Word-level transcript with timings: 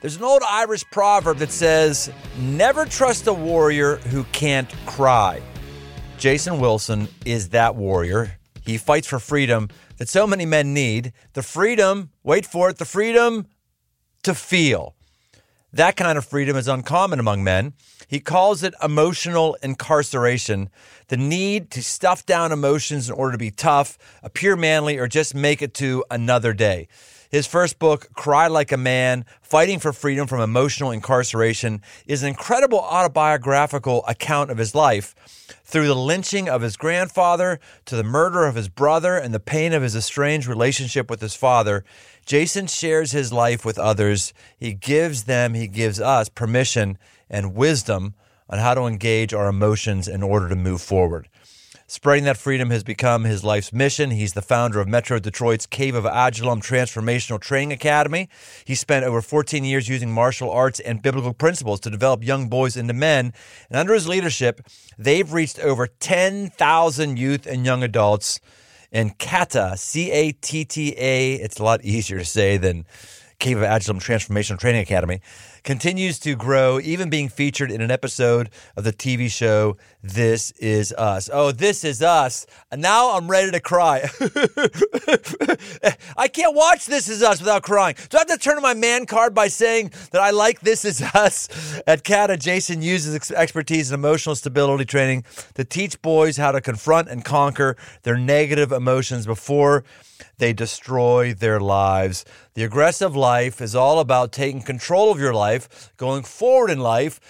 There's 0.00 0.16
an 0.16 0.22
old 0.22 0.42
Irish 0.48 0.84
proverb 0.92 1.38
that 1.38 1.50
says, 1.50 2.10
Never 2.38 2.84
trust 2.84 3.26
a 3.26 3.32
warrior 3.32 3.96
who 3.96 4.22
can't 4.24 4.72
cry. 4.86 5.42
Jason 6.18 6.60
Wilson 6.60 7.08
is 7.24 7.48
that 7.48 7.74
warrior. 7.74 8.38
He 8.64 8.78
fights 8.78 9.08
for 9.08 9.18
freedom 9.18 9.68
that 9.96 10.08
so 10.08 10.24
many 10.24 10.46
men 10.46 10.72
need 10.72 11.12
the 11.32 11.42
freedom, 11.42 12.10
wait 12.22 12.46
for 12.46 12.70
it, 12.70 12.78
the 12.78 12.84
freedom 12.84 13.46
to 14.22 14.34
feel. 14.34 14.94
That 15.72 15.96
kind 15.96 16.16
of 16.16 16.24
freedom 16.24 16.56
is 16.56 16.68
uncommon 16.68 17.18
among 17.18 17.42
men. 17.42 17.74
He 18.06 18.20
calls 18.20 18.62
it 18.62 18.74
emotional 18.82 19.56
incarceration, 19.62 20.70
the 21.08 21.16
need 21.16 21.70
to 21.72 21.82
stuff 21.82 22.24
down 22.24 22.52
emotions 22.52 23.08
in 23.08 23.14
order 23.14 23.32
to 23.32 23.38
be 23.38 23.50
tough, 23.50 23.98
appear 24.22 24.56
manly, 24.56 24.96
or 24.96 25.08
just 25.08 25.34
make 25.34 25.60
it 25.60 25.74
to 25.74 26.04
another 26.10 26.52
day. 26.52 26.88
His 27.30 27.46
first 27.46 27.78
book, 27.78 28.08
Cry 28.14 28.46
Like 28.46 28.72
a 28.72 28.78
Man 28.78 29.26
Fighting 29.42 29.80
for 29.80 29.92
Freedom 29.92 30.26
from 30.26 30.40
Emotional 30.40 30.90
Incarceration, 30.90 31.82
is 32.06 32.22
an 32.22 32.28
incredible 32.28 32.80
autobiographical 32.80 34.02
account 34.06 34.50
of 34.50 34.56
his 34.56 34.74
life. 34.74 35.14
Through 35.62 35.88
the 35.88 35.94
lynching 35.94 36.48
of 36.48 36.62
his 36.62 36.78
grandfather 36.78 37.60
to 37.84 37.96
the 37.96 38.02
murder 38.02 38.46
of 38.46 38.54
his 38.54 38.70
brother 38.70 39.18
and 39.18 39.34
the 39.34 39.40
pain 39.40 39.74
of 39.74 39.82
his 39.82 39.94
estranged 39.94 40.46
relationship 40.46 41.10
with 41.10 41.20
his 41.20 41.34
father, 41.34 41.84
Jason 42.24 42.66
shares 42.66 43.12
his 43.12 43.30
life 43.30 43.62
with 43.62 43.78
others. 43.78 44.32
He 44.56 44.72
gives 44.72 45.24
them, 45.24 45.52
he 45.52 45.68
gives 45.68 46.00
us 46.00 46.30
permission 46.30 46.96
and 47.28 47.54
wisdom 47.54 48.14
on 48.48 48.58
how 48.58 48.72
to 48.72 48.86
engage 48.86 49.34
our 49.34 49.48
emotions 49.48 50.08
in 50.08 50.22
order 50.22 50.48
to 50.48 50.56
move 50.56 50.80
forward. 50.80 51.28
Spreading 51.90 52.24
that 52.24 52.36
freedom 52.36 52.68
has 52.68 52.84
become 52.84 53.24
his 53.24 53.42
life's 53.42 53.72
mission. 53.72 54.10
He's 54.10 54.34
the 54.34 54.42
founder 54.42 54.78
of 54.78 54.86
Metro 54.86 55.18
Detroit's 55.18 55.64
Cave 55.64 55.94
of 55.94 56.04
Adullam 56.04 56.60
Transformational 56.60 57.40
Training 57.40 57.72
Academy. 57.72 58.28
He 58.66 58.74
spent 58.74 59.06
over 59.06 59.22
14 59.22 59.64
years 59.64 59.88
using 59.88 60.12
martial 60.12 60.50
arts 60.50 60.80
and 60.80 61.00
biblical 61.00 61.32
principles 61.32 61.80
to 61.80 61.90
develop 61.90 62.22
young 62.22 62.50
boys 62.50 62.76
into 62.76 62.92
men. 62.92 63.32
And 63.70 63.78
under 63.78 63.94
his 63.94 64.06
leadership, 64.06 64.60
they've 64.98 65.32
reached 65.32 65.60
over 65.60 65.86
10,000 65.86 67.18
youth 67.18 67.46
and 67.46 67.64
young 67.64 67.82
adults. 67.82 68.38
And 68.92 69.16
CATTA, 69.16 69.78
C 69.78 70.10
A 70.10 70.32
T 70.32 70.66
T 70.66 70.94
A, 70.98 71.36
it's 71.36 71.58
a 71.58 71.64
lot 71.64 71.82
easier 71.82 72.18
to 72.18 72.24
say 72.26 72.58
than 72.58 72.84
Cave 73.38 73.56
of 73.56 73.62
Adullam 73.62 73.98
Transformational 73.98 74.58
Training 74.58 74.82
Academy, 74.82 75.22
continues 75.64 76.18
to 76.20 76.34
grow, 76.34 76.80
even 76.80 77.10
being 77.10 77.28
featured 77.28 77.70
in 77.70 77.80
an 77.80 77.90
episode 77.90 78.50
of 78.76 78.84
the 78.84 78.92
TV 78.92 79.30
show 79.30 79.76
This 80.02 80.50
Is 80.52 80.92
Us. 80.92 81.28
Oh, 81.32 81.52
This 81.52 81.84
Is 81.84 82.02
Us. 82.02 82.46
Now 82.76 83.16
I'm 83.16 83.28
ready 83.28 83.50
to 83.50 83.60
cry. 83.60 84.08
I 86.16 86.28
can't 86.28 86.54
watch 86.54 86.86
This 86.86 87.08
Is 87.08 87.22
Us 87.22 87.40
without 87.40 87.62
crying. 87.62 87.96
Do 88.08 88.16
I 88.16 88.20
have 88.20 88.28
to 88.28 88.38
turn 88.38 88.56
to 88.56 88.60
my 88.60 88.74
man 88.74 89.06
card 89.06 89.34
by 89.34 89.48
saying 89.48 89.92
that 90.12 90.20
I 90.20 90.30
like 90.30 90.60
This 90.60 90.84
Is 90.84 91.02
Us? 91.02 91.48
At 91.86 92.04
CATTA, 92.04 92.38
Jason 92.38 92.82
uses 92.82 93.30
expertise 93.32 93.90
in 93.90 93.94
emotional 93.94 94.34
stability 94.34 94.84
training 94.84 95.24
to 95.54 95.64
teach 95.64 96.00
boys 96.02 96.36
how 96.36 96.52
to 96.52 96.60
confront 96.60 97.08
and 97.08 97.24
conquer 97.24 97.76
their 98.02 98.16
negative 98.16 98.72
emotions 98.72 99.26
before 99.26 99.84
they 100.38 100.52
destroy 100.52 101.34
their 101.34 101.60
lives. 101.60 102.24
The 102.54 102.64
aggressive 102.64 103.14
life 103.14 103.60
is 103.60 103.74
all 103.74 104.00
about 104.00 104.32
taking 104.32 104.62
control 104.62 105.10
of 105.12 105.20
your 105.20 105.34
life, 105.34 105.92
going 105.96 106.22
forward 106.22 106.70
in 106.70 106.80
life, 106.80 107.20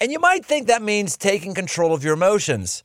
and 0.00 0.10
you 0.12 0.18
might 0.18 0.44
think 0.44 0.66
that 0.66 0.82
means 0.82 1.16
taking 1.16 1.54
control 1.54 1.94
of 1.94 2.04
your 2.04 2.14
emotions. 2.14 2.82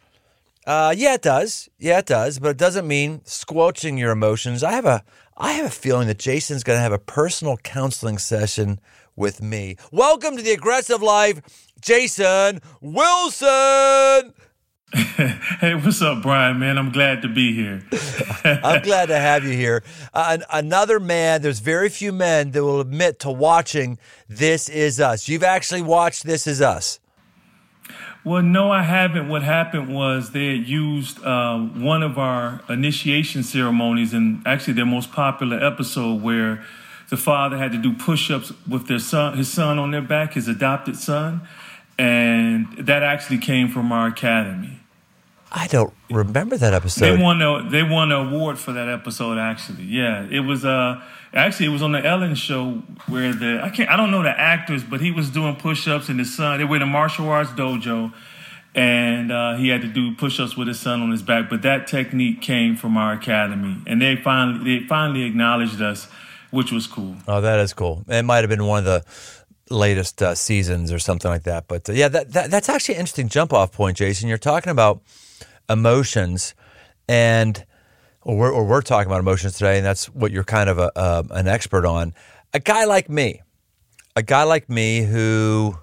Uh, 0.66 0.94
yeah, 0.96 1.16
it 1.16 1.22
does. 1.22 1.70
Yeah, 1.80 2.00
it 2.00 2.06
does, 2.06 2.40
but 2.40 2.50
it 2.50 2.58
doesn't 2.58 2.88
mean 2.88 3.22
squelching 3.26 3.98
your 3.98 4.12
emotions. 4.12 4.64
I 4.64 4.74
have 4.74 4.86
a 4.86 5.04
I 5.36 5.54
have 5.54 5.66
a 5.66 5.70
feeling 5.70 6.08
that 6.10 6.20
Jason's 6.20 6.64
going 6.64 6.78
to 6.78 6.82
have 6.82 6.92
a 6.92 7.00
personal 7.00 7.58
counseling 7.58 8.18
session 8.18 8.80
with 9.16 9.42
me. 9.42 9.78
Welcome 9.92 10.36
to 10.36 10.44
the 10.44 10.52
Aggressive 10.52 11.02
Life, 11.02 11.42
Jason 11.82 12.60
Wilson. 12.82 14.33
hey, 15.60 15.76
what's 15.76 16.02
up, 16.02 16.23
Brian? 16.23 16.58
Man, 16.58 16.80
I'm 16.80 16.92
glad 16.92 17.22
to 17.22 17.27
be 17.27 17.54
here. 17.54 17.83
I'm 18.44 18.82
glad 18.82 19.08
to 19.08 19.20
have 19.20 19.44
you 19.44 19.52
here. 19.52 19.83
Uh, 20.16 20.39
another 20.52 21.00
man, 21.00 21.44
there's 21.44 21.60
very 21.60 21.89
few 21.89 22.11
men 22.11 22.52
that 22.52 22.64
will 22.64 22.80
admit 22.80 23.20
to 23.20 23.30
watching 23.30 24.00
This 24.27 24.67
Is 24.67 25.00
Us. 25.00 25.30
You've 25.30 25.44
actually 25.44 25.83
watched 25.83 26.23
This 26.23 26.48
Is 26.48 26.60
Us. 26.60 27.00
Well, 28.23 28.42
no, 28.42 28.72
I 28.72 28.82
haven't. 28.82 29.30
What 29.30 29.44
happened 29.44 29.94
was 29.94 30.32
they 30.32 30.58
had 30.58 30.67
used 30.67 31.23
uh, 31.23 31.60
one 31.60 32.02
of 32.02 32.17
our 32.17 32.61
initiation 32.67 33.44
ceremonies, 33.44 34.11
and 34.11 34.42
actually 34.48 34.73
their 34.73 34.88
most 34.88 35.11
popular 35.11 35.64
episode, 35.64 36.23
where 36.23 36.66
the 37.11 37.17
father 37.17 37.58
had 37.58 37.71
to 37.73 37.77
do 37.77 37.94
push-ups 37.94 38.52
with 38.67 38.88
their 38.88 39.00
son, 39.00 39.38
his 39.38 39.52
son 39.52 39.77
on 39.77 39.92
their 39.92 40.02
back, 40.02 40.33
his 40.33 40.48
adopted 40.48 40.98
son, 40.98 41.42
and 42.00 42.67
that 42.77 43.04
actually 43.04 43.38
came 43.38 43.67
from 43.67 43.92
our 43.92 44.08
academy. 44.08 44.79
I 45.52 45.67
don't 45.67 45.93
remember 46.11 46.58
that 46.58 46.73
episode. 46.73 47.05
They 47.05 47.21
won 47.21 47.42
a 47.42 47.67
they 47.70 47.83
won 47.83 48.11
an 48.11 48.27
award 48.27 48.60
for 48.60 48.71
that 48.73 48.87
episode. 48.87 49.37
Actually, 49.37 49.83
yeah, 49.86 50.27
it 50.30 50.42
was 50.42 50.64
uh 50.64 51.02
actually 51.33 51.67
it 51.67 51.70
was 51.70 51.82
on 51.82 51.92
the 51.92 52.05
Ellen 52.05 52.36
show 52.36 52.83
where 53.08 53.33
the 53.33 53.61
I 53.64 53.70
can't 53.70 53.89
I 53.89 53.98
don't 53.98 54.11
know 54.11 54.21
the 54.21 54.39
actors, 54.39 54.83
but 54.83 55.02
he 55.02 55.11
was 55.11 55.30
doing 55.30 55.55
push 55.55 55.88
ups 55.88 56.09
and 56.09 56.20
his 56.20 56.36
son. 56.36 56.59
They 56.59 56.65
were 56.65 56.76
in 56.76 56.82
a 56.83 56.88
martial 56.88 57.30
arts 57.30 57.49
dojo, 57.52 58.14
and 58.76 59.32
uh, 59.32 59.55
he 59.55 59.70
had 59.70 59.82
to 59.82 59.88
do 59.88 60.15
push 60.15 60.39
ups 60.39 60.55
with 60.55 60.67
his 60.67 60.80
son 60.80 61.02
on 61.02 61.09
his 61.09 61.23
back. 61.23 61.49
But 61.49 61.64
that 61.64 61.88
technique 61.88 62.42
came 62.42 62.76
from 62.76 62.95
our 62.95 63.14
academy, 63.14 63.77
and 63.88 63.99
they 63.99 64.15
finally 64.17 64.80
they 64.80 64.86
finally 64.86 65.23
acknowledged 65.23 65.82
us, 65.82 66.08
which 66.52 66.71
was 66.71 66.86
cool. 66.86 67.15
Oh, 67.27 67.42
that 67.42 67.59
is 67.59 67.73
cool. 67.73 68.04
It 68.08 68.23
might 68.23 68.42
have 68.43 68.49
been 68.49 68.65
one 68.65 68.80
of 68.80 68.86
the 68.86 69.04
latest 69.71 70.21
uh, 70.21 70.36
seasons 70.36 70.92
or 70.92 70.99
something 70.99 71.30
like 71.30 71.43
that. 71.43 71.67
But 71.67 71.89
uh, 71.89 71.93
yeah, 71.93 72.08
that, 72.08 72.33
that, 72.33 72.52
that's 72.52 72.70
actually 72.70 72.95
an 72.95 73.02
interesting 73.02 73.30
jump 73.30 73.54
off 73.54 73.71
point, 73.71 73.98
Jason. 73.98 74.27
You're 74.27 74.38
talking 74.38 74.71
about 74.71 75.02
emotions, 75.70 76.56
and 77.08 77.66
or 78.22 78.38
we're, 78.38 78.52
or 78.52 78.66
we're 78.66 78.82
talking 78.82 79.08
about 79.08 79.20
emotions 79.20 79.54
today, 79.54 79.78
and 79.78 79.86
that's 79.86 80.08
what 80.08 80.32
you're 80.32 80.44
kind 80.44 80.70
of 80.70 80.78
a, 80.78 81.26
an 81.32 81.48
expert 81.48 81.86
on. 81.86 82.14
A 82.54 82.60
guy 82.60 82.86
like 82.86 83.10
me, 83.10 83.42
a 84.16 84.24
guy 84.24 84.44
like 84.44 84.70
me 84.70 85.04
who 85.04 85.78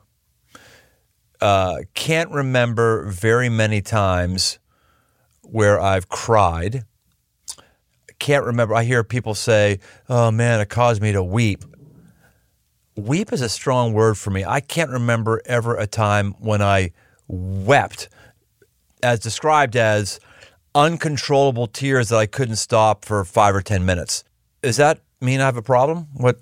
uh, 1.41 1.79
can't 1.95 2.31
remember 2.31 3.09
very 3.11 3.49
many 3.49 3.81
times 3.81 4.59
where 5.43 5.81
I've 5.81 6.09
cried. 6.09 6.85
Can't 8.19 8.45
remember. 8.45 8.75
I 8.75 8.85
hear 8.85 9.05
people 9.05 9.35
say, 9.35 9.79
"Oh 10.09 10.31
man, 10.31 10.61
it 10.61 10.69
caused 10.69 11.03
me 11.03 11.13
to 11.13 11.23
weep." 11.23 11.65
Weep 12.97 13.31
is 13.33 13.43
a 13.43 13.49
strong 13.49 13.93
word 13.93 14.17
for 14.17 14.31
me. 14.31 14.43
I 14.43 14.61
can't 14.61 14.91
remember 14.91 15.43
ever 15.45 15.77
a 15.77 15.87
time 15.87 16.33
when 16.39 16.63
I 16.63 16.93
wept 17.29 18.09
as 19.06 19.21
described 19.21 19.77
as 19.77 20.19
uncontrollable 20.75 21.69
tears 21.69 22.09
that 22.09 22.17
I 22.17 22.27
couldn't 22.27 22.56
stop 22.56 23.05
for 23.05 23.25
five 23.25 23.55
or 23.55 23.62
10 23.62 23.87
minutes. 23.87 24.25
Does 24.62 24.77
that 24.77 25.00
mean 25.21 25.41
I 25.41 25.44
have 25.44 25.56
a 25.56 25.62
problem? 25.62 26.09
What? 26.12 26.41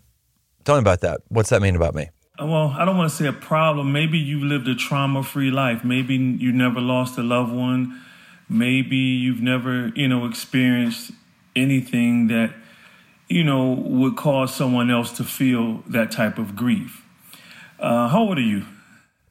Tell 0.64 0.76
me 0.76 0.80
about 0.80 1.02
that. 1.02 1.20
What's 1.28 1.50
that 1.50 1.60
mean 1.60 1.76
about 1.76 1.94
me? 1.94 2.08
Well, 2.38 2.74
I 2.76 2.84
don't 2.84 2.96
want 2.96 3.10
to 3.10 3.16
say 3.16 3.26
a 3.26 3.32
problem. 3.32 3.92
Maybe 3.92 4.18
you've 4.18 4.42
lived 4.42 4.66
a 4.66 4.74
trauma 4.74 5.22
free 5.22 5.50
life. 5.50 5.84
Maybe 5.84 6.16
you 6.16 6.52
never 6.52 6.80
lost 6.80 7.18
a 7.18 7.22
loved 7.22 7.52
one. 7.52 8.00
Maybe 8.48 8.96
you've 8.96 9.42
never, 9.42 9.88
you 9.94 10.08
know, 10.08 10.26
experienced 10.26 11.12
anything 11.54 12.28
that, 12.28 12.54
you 13.28 13.44
know, 13.44 13.72
would 13.72 14.16
cause 14.16 14.54
someone 14.54 14.90
else 14.90 15.12
to 15.18 15.24
feel 15.24 15.84
that 15.86 16.10
type 16.10 16.38
of 16.38 16.56
grief. 16.56 17.04
Uh, 17.78 18.08
how 18.08 18.20
old 18.20 18.38
are 18.38 18.40
you? 18.40 18.64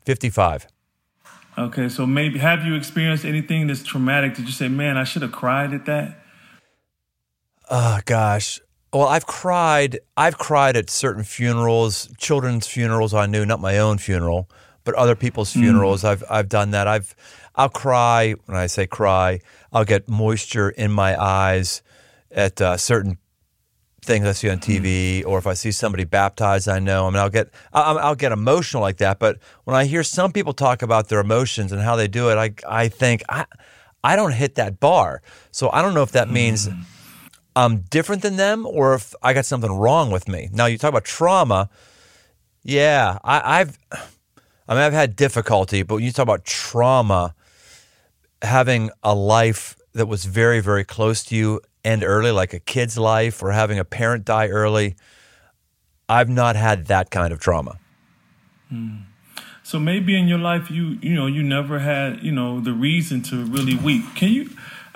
55. 0.06 0.68
Okay, 1.58 1.88
so 1.88 2.06
maybe 2.06 2.40
have 2.40 2.66
you 2.66 2.76
experienced 2.76 3.26
anything 3.26 3.68
that's 3.68 3.84
traumatic? 3.84 4.36
Did 4.36 4.46
you 4.46 4.52
say, 4.52 4.68
"Man, 4.68 4.98
I 4.98 5.04
should 5.04 5.22
have 5.22 5.32
cried 5.32 5.74
at 5.74 5.86
that"? 5.86 6.20
Oh 7.70 8.00
gosh. 8.06 8.60
Well, 8.92 9.08
I've 9.08 9.26
cried. 9.26 10.00
I've 10.18 10.38
cried 10.38 10.76
at 10.76 10.90
certain 10.90 11.24
funerals, 11.24 12.10
children's 12.18 12.68
funerals. 12.68 13.14
I 13.14 13.26
knew, 13.26 13.46
not 13.46 13.60
my 13.60 13.78
own 13.78 13.98
funeral, 13.98 14.50
but 14.84 14.96
other 14.96 15.16
people's 15.16 15.52
mm. 15.52 15.62
funerals. 15.62 16.04
Mm. 16.04 16.10
I've 16.10 16.24
I've 16.30 16.50
done 16.50 16.72
that. 16.72 16.88
I've 16.88 17.16
I'll 17.56 17.70
cry 17.70 18.36
when 18.46 18.58
I 18.58 18.68
say 18.68 18.88
cry. 18.88 19.40
I'll 19.72 19.86
get 19.86 20.10
moisture 20.10 20.70
in 20.70 20.92
my 20.92 21.22
eyes 21.22 21.82
at 22.32 22.62
uh, 22.62 22.78
certain 22.78 23.18
things 24.04 24.26
I 24.26 24.32
see 24.34 24.50
on 24.50 24.60
TV, 24.60 25.20
mm-hmm. 25.20 25.30
or 25.30 25.38
if 25.38 25.48
I 25.48 25.54
see 25.54 25.72
somebody 25.72 26.04
baptized, 26.04 26.68
I 26.68 26.80
know. 26.80 27.08
I 27.08 27.10
mean, 27.10 27.20
I'll 27.20 27.30
get 27.30 27.50
I'll, 27.74 27.98
I'll, 28.00 28.16
get 28.16 28.32
emotional 28.32 28.82
like 28.82 28.98
that. 28.98 29.20
But 29.20 29.40
when 29.64 29.76
I 29.76 29.86
hear 29.86 30.04
some 30.04 30.32
people 30.32 30.54
talk 30.54 30.82
about 30.82 31.10
their 31.10 31.20
emotions 31.20 31.72
and 31.72 31.82
how 31.82 31.96
they 31.96 32.08
do 32.08 32.30
it, 32.30 32.38
I 32.38 32.54
I 32.68 32.88
think 32.88 33.24
I 33.30 33.46
I 34.04 34.16
don't 34.16 34.34
hit 34.34 34.56
that 34.56 34.80
bar. 34.80 35.22
So 35.52 35.70
I 35.72 35.82
don't 35.82 35.94
know 35.94 36.04
if 36.04 36.12
that 36.12 36.30
means 36.30 36.68
mm-hmm. 36.68 36.82
I'm 37.56 37.80
different 37.82 38.22
than 38.22 38.36
them, 38.36 38.66
or 38.66 38.96
if 38.96 39.14
I 39.24 39.34
got 39.34 39.46
something 39.46 39.72
wrong 39.72 40.12
with 40.12 40.28
me. 40.28 40.50
Now 40.52 40.66
you 40.66 40.78
talk 40.78 40.90
about 40.90 41.06
trauma. 41.06 41.70
Yeah, 42.64 43.20
I, 43.24 43.62
I've 43.62 43.78
I 44.68 44.74
mean 44.74 44.84
I've 44.84 44.94
had 44.94 45.16
difficulty, 45.16 45.84
but 45.84 45.96
when 45.96 46.04
you 46.04 46.12
talk 46.12 46.24
about 46.24 46.46
trauma, 46.46 47.36
having 48.42 48.90
a 49.04 49.16
life 49.16 49.78
that 49.94 50.08
was 50.08 50.26
very 50.26 50.60
very 50.60 50.84
close 50.84 51.24
to 51.26 51.36
you 51.36 51.62
end 51.84 52.04
early, 52.04 52.32
like 52.32 52.54
a 52.54 52.60
kid's 52.60 52.98
life 52.98 53.44
or 53.44 53.52
having 53.52 53.80
a 53.80 53.86
parent 53.86 54.26
die 54.26 54.48
early, 54.48 54.96
I've 56.08 56.30
not 56.30 56.56
had 56.56 56.88
that 56.88 57.10
kind 57.10 57.34
of 57.34 57.40
trauma. 57.40 57.78
Hmm. 58.70 58.98
So 59.64 59.80
maybe 59.80 60.18
in 60.18 60.28
your 60.28 60.40
life 60.40 60.70
you 60.70 60.98
you 61.02 61.14
know 61.14 61.26
you 61.26 61.42
never 61.44 61.80
had 61.80 62.22
you 62.22 62.32
know 62.32 62.60
the 62.60 62.74
reason 62.74 63.22
to 63.24 63.44
really 63.46 63.76
weep. 63.76 64.04
Can 64.16 64.30
you? 64.30 64.50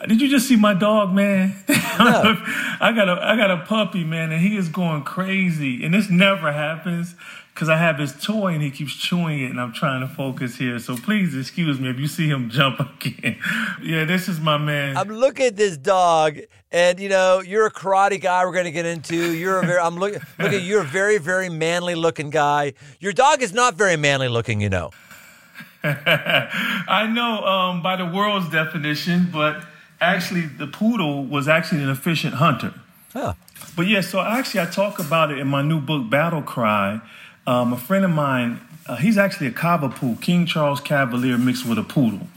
Did 0.07 0.21
you 0.21 0.29
just 0.29 0.47
see 0.47 0.55
my 0.55 0.73
dog, 0.73 1.13
man? 1.13 1.55
No. 1.97 2.35
I 2.79 2.91
got 2.95 3.09
a 3.09 3.13
I 3.13 3.35
got 3.35 3.49
a 3.49 3.65
puppy, 3.65 4.03
man, 4.03 4.31
and 4.31 4.39
he 4.39 4.55
is 4.55 4.69
going 4.69 5.01
crazy. 5.01 5.83
And 5.83 5.95
this 5.95 6.11
never 6.11 6.51
happens 6.51 7.15
because 7.57 7.69
I 7.69 7.77
have 7.77 7.97
his 7.97 8.13
toy 8.13 8.53
and 8.53 8.61
he 8.61 8.69
keeps 8.69 8.95
chewing 8.95 9.41
it, 9.41 9.49
and 9.49 9.59
I'm 9.59 9.73
trying 9.73 10.07
to 10.07 10.07
focus 10.07 10.57
here. 10.57 10.77
So 10.77 10.95
please 10.95 11.35
excuse 11.35 11.79
me 11.79 11.89
if 11.89 11.97
you 11.97 12.05
see 12.07 12.27
him 12.27 12.49
jump 12.51 12.79
again. 12.79 13.39
yeah, 13.81 14.05
this 14.05 14.29
is 14.29 14.39
my 14.39 14.59
man. 14.59 14.95
I'm 14.95 15.07
looking 15.07 15.47
at 15.47 15.55
this 15.55 15.75
dog, 15.75 16.37
and 16.71 16.99
you 16.99 17.09
know, 17.09 17.41
you're 17.41 17.65
a 17.65 17.71
karate 17.71 18.21
guy. 18.21 18.45
We're 18.45 18.51
going 18.51 18.65
to 18.65 18.71
get 18.71 18.85
into. 18.85 19.33
You're 19.33 19.57
a 19.57 19.65
very. 19.65 19.79
I'm 19.79 19.95
looking. 19.95 20.21
Look 20.39 20.53
at 20.53 20.61
you're 20.61 20.81
a 20.81 20.85
very, 20.85 21.17
very 21.17 21.49
manly 21.49 21.95
looking 21.95 22.29
guy. 22.29 22.73
Your 22.99 23.11
dog 23.11 23.41
is 23.41 23.53
not 23.53 23.73
very 23.73 23.97
manly 23.97 24.27
looking, 24.27 24.61
you 24.61 24.69
know. 24.69 24.91
I 25.83 27.09
know 27.11 27.43
um, 27.43 27.81
by 27.81 27.95
the 27.95 28.05
world's 28.05 28.49
definition, 28.49 29.29
but 29.33 29.65
actually, 29.99 30.41
the 30.45 30.67
poodle 30.67 31.25
was 31.25 31.47
actually 31.47 31.81
an 31.81 31.89
efficient 31.89 32.35
hunter. 32.35 32.75
Huh. 33.13 33.33
But 33.75 33.87
yeah, 33.87 34.01
so 34.01 34.21
actually, 34.21 34.61
I 34.61 34.65
talk 34.65 34.99
about 34.99 35.31
it 35.31 35.39
in 35.39 35.47
my 35.47 35.63
new 35.63 35.81
book, 35.81 36.07
Battle 36.07 36.43
Cry. 36.43 37.01
Um, 37.47 37.71
a 37.73 37.77
friend 37.77 38.03
of 38.05 38.11
mine, 38.11 38.59
uh, 38.87 38.97
he's 38.97 39.17
actually 39.17 39.47
a 39.47 39.51
Cavapoo, 39.51 40.21
King 40.21 40.45
Charles 40.45 40.79
Cavalier 40.81 41.37
mixed 41.37 41.65
with 41.65 41.77
a 41.77 41.83
poodle. 41.83 42.27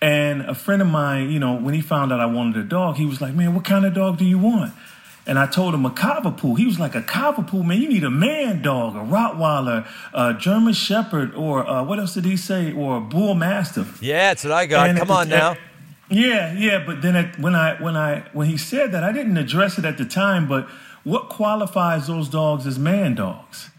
And 0.00 0.42
a 0.42 0.54
friend 0.54 0.82
of 0.82 0.88
mine, 0.88 1.30
you 1.30 1.38
know, 1.38 1.54
when 1.54 1.74
he 1.74 1.80
found 1.80 2.12
out 2.12 2.20
I 2.20 2.26
wanted 2.26 2.56
a 2.56 2.64
dog, 2.64 2.96
he 2.96 3.06
was 3.06 3.20
like, 3.20 3.34
"Man, 3.34 3.54
what 3.54 3.64
kind 3.64 3.86
of 3.86 3.94
dog 3.94 4.18
do 4.18 4.24
you 4.24 4.38
want?" 4.38 4.72
And 5.26 5.38
I 5.38 5.46
told 5.46 5.72
him 5.74 5.86
a 5.86 5.90
Cavapoo. 5.90 6.58
He 6.58 6.66
was 6.66 6.80
like, 6.80 6.94
"A 6.96 7.00
Cavapoo, 7.02 7.64
man, 7.64 7.80
you 7.80 7.88
need 7.88 8.02
a 8.04 8.10
man 8.10 8.60
dog, 8.62 8.96
a 8.96 8.98
Rottweiler, 8.98 9.86
a 10.12 10.34
German 10.34 10.72
Shepherd, 10.74 11.34
or 11.34 11.66
uh, 11.66 11.82
what 11.84 11.98
else 12.00 12.14
did 12.14 12.24
he 12.24 12.36
say? 12.36 12.72
Or 12.72 12.96
a 12.96 13.00
Bull 13.00 13.34
Mastiff." 13.34 14.02
Yeah, 14.02 14.30
that's 14.30 14.44
what 14.44 14.52
I 14.52 14.66
got. 14.66 14.88
And 14.90 14.98
Come 14.98 15.10
at 15.12 15.16
on 15.16 15.28
the- 15.28 15.36
now. 15.36 15.56
Yeah, 16.10 16.52
yeah, 16.52 16.82
but 16.84 17.00
then 17.00 17.16
at, 17.16 17.38
when 17.38 17.54
I 17.54 17.80
when 17.80 17.96
I 17.96 18.24
when 18.32 18.48
he 18.48 18.58
said 18.58 18.92
that, 18.92 19.02
I 19.04 19.12
didn't 19.12 19.36
address 19.38 19.78
it 19.78 19.84
at 19.86 19.96
the 19.96 20.04
time. 20.04 20.46
But 20.46 20.66
what 21.04 21.28
qualifies 21.30 22.08
those 22.08 22.28
dogs 22.28 22.66
as 22.66 22.78
man 22.78 23.14
dogs? 23.14 23.70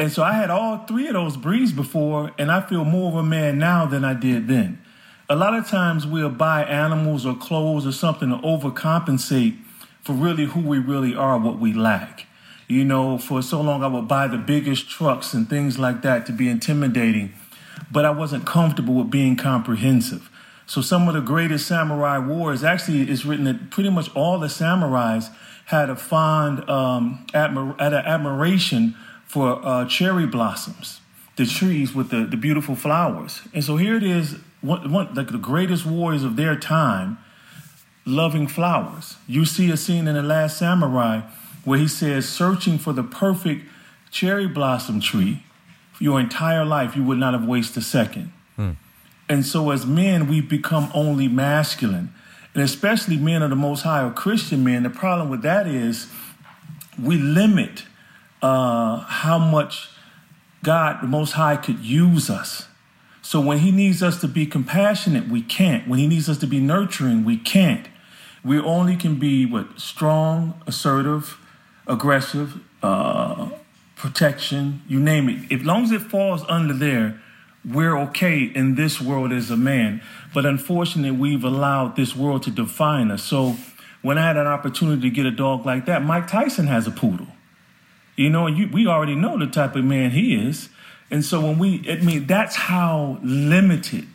And 0.00 0.10
so 0.10 0.22
I 0.22 0.32
had 0.32 0.48
all 0.48 0.78
three 0.86 1.08
of 1.08 1.12
those 1.12 1.36
breeds 1.36 1.72
before, 1.72 2.30
and 2.38 2.50
I 2.50 2.62
feel 2.62 2.86
more 2.86 3.10
of 3.10 3.16
a 3.16 3.22
man 3.22 3.58
now 3.58 3.84
than 3.84 4.02
I 4.02 4.14
did 4.14 4.48
then. 4.48 4.80
A 5.28 5.36
lot 5.36 5.54
of 5.54 5.68
times 5.68 6.06
we'll 6.06 6.30
buy 6.30 6.64
animals 6.64 7.26
or 7.26 7.36
clothes 7.36 7.86
or 7.86 7.92
something 7.92 8.30
to 8.30 8.38
overcompensate 8.38 9.58
for 10.00 10.14
really 10.14 10.46
who 10.46 10.60
we 10.60 10.78
really 10.78 11.14
are, 11.14 11.38
what 11.38 11.58
we 11.58 11.74
lack. 11.74 12.24
You 12.66 12.82
know, 12.82 13.18
for 13.18 13.42
so 13.42 13.60
long 13.60 13.84
I 13.84 13.88
would 13.88 14.08
buy 14.08 14.26
the 14.26 14.38
biggest 14.38 14.88
trucks 14.88 15.34
and 15.34 15.46
things 15.46 15.78
like 15.78 16.00
that 16.00 16.24
to 16.26 16.32
be 16.32 16.48
intimidating, 16.48 17.34
but 17.92 18.06
I 18.06 18.10
wasn't 18.10 18.46
comfortable 18.46 18.94
with 18.94 19.10
being 19.10 19.36
comprehensive. 19.36 20.30
So 20.64 20.80
some 20.80 21.08
of 21.08 21.14
the 21.14 21.20
greatest 21.20 21.66
samurai 21.66 22.16
wars, 22.16 22.64
actually, 22.64 23.02
it's 23.02 23.26
written 23.26 23.44
that 23.44 23.68
pretty 23.68 23.90
much 23.90 24.08
all 24.16 24.38
the 24.38 24.46
samurais 24.46 25.28
had 25.66 25.90
a 25.90 25.96
fond 25.96 26.66
um, 26.70 27.26
admir- 27.34 27.78
had 27.78 27.92
an 27.92 28.06
admiration 28.06 28.94
for 29.30 29.64
uh, 29.64 29.84
cherry 29.84 30.26
blossoms, 30.26 31.00
the 31.36 31.46
trees 31.46 31.94
with 31.94 32.10
the, 32.10 32.24
the 32.24 32.36
beautiful 32.36 32.74
flowers. 32.74 33.42
And 33.54 33.62
so 33.62 33.76
here 33.76 33.94
it 33.96 34.02
is, 34.02 34.40
one, 34.60 34.90
one, 34.90 35.14
like 35.14 35.30
the 35.30 35.38
greatest 35.38 35.86
warriors 35.86 36.24
of 36.24 36.34
their 36.34 36.56
time, 36.56 37.16
loving 38.04 38.48
flowers. 38.48 39.18
You 39.28 39.44
see 39.44 39.70
a 39.70 39.76
scene 39.76 40.08
in 40.08 40.16
The 40.16 40.22
Last 40.22 40.58
Samurai 40.58 41.20
where 41.64 41.78
he 41.78 41.86
says, 41.86 42.28
searching 42.28 42.76
for 42.76 42.92
the 42.92 43.04
perfect 43.04 43.66
cherry 44.10 44.48
blossom 44.48 44.98
tree 44.98 45.44
for 45.92 46.02
your 46.02 46.18
entire 46.18 46.64
life, 46.64 46.96
you 46.96 47.04
would 47.04 47.18
not 47.18 47.32
have 47.32 47.46
wasted 47.46 47.84
a 47.84 47.86
second. 47.86 48.32
And 49.28 49.46
so, 49.46 49.70
as 49.70 49.86
men, 49.86 50.26
we've 50.26 50.48
become 50.48 50.90
only 50.92 51.28
masculine. 51.28 52.12
And 52.52 52.64
especially 52.64 53.16
men 53.16 53.42
of 53.42 53.50
the 53.50 53.56
Most 53.56 53.82
High 53.82 54.02
or 54.02 54.10
Christian 54.10 54.64
men, 54.64 54.82
the 54.82 54.90
problem 54.90 55.28
with 55.28 55.42
that 55.42 55.68
is 55.68 56.08
we 57.00 57.16
limit 57.16 57.84
uh, 58.42 59.00
how 59.00 59.38
much 59.38 59.88
God, 60.62 61.02
the 61.02 61.06
Most 61.06 61.32
High, 61.32 61.56
could 61.56 61.80
use 61.80 62.30
us. 62.30 62.68
So, 63.22 63.40
when 63.40 63.58
He 63.58 63.70
needs 63.70 64.02
us 64.02 64.20
to 64.20 64.28
be 64.28 64.46
compassionate, 64.46 65.28
we 65.28 65.42
can't. 65.42 65.86
When 65.88 65.98
He 65.98 66.06
needs 66.06 66.28
us 66.28 66.38
to 66.38 66.46
be 66.46 66.60
nurturing, 66.60 67.24
we 67.24 67.36
can't. 67.36 67.86
We 68.42 68.58
only 68.58 68.96
can 68.96 69.16
be 69.16 69.44
what 69.46 69.78
strong, 69.78 70.60
assertive, 70.66 71.38
aggressive, 71.86 72.60
uh, 72.82 73.50
protection, 74.00 74.82
you 74.88 74.98
name 74.98 75.28
it. 75.28 75.52
As 75.52 75.64
long 75.64 75.84
as 75.84 75.92
it 75.92 76.00
falls 76.00 76.42
under 76.48 76.72
there, 76.72 77.20
we're 77.64 77.98
okay 77.98 78.42
in 78.42 78.74
this 78.74 79.00
world 79.00 79.30
as 79.30 79.50
a 79.50 79.56
man. 79.56 80.00
But 80.32 80.46
unfortunately, 80.46 81.10
we've 81.10 81.44
allowed 81.44 81.96
this 81.96 82.16
world 82.16 82.42
to 82.44 82.50
define 82.50 83.10
us. 83.10 83.22
So 83.22 83.56
when 84.00 84.16
I 84.16 84.26
had 84.26 84.38
an 84.38 84.46
opportunity 84.46 85.02
to 85.02 85.10
get 85.10 85.26
a 85.26 85.30
dog 85.30 85.66
like 85.66 85.84
that, 85.84 86.02
Mike 86.02 86.26
Tyson 86.26 86.66
has 86.66 86.86
a 86.86 86.90
poodle. 86.90 87.26
You 88.20 88.28
know, 88.28 88.46
you, 88.48 88.68
we 88.68 88.86
already 88.86 89.14
know 89.14 89.38
the 89.38 89.46
type 89.46 89.74
of 89.76 89.84
man 89.86 90.10
he 90.10 90.34
is. 90.34 90.68
And 91.10 91.24
so 91.24 91.40
when 91.40 91.58
we, 91.58 91.82
I 91.90 91.96
mean, 91.96 92.26
that's 92.26 92.54
how 92.54 93.18
limited 93.22 94.06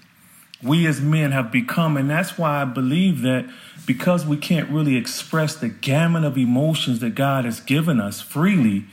we 0.62 0.86
as 0.86 1.02
men 1.02 1.31
have 1.31 1.52
become. 1.52 1.98
And 1.98 2.07
that's 2.07 2.38
why 2.38 2.62
I 2.62 2.66
believe 2.66 3.24
that 3.24 3.50
because 3.88 4.24
we 4.24 4.38
can't 4.38 4.69
really 4.69 4.96
express 4.96 5.56
the 5.56 5.69
gamut 5.69 6.24
of 6.24 6.38
emotions 6.38 7.00
that 7.00 7.16
God 7.16 7.46
has 7.46 7.60
given 7.60 8.00
us 8.00 8.22
freely, 8.22 8.86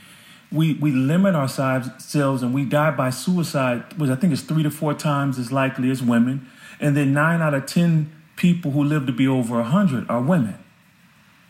we, 0.51 0.73
we 0.73 0.91
limit 0.91 1.35
ourselves 1.35 2.41
and 2.41 2.51
we 2.51 2.65
die 2.65 2.89
by 2.89 3.11
suicide, 3.11 3.83
which 3.99 4.09
I 4.09 4.15
think 4.15 4.33
is 4.33 4.41
three 4.41 4.63
to 4.63 4.71
four 4.71 4.95
times 4.95 5.37
as 5.37 5.51
likely 5.51 5.91
as 5.91 6.01
women. 6.01 6.49
And 6.79 6.97
then 6.97 7.13
nine 7.13 7.39
out 7.39 7.53
of 7.53 7.67
10 7.67 8.11
people 8.35 8.71
who 8.71 8.83
live 8.83 9.05
to 9.05 9.13
be 9.13 9.27
over 9.27 9.57
100 9.57 10.09
are 10.09 10.21
women. 10.23 10.62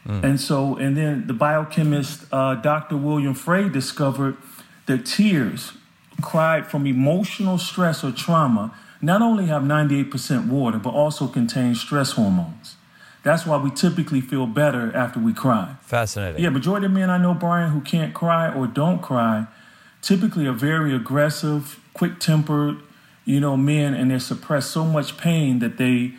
And 0.06 0.40
so, 0.40 0.76
and 0.76 0.98
then 0.98 1.28
the 1.28 1.34
biochemist 1.34 2.26
uh, 2.32 2.56
Dr. 2.56 2.98
William 2.98 3.34
Frey 3.34 3.70
discovered 3.70 4.36
that 4.86 5.06
tears 5.06 5.74
cried 6.22 6.68
from 6.68 6.86
emotional 6.86 7.58
stress 7.58 8.04
or 8.04 8.12
trauma 8.12 8.76
not 9.02 9.22
only 9.22 9.46
have 9.46 9.64
98% 9.64 10.48
water, 10.48 10.78
but 10.78 10.92
also 10.92 11.28
contain 11.28 11.76
stress 11.76 12.12
hormones. 12.12 12.76
That's 13.24 13.46
why 13.46 13.58
we 13.58 13.72
typically 13.72 14.22
feel 14.22 14.46
better 14.46 14.96
after 14.96 15.20
we 15.20 15.34
cry. 15.34 15.76
Fascinating. 15.82 16.44
Yeah, 16.44 16.50
majority 16.50 16.88
of 16.88 16.92
men 16.92 17.10
I 17.10 17.18
know, 17.18 17.34
Brian, 17.34 17.72
who 17.72 17.82
can't 17.82 18.14
cry 18.14 18.54
or 18.54 18.68
don't 18.68 19.02
cry, 19.02 19.48
typically 20.02 20.46
are 20.46 20.54
very 20.54 20.94
aggressive, 20.94 21.80
quick 21.94 22.20
tempered, 22.20 22.78
you 23.24 23.40
know, 23.40 23.56
men, 23.56 23.94
and 23.94 24.12
they 24.12 24.20
suppress 24.20 24.68
so 24.68 24.84
much 24.84 25.18
pain 25.18 25.60
that 25.60 25.78
they, 25.78 26.12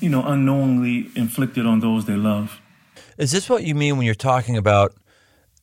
you 0.00 0.08
know, 0.08 0.22
unknowingly 0.24 1.10
inflicted 1.16 1.66
on 1.66 1.80
those 1.80 2.06
they 2.06 2.14
love. 2.14 2.60
Is 3.18 3.32
this 3.32 3.48
what 3.48 3.64
you 3.64 3.74
mean 3.74 3.96
when 3.96 4.06
you're 4.06 4.14
talking 4.14 4.56
about 4.56 4.94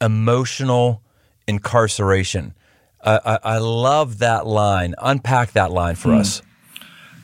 emotional 0.02 1.02
incarceration? 1.48 2.54
I, 3.04 3.20
I, 3.26 3.40
I 3.44 3.58
love 3.58 4.20
that 4.20 4.46
line. 4.46 4.96
Unpack 5.00 5.54
that 5.54 5.72
line 5.72 5.96
for 5.96 6.10
hmm. 6.10 6.20
us. 6.20 6.42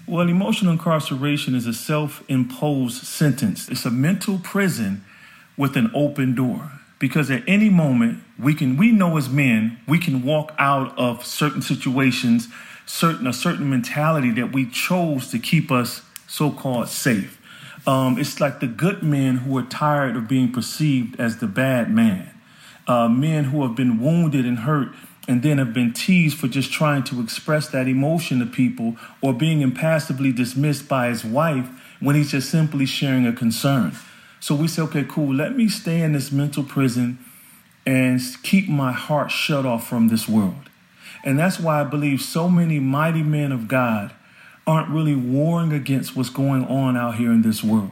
Well, 0.07 0.27
emotional 0.29 0.71
incarceration 0.71 1.55
is 1.55 1.65
a 1.65 1.73
self 1.73 2.23
imposed 2.29 3.03
sentence. 3.03 3.67
It's 3.69 3.85
a 3.85 3.91
mental 3.91 4.39
prison 4.39 5.03
with 5.57 5.75
an 5.75 5.91
open 5.93 6.35
door. 6.35 6.71
Because 6.99 7.29
at 7.29 7.43
any 7.47 7.69
moment, 7.69 8.23
we 8.39 8.53
can, 8.53 8.77
we 8.77 8.91
know 8.91 9.17
as 9.17 9.29
men, 9.29 9.79
we 9.87 9.99
can 9.99 10.23
walk 10.23 10.53
out 10.57 10.97
of 10.97 11.25
certain 11.25 11.61
situations, 11.61 12.47
certain, 12.85 13.27
a 13.27 13.33
certain 13.33 13.69
mentality 13.69 14.31
that 14.31 14.53
we 14.53 14.69
chose 14.69 15.29
to 15.31 15.39
keep 15.39 15.71
us 15.71 16.03
so 16.27 16.51
called 16.51 16.87
safe. 16.87 17.41
Um, 17.87 18.17
it's 18.17 18.39
like 18.39 18.59
the 18.59 18.67
good 18.67 19.03
men 19.03 19.37
who 19.37 19.57
are 19.57 19.63
tired 19.63 20.15
of 20.15 20.27
being 20.27 20.51
perceived 20.51 21.19
as 21.19 21.37
the 21.37 21.47
bad 21.47 21.91
man. 21.91 22.31
Uh, 22.87 23.07
men 23.07 23.45
who 23.45 23.63
have 23.63 23.75
been 23.75 23.99
wounded 23.99 24.45
and 24.45 24.59
hurt 24.59 24.89
and 25.27 25.41
then 25.41 25.57
have 25.57 25.73
been 25.73 25.93
teased 25.93 26.37
for 26.37 26.47
just 26.47 26.71
trying 26.71 27.03
to 27.03 27.21
express 27.21 27.67
that 27.69 27.87
emotion 27.87 28.39
to 28.39 28.45
people 28.45 28.95
or 29.21 29.33
being 29.33 29.61
impassively 29.61 30.31
dismissed 30.31 30.87
by 30.87 31.07
his 31.07 31.23
wife 31.23 31.67
when 31.99 32.15
he's 32.15 32.31
just 32.31 32.49
simply 32.49 32.85
sharing 32.85 33.25
a 33.25 33.33
concern. 33.33 33.95
So 34.39 34.53
we 34.53 34.67
say, 34.67 34.83
okay, 34.83 35.05
cool, 35.07 35.33
let 35.33 35.55
me 35.55 35.67
stay 35.67 36.01
in 36.01 36.13
this 36.13 36.31
mental 36.31 36.63
prison 36.63 37.17
and 37.85 38.19
keep 38.43 38.67
my 38.69 38.91
heart 38.91 39.31
shut 39.31 39.65
off 39.65 39.87
from 39.87 40.07
this 40.07 40.27
world. 40.27 40.69
And 41.23 41.39
that's 41.39 41.59
why 41.59 41.81
I 41.81 41.83
believe 41.83 42.21
so 42.21 42.47
many 42.49 42.79
mighty 42.79 43.23
men 43.23 43.51
of 43.51 43.67
God 43.67 44.13
aren't 44.67 44.89
really 44.89 45.15
warring 45.15 45.71
against 45.71 46.15
what's 46.15 46.29
going 46.29 46.65
on 46.65 46.97
out 46.97 47.15
here 47.15 47.31
in 47.31 47.41
this 47.41 47.63
world. 47.63 47.91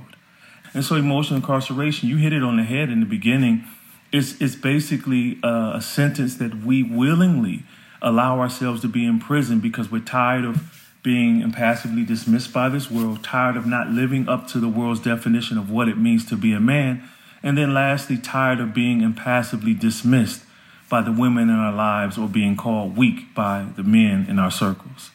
And 0.74 0.84
so 0.84 0.96
emotional 0.96 1.38
incarceration, 1.38 2.10
you 2.10 2.18
hit 2.18 2.34
it 2.34 2.44
on 2.44 2.58
the 2.58 2.64
head 2.64 2.90
in 2.90 3.00
the 3.00 3.06
beginning. 3.06 3.64
It's, 4.12 4.40
it's 4.42 4.56
basically 4.56 5.40
a, 5.44 5.74
a 5.76 5.82
sentence 5.82 6.36
that 6.38 6.64
we 6.64 6.82
willingly 6.82 7.64
allow 8.02 8.40
ourselves 8.40 8.82
to 8.82 8.88
be 8.88 9.06
in 9.06 9.20
prison 9.20 9.60
because 9.60 9.92
we're 9.92 10.02
tired 10.02 10.46
of 10.46 10.90
being 11.04 11.42
impassively 11.42 12.04
dismissed 12.04 12.54
by 12.54 12.70
this 12.70 12.90
world, 12.90 13.24
tired 13.24 13.58
of 13.58 13.68
not 13.68 13.90
living 13.90 14.28
up 14.28 14.48
to 14.48 14.60
the 14.60 14.68
world's 14.68 15.02
definition 15.02 15.58
of 15.58 15.70
what 15.70 15.88
it 15.88 15.98
means 15.98 16.26
to 16.26 16.36
be 16.36 16.54
a 16.54 16.60
man, 16.60 17.04
and 17.44 17.58
then 17.58 17.74
lastly, 17.74 18.18
tired 18.18 18.60
of 18.62 18.74
being 18.74 19.02
impassively 19.02 19.74
dismissed 19.74 20.44
by 20.90 21.02
the 21.02 21.12
women 21.12 21.50
in 21.50 21.56
our 21.56 21.74
lives 21.74 22.18
or 22.18 22.28
being 22.28 22.56
called 22.56 22.96
weak 22.96 23.34
by 23.36 23.66
the 23.76 23.84
men 23.84 24.26
in 24.30 24.40
our 24.40 24.52
circles. 24.52 25.12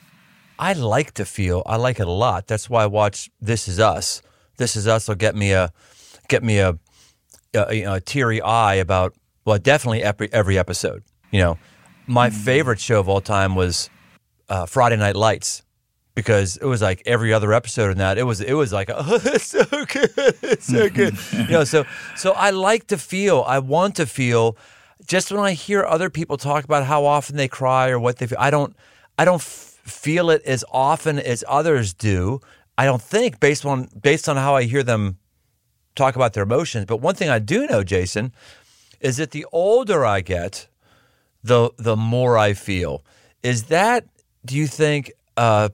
I 0.58 0.72
like 0.72 1.14
to 1.14 1.24
feel. 1.24 1.62
I 1.66 1.76
like 1.76 2.00
it 2.00 2.06
a 2.06 2.10
lot. 2.10 2.46
That's 2.46 2.68
why 2.68 2.82
I 2.82 2.86
watch 2.86 3.30
This 3.40 3.68
Is 3.68 3.78
Us. 3.78 4.22
This 4.56 4.76
Is 4.76 4.88
Us 4.88 5.08
will 5.08 5.14
get 5.14 5.36
me 5.36 5.52
a 5.52 5.72
get 6.28 6.42
me 6.42 6.58
a, 6.58 6.78
a, 7.54 7.74
you 7.74 7.84
know, 7.84 7.94
a 7.94 8.00
teary 8.00 8.40
eye 8.42 8.74
about 8.74 9.14
well, 9.44 9.58
definitely 9.58 10.02
every 10.02 10.32
every 10.32 10.58
episode. 10.58 11.04
You 11.30 11.40
know, 11.40 11.58
my 12.06 12.28
mm-hmm. 12.28 12.38
favorite 12.38 12.80
show 12.80 13.00
of 13.00 13.08
all 13.08 13.20
time 13.20 13.54
was 13.54 13.88
uh, 14.48 14.66
Friday 14.66 14.96
Night 14.96 15.16
Lights 15.16 15.62
because 16.14 16.56
it 16.56 16.64
was 16.64 16.82
like 16.82 17.00
every 17.06 17.32
other 17.32 17.52
episode 17.52 17.92
in 17.92 17.98
that 17.98 18.18
it 18.18 18.24
was 18.24 18.40
it 18.40 18.54
was 18.54 18.72
like 18.72 18.90
oh 18.92 19.20
it's 19.24 19.46
so 19.46 19.64
good 19.64 20.10
it's 20.16 20.66
so 20.66 20.90
good 21.00 21.16
you 21.32 21.46
know 21.46 21.62
so 21.62 21.84
so 22.16 22.32
I 22.32 22.50
like 22.50 22.88
to 22.88 22.98
feel 22.98 23.44
I 23.46 23.60
want 23.60 23.94
to 23.96 24.06
feel 24.06 24.56
just 25.06 25.30
when 25.30 25.40
I 25.40 25.52
hear 25.52 25.84
other 25.84 26.10
people 26.10 26.36
talk 26.36 26.64
about 26.64 26.84
how 26.84 27.04
often 27.04 27.36
they 27.36 27.46
cry 27.46 27.90
or 27.90 28.00
what 28.00 28.16
they 28.16 28.26
feel 28.26 28.38
I 28.40 28.50
don't 28.50 28.74
I 29.16 29.24
don't 29.24 29.40
feel 29.90 30.30
it 30.30 30.42
as 30.44 30.64
often 30.70 31.18
as 31.18 31.44
others 31.48 31.94
do 31.94 32.40
I 32.76 32.84
don't 32.84 33.02
think 33.02 33.40
based 33.40 33.64
on 33.64 33.88
based 34.00 34.28
on 34.28 34.36
how 34.36 34.54
I 34.54 34.64
hear 34.64 34.82
them 34.82 35.18
talk 35.94 36.16
about 36.16 36.32
their 36.32 36.44
emotions 36.44 36.84
but 36.86 36.98
one 36.98 37.14
thing 37.14 37.28
I 37.28 37.38
do 37.38 37.66
know 37.66 37.82
Jason 37.82 38.32
is 39.00 39.16
that 39.16 39.30
the 39.30 39.46
older 39.52 40.04
I 40.04 40.20
get 40.20 40.68
the 41.42 41.70
the 41.76 41.96
more 41.96 42.38
I 42.38 42.52
feel 42.52 43.04
is 43.42 43.64
that 43.64 44.06
do 44.44 44.56
you 44.56 44.66
think 44.66 45.12
uh, 45.36 45.68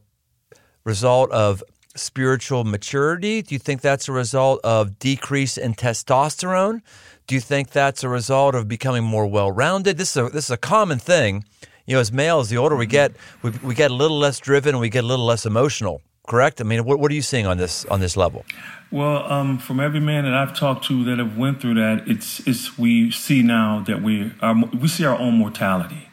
result 0.84 1.30
of 1.30 1.62
spiritual 1.96 2.64
maturity? 2.64 3.42
Do 3.42 3.54
you 3.54 3.58
think 3.58 3.80
that's 3.80 4.08
a 4.08 4.12
result 4.12 4.60
of 4.64 4.98
decrease 4.98 5.56
in 5.56 5.74
testosterone? 5.74 6.82
Do 7.26 7.34
you 7.34 7.40
think 7.40 7.70
that's 7.70 8.02
a 8.02 8.08
result 8.08 8.54
of 8.54 8.68
becoming 8.68 9.04
more 9.04 9.26
well-rounded? 9.26 9.96
This 9.96 10.16
is 10.16 10.16
a, 10.16 10.28
this 10.28 10.44
is 10.46 10.50
a 10.50 10.56
common 10.56 10.98
thing. 10.98 11.44
You 11.86 11.94
know, 11.94 12.00
as 12.00 12.12
males, 12.12 12.48
the 12.48 12.56
older 12.56 12.76
we 12.76 12.86
get, 12.86 13.12
we, 13.42 13.50
we 13.62 13.74
get 13.74 13.90
a 13.90 13.94
little 13.94 14.18
less 14.18 14.38
driven 14.40 14.70
and 14.70 14.80
we 14.80 14.88
get 14.88 15.04
a 15.04 15.06
little 15.06 15.26
less 15.26 15.44
emotional. 15.44 16.00
Correct? 16.26 16.60
I 16.60 16.64
mean, 16.64 16.84
what, 16.84 16.98
what 16.98 17.10
are 17.10 17.14
you 17.14 17.22
seeing 17.22 17.46
on 17.46 17.58
this 17.58 17.84
on 17.86 18.00
this 18.00 18.16
level? 18.16 18.46
Well, 18.90 19.30
um, 19.30 19.58
from 19.58 19.78
every 19.78 20.00
man 20.00 20.24
that 20.24 20.32
I've 20.32 20.56
talked 20.56 20.86
to 20.86 21.04
that 21.04 21.18
have 21.18 21.36
went 21.36 21.60
through 21.60 21.74
that, 21.74 22.08
it's 22.08 22.40
it's 22.46 22.78
we 22.78 23.10
see 23.10 23.42
now 23.42 23.84
that 23.86 24.02
we 24.02 24.32
are 24.40 24.54
we 24.54 24.88
see 24.88 25.04
our 25.04 25.18
own 25.18 25.34
mortality 25.34 26.08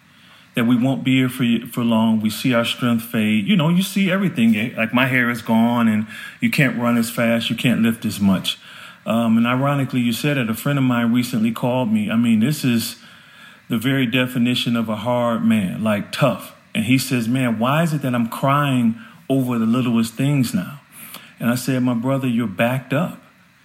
that 0.56 0.66
we 0.66 0.76
won't 0.76 1.04
be 1.04 1.18
here 1.18 1.30
for 1.30 1.46
for 1.72 1.84
long. 1.84 2.20
We 2.20 2.30
see 2.30 2.54
our 2.54 2.66
strength 2.66 3.06
fade. 3.06 3.48
You 3.48 3.56
know, 3.56 3.70
you 3.70 3.84
see 3.84 4.12
everything. 4.12 4.76
Like 4.76 4.94
my 4.94 5.08
hair 5.08 5.30
is 5.30 5.42
gone, 5.42 5.88
and 5.88 6.08
you 6.40 6.50
can't 6.50 6.78
run 6.78 6.98
as 6.98 7.10
fast. 7.10 7.50
You 7.50 7.56
can't 7.56 7.82
lift 7.82 8.06
as 8.06 8.20
much. 8.20 8.60
Um, 9.06 9.38
and 9.38 9.48
ironically, 9.48 10.02
you 10.02 10.14
said 10.14 10.38
it. 10.38 10.50
A 10.50 10.54
friend 10.54 10.78
of 10.78 10.84
mine 10.84 11.14
recently 11.14 11.52
called 11.52 11.92
me. 11.92 12.12
I 12.12 12.16
mean, 12.16 12.40
this 12.40 12.64
is 12.64 13.01
the 13.72 13.78
very 13.78 14.06
definition 14.06 14.76
of 14.76 14.90
a 14.90 14.98
hard 14.98 15.46
man, 15.46 15.82
like 15.82 16.12
tough. 16.12 16.54
And 16.76 16.84
he 16.84 16.98
says, 16.98 17.30
"Man, 17.30 17.58
why 17.58 17.84
is 17.84 17.94
it 17.94 18.02
that 18.02 18.14
I'm 18.14 18.28
crying 18.28 18.96
over 19.30 19.58
the 19.58 19.66
littlest 19.66 20.16
things 20.16 20.54
now?" 20.54 20.82
And 21.40 21.50
I 21.50 21.56
said, 21.56 21.82
"My 21.82 21.94
brother, 21.94 22.28
you're 22.28 22.48
backed 22.48 22.92
up. 22.92 23.24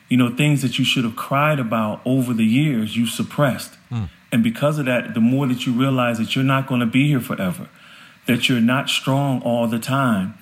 You 0.08 0.16
know, 0.16 0.28
things 0.28 0.62
that 0.62 0.78
you 0.78 0.84
should 0.84 1.02
have 1.02 1.16
cried 1.16 1.58
about 1.58 2.02
over 2.04 2.32
the 2.32 2.44
years, 2.44 2.96
you 2.96 3.06
suppressed." 3.06 3.76
Mm. 3.90 4.08
And 4.30 4.44
because 4.44 4.78
of 4.78 4.86
that, 4.86 5.14
the 5.14 5.20
more 5.20 5.48
that 5.48 5.66
you 5.66 5.72
realize 5.72 6.18
that 6.18 6.36
you're 6.36 6.44
not 6.44 6.68
going 6.68 6.80
to 6.80 6.86
be 6.86 7.08
here 7.08 7.18
forever, 7.18 7.66
that 8.26 8.48
you're 8.48 8.60
not 8.60 8.88
strong 8.88 9.40
all 9.40 9.66
the 9.66 9.80
time, 9.80 10.34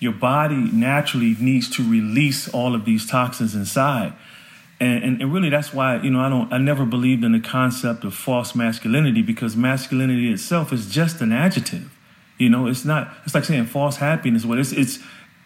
your 0.00 0.12
body 0.12 0.70
naturally 0.72 1.36
needs 1.38 1.68
to 1.76 1.82
release 1.82 2.48
all 2.48 2.74
of 2.74 2.86
these 2.86 3.04
toxins 3.04 3.54
inside. 3.54 4.14
And, 4.80 5.04
and, 5.04 5.22
and, 5.22 5.32
really 5.32 5.50
that's 5.50 5.72
why 5.72 6.00
you 6.02 6.10
know 6.10 6.20
i 6.20 6.28
don't 6.28 6.52
i 6.52 6.58
never 6.58 6.84
believed 6.84 7.22
in 7.22 7.30
the 7.30 7.40
concept 7.40 8.02
of 8.02 8.12
false 8.12 8.56
masculinity 8.56 9.22
because 9.22 9.56
masculinity 9.56 10.32
itself 10.32 10.72
is 10.72 10.90
just 10.90 11.20
an 11.20 11.30
adjective 11.30 11.96
you 12.38 12.48
know 12.50 12.66
it's 12.66 12.84
not 12.84 13.14
it's 13.24 13.36
like 13.36 13.44
saying 13.44 13.66
false 13.66 13.98
happiness 13.98 14.44
what 14.44 14.58
it's 14.58 14.72
it's 14.72 14.98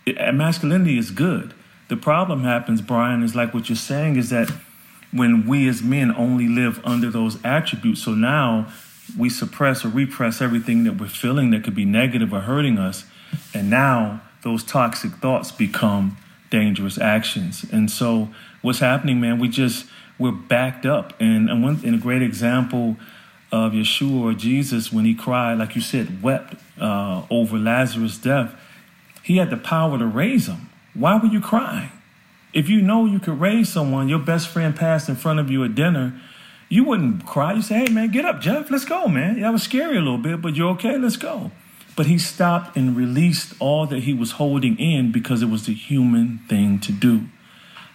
it, 0.07 0.35
masculinity 0.35 0.97
is 0.97 1.11
good 1.11 1.53
the 1.89 1.97
problem 1.97 2.43
happens 2.43 2.81
brian 2.81 3.23
is 3.23 3.35
like 3.35 3.53
what 3.53 3.69
you're 3.69 3.77
saying 3.77 4.17
is 4.17 4.31
that 4.31 4.51
when 5.13 5.47
we 5.47 5.69
as 5.69 5.83
men 5.83 6.15
only 6.17 6.49
live 6.49 6.81
under 6.85 7.11
those 7.11 7.43
attributes. 7.45 8.03
So 8.03 8.13
now 8.13 8.71
we 9.17 9.31
suppress 9.31 9.85
or 9.85 9.89
repress 9.89 10.41
everything 10.41 10.85
that 10.85 10.99
we're 10.99 11.09
feeling 11.09 11.51
that 11.51 11.65
could 11.65 11.75
be 11.75 11.85
negative 11.85 12.33
or 12.33 12.41
hurting 12.41 12.79
us. 12.79 13.05
And 13.55 13.71
now 13.71 14.23
those 14.43 14.63
toxic 14.63 15.13
thoughts 15.13 15.51
become 15.51 16.17
dangerous 16.51 16.99
actions. 16.99 17.65
And 17.73 17.91
so 17.91 18.29
what's 18.63 18.81
happening, 18.81 19.21
man, 19.21 19.39
we 19.39 19.49
just, 19.49 19.87
we're 20.19 20.33
backed 20.33 20.87
up. 20.87 21.15
And, 21.21 21.49
and, 21.49 21.63
one, 21.63 21.81
and 21.85 21.95
a 21.95 21.99
great 21.99 22.23
example 22.23 22.97
of 23.51 23.73
Yeshua 23.73 24.21
or 24.21 24.33
Jesus 24.35 24.93
when 24.93 25.05
he 25.05 25.15
cried, 25.15 25.59
like 25.59 25.75
you 25.75 25.81
said, 25.81 26.23
wept 26.23 26.55
uh, 26.81 27.23
over 27.31 27.57
Lazarus' 27.59 28.19
death, 28.19 28.55
he 29.23 29.37
had 29.37 29.51
the 29.51 29.57
power 29.57 29.99
to 29.99 30.07
raise 30.07 30.47
him. 30.47 30.69
Why 30.95 31.17
were 31.17 31.29
you 31.29 31.41
crying? 31.41 31.93
If 32.53 32.69
you 32.69 32.81
know 32.81 33.05
you 33.05 33.19
could 33.19 33.41
raise 33.41 33.69
someone, 33.69 34.09
your 34.09 34.19
best 34.19 34.49
friend 34.49 34.75
passed 34.75 35.09
in 35.09 35.17
front 35.17 35.39
of 35.39 35.51
you 35.51 35.65
at 35.65 35.75
dinner, 35.75 36.19
you 36.69 36.85
wouldn't 36.85 37.25
cry. 37.27 37.55
You 37.55 37.63
say, 37.63 37.85
hey, 37.85 37.93
man, 37.93 38.11
get 38.11 38.25
up, 38.25 38.41
Jeff. 38.41 38.71
Let's 38.71 38.85
go, 38.85 39.09
man. 39.09 39.41
That 39.41 39.53
was 39.53 39.63
scary 39.63 39.97
a 39.97 40.01
little 40.01 40.19
bit, 40.19 40.43
but 40.43 40.57
you're 40.57 40.71
okay. 40.71 40.99
Let's 40.99 41.17
go. 41.17 41.51
But 41.97 42.07
he 42.07 42.19
stopped 42.19 42.77
and 42.77 42.97
released 42.97 43.55
all 43.59 43.87
that 43.87 44.05
he 44.05 44.15
was 44.15 44.33
holding 44.33 44.79
in 44.79 45.11
because 45.11 45.43
it 45.43 45.51
was 45.51 45.67
the 45.67 45.75
human 45.75 46.39
thing 46.49 46.79
to 46.81 46.93
do. 46.93 47.23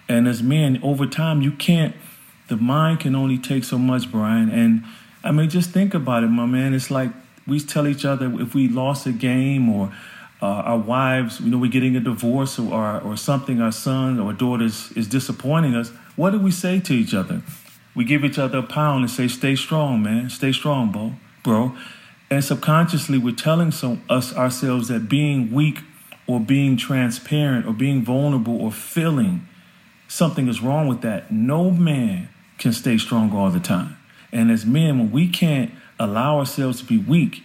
And 0.07 0.27
as 0.27 0.43
men, 0.43 0.79
over 0.83 1.05
time, 1.05 1.41
you 1.41 1.51
can't, 1.51 1.95
the 2.47 2.57
mind 2.57 2.99
can 2.99 3.15
only 3.15 3.37
take 3.37 3.63
so 3.63 3.77
much, 3.77 4.11
Brian. 4.11 4.49
And 4.49 4.83
I 5.23 5.31
mean, 5.31 5.49
just 5.49 5.71
think 5.71 5.93
about 5.93 6.23
it, 6.23 6.27
my 6.27 6.45
man. 6.45 6.73
It's 6.73 6.91
like 6.91 7.11
we 7.47 7.59
tell 7.59 7.87
each 7.87 8.05
other 8.05 8.31
if 8.41 8.53
we 8.53 8.67
lost 8.67 9.05
a 9.05 9.11
game 9.11 9.69
or 9.69 9.93
uh, 10.41 10.45
our 10.45 10.77
wives, 10.77 11.39
you 11.39 11.49
know, 11.49 11.57
we're 11.57 11.71
getting 11.71 11.95
a 11.95 12.01
divorce 12.01 12.59
or, 12.59 12.99
or 13.01 13.15
something, 13.15 13.61
our 13.61 13.71
son 13.71 14.19
or 14.19 14.33
daughter 14.33 14.65
is, 14.65 14.91
is 14.91 15.07
disappointing 15.07 15.73
us, 15.73 15.89
what 16.17 16.31
do 16.31 16.39
we 16.39 16.51
say 16.51 16.81
to 16.81 16.93
each 16.93 17.13
other? 17.13 17.41
We 17.95 18.03
give 18.03 18.25
each 18.25 18.37
other 18.37 18.57
a 18.57 18.63
pound 18.63 19.03
and 19.03 19.11
say, 19.11 19.27
stay 19.29 19.55
strong, 19.55 20.03
man. 20.03 20.29
Stay 20.29 20.51
strong, 20.51 20.91
bro. 20.91 21.13
bro. 21.43 21.77
And 22.29 22.43
subconsciously, 22.43 23.17
we're 23.19 23.35
telling 23.35 23.71
some, 23.71 24.03
us 24.09 24.35
ourselves 24.35 24.89
that 24.89 25.07
being 25.07 25.51
weak 25.51 25.79
or 26.27 26.39
being 26.39 26.75
transparent 26.75 27.65
or 27.65 27.73
being 27.73 28.03
vulnerable 28.03 28.59
or 28.59 28.71
feeling 28.71 29.47
something 30.13 30.47
is 30.47 30.61
wrong 30.61 30.87
with 30.87 31.01
that. 31.01 31.31
No 31.31 31.71
man 31.71 32.29
can 32.59 32.71
stay 32.71 32.99
strong 32.99 33.33
all 33.35 33.49
the 33.49 33.59
time. 33.59 33.97
And 34.31 34.51
as 34.51 34.63
men, 34.63 34.99
when 34.99 35.11
we 35.11 35.27
can't 35.27 35.71
allow 35.99 36.37
ourselves 36.37 36.79
to 36.81 36.85
be 36.85 36.99
weak, 36.99 37.43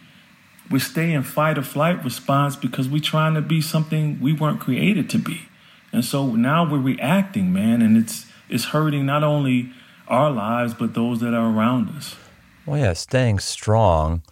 we 0.70 0.78
stay 0.78 1.12
in 1.14 1.22
fight 1.22 1.56
or 1.56 1.62
flight 1.62 2.04
response 2.04 2.56
because 2.56 2.87
we're 2.87 3.00
trying 3.00 3.32
to 3.34 3.40
be 3.40 3.62
something 3.62 4.20
we 4.20 4.34
weren't 4.34 4.60
created 4.60 5.08
to 5.10 5.18
be. 5.18 5.48
And 5.92 6.04
so 6.04 6.34
now 6.34 6.70
we're 6.70 6.78
reacting, 6.78 7.52
man, 7.54 7.80
and 7.80 7.96
it's 7.96 8.26
it's 8.50 8.66
hurting 8.66 9.06
not 9.06 9.22
only 9.22 9.70
our 10.06 10.30
lives 10.30 10.75
but 10.75 10.92
those 10.92 11.20
that 11.20 11.32
are 11.32 11.50
around 11.50 11.88
us. 11.96 12.16
Well, 12.66 12.78
yeah, 12.78 12.92
staying 12.92 13.38
strong 13.38 14.22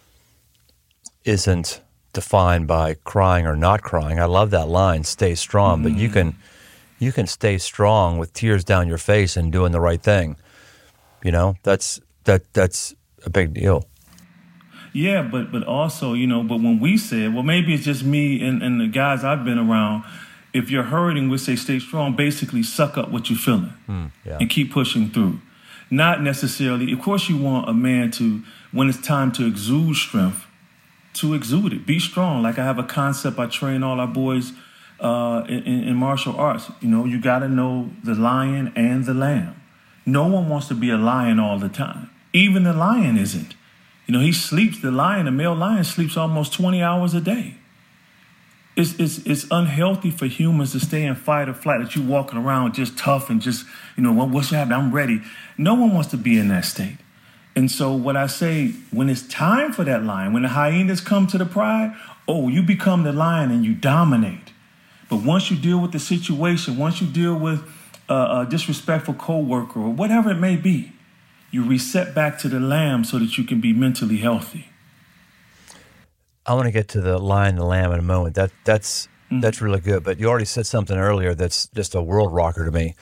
isn't 1.23 1.81
defined 2.13 2.67
by 2.67 2.95
crying 3.03 3.47
or 3.47 3.55
not 3.55 3.81
crying. 3.81 4.19
I 4.19 4.25
love 4.25 4.51
that 4.51 4.67
line, 4.67 5.03
stay 5.03 5.33
strong, 5.33 5.79
mm. 5.79 5.83
but 5.83 5.93
you 5.93 6.09
can 6.09 6.35
you 6.99 7.11
can 7.11 7.27
stay 7.27 7.57
strong 7.57 8.17
with 8.17 8.33
tears 8.33 8.63
down 8.63 8.87
your 8.87 8.97
face 8.97 9.37
and 9.37 9.51
doing 9.51 9.71
the 9.71 9.79
right 9.79 10.01
thing. 10.01 10.37
You 11.23 11.31
know, 11.31 11.55
that's 11.63 11.99
that 12.23 12.53
that's 12.53 12.95
a 13.25 13.29
big 13.29 13.53
deal. 13.53 13.85
Yeah, 14.93 15.21
but 15.21 15.51
but 15.51 15.63
also, 15.63 16.13
you 16.13 16.27
know, 16.27 16.43
but 16.43 16.55
when 16.55 16.79
we 16.79 16.97
said, 16.97 17.33
well, 17.33 17.43
maybe 17.43 17.73
it's 17.73 17.83
just 17.83 18.03
me 18.03 18.41
and, 18.45 18.63
and 18.63 18.79
the 18.81 18.87
guys 18.87 19.23
I've 19.23 19.43
been 19.43 19.59
around. 19.59 20.03
If 20.53 20.71
you're 20.71 20.83
hurting, 20.83 21.29
we 21.29 21.37
say 21.37 21.55
stay 21.55 21.77
strong. 21.77 22.15
Basically, 22.15 22.63
suck 22.63 22.97
up 22.97 23.11
what 23.11 23.29
you're 23.29 23.37
feeling 23.37 23.73
mm, 23.87 24.11
yeah. 24.25 24.37
and 24.39 24.49
keep 24.49 24.71
pushing 24.71 25.09
through. 25.09 25.39
Not 25.91 26.21
necessarily. 26.21 26.91
Of 26.91 27.01
course, 27.01 27.29
you 27.29 27.37
want 27.37 27.69
a 27.69 27.73
man 27.73 28.11
to, 28.11 28.41
when 28.71 28.89
it's 28.89 28.99
time 28.99 29.31
to 29.33 29.45
exude 29.45 29.95
strength, 29.97 30.45
to 31.15 31.33
exude 31.33 31.73
it. 31.73 31.85
Be 31.85 31.99
strong. 31.99 32.41
Like 32.41 32.57
I 32.57 32.63
have 32.63 32.79
a 32.79 32.83
concept 32.83 33.37
I 33.37 33.45
train 33.45 33.83
all 33.83 33.99
our 33.99 34.07
boys 34.07 34.51
uh, 34.99 35.43
in, 35.47 35.63
in 35.63 35.95
martial 35.95 36.35
arts. 36.35 36.71
You 36.81 36.89
know, 36.89 37.05
you 37.05 37.19
got 37.19 37.39
to 37.39 37.49
know 37.49 37.89
the 38.03 38.15
lion 38.15 38.73
and 38.75 39.05
the 39.05 39.13
lamb. 39.13 39.61
No 40.05 40.27
one 40.27 40.49
wants 40.49 40.67
to 40.69 40.73
be 40.73 40.89
a 40.89 40.97
lion 40.97 41.39
all 41.39 41.59
the 41.59 41.69
time. 41.69 42.09
Even 42.33 42.63
the 42.63 42.73
lion 42.73 43.17
isn't. 43.17 43.55
You 44.07 44.13
know, 44.13 44.21
he 44.21 44.31
sleeps, 44.31 44.81
the 44.81 44.91
lion, 44.91 45.25
the 45.25 45.31
male 45.31 45.55
lion 45.55 45.83
sleeps 45.83 46.15
almost 46.15 46.53
20 46.53 46.81
hours 46.81 47.13
a 47.13 47.19
day. 47.19 47.55
It's, 48.77 48.93
it's, 48.99 49.17
it's 49.25 49.45
unhealthy 49.51 50.11
for 50.11 50.27
humans 50.27 50.71
to 50.73 50.79
stay 50.79 51.03
in 51.03 51.15
fight 51.15 51.49
or 51.49 51.53
flight, 51.53 51.81
that 51.81 51.95
you 51.95 52.03
walking 52.03 52.37
around 52.37 52.73
just 52.75 52.97
tough 52.97 53.29
and 53.29 53.41
just, 53.41 53.65
you 53.97 54.03
know, 54.03 54.13
what, 54.13 54.29
what's 54.29 54.51
happening? 54.51 54.77
I'm 54.77 54.93
ready. 54.93 55.21
No 55.57 55.73
one 55.73 55.93
wants 55.93 56.11
to 56.11 56.17
be 56.17 56.37
in 56.37 56.47
that 56.49 56.63
state. 56.63 56.97
And 57.55 57.71
so 57.71 57.91
what 57.91 58.15
I 58.15 58.27
say, 58.27 58.73
when 58.91 59.09
it's 59.09 59.27
time 59.27 59.73
for 59.73 59.83
that 59.83 60.03
lion, 60.03 60.31
when 60.31 60.43
the 60.43 60.49
hyenas 60.49 61.01
come 61.01 61.25
to 61.27 61.39
the 61.39 61.45
pride, 61.45 61.95
oh, 62.27 62.49
you 62.49 62.61
become 62.61 63.03
the 63.03 63.11
lion 63.11 63.49
and 63.49 63.65
you 63.65 63.73
dominate. 63.73 64.46
But 65.09 65.23
once 65.23 65.49
you 65.49 65.57
deal 65.57 65.79
with 65.79 65.91
the 65.91 65.99
situation, 65.99 66.77
once 66.77 67.01
you 67.01 67.07
deal 67.07 67.35
with 67.35 67.63
a, 68.09 68.13
a 68.13 68.47
disrespectful 68.49 69.13
coworker 69.13 69.79
or 69.79 69.89
whatever 69.89 70.31
it 70.31 70.39
may 70.39 70.55
be, 70.55 70.91
you 71.51 71.63
reset 71.63 72.13
back 72.13 72.37
to 72.39 72.49
the 72.49 72.59
lamb 72.59 73.03
so 73.03 73.19
that 73.19 73.37
you 73.37 73.43
can 73.43 73.61
be 73.61 73.73
mentally 73.73 74.17
healthy. 74.17 74.69
I 76.45 76.53
want 76.53 76.65
to 76.65 76.71
get 76.71 76.87
to 76.89 77.01
the 77.01 77.17
lion 77.17 77.55
the 77.55 77.65
lamb 77.65 77.91
in 77.91 77.99
a 77.99 78.03
moment. 78.03 78.35
That 78.35 78.51
that's 78.63 79.07
mm-hmm. 79.25 79.41
that's 79.41 79.61
really 79.61 79.81
good. 79.81 80.03
But 80.03 80.19
you 80.19 80.27
already 80.27 80.45
said 80.45 80.65
something 80.65 80.97
earlier 80.97 81.35
that's 81.35 81.67
just 81.67 81.95
a 81.95 82.01
world 82.01 82.33
rocker 82.33 82.65
to 82.65 82.71
me. 82.71 82.95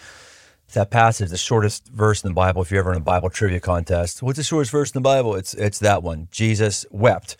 That 0.74 0.90
passage, 0.90 1.30
the 1.30 1.38
shortest 1.38 1.88
verse 1.88 2.24
in 2.24 2.30
the 2.30 2.34
Bible. 2.34 2.62
If 2.64 2.72
you're 2.72 2.80
ever 2.80 2.92
in 2.92 2.98
a 2.98 3.02
Bible 3.02 3.30
trivia 3.30 3.60
contest, 3.60 4.24
what's 4.24 4.38
the 4.38 4.44
shortest 4.44 4.72
verse 4.72 4.90
in 4.90 5.02
the 5.02 5.04
Bible? 5.04 5.36
It's 5.36 5.54
it's 5.54 5.80
that 5.80 6.02
one. 6.02 6.28
Jesus 6.32 6.86
wept. 6.90 7.38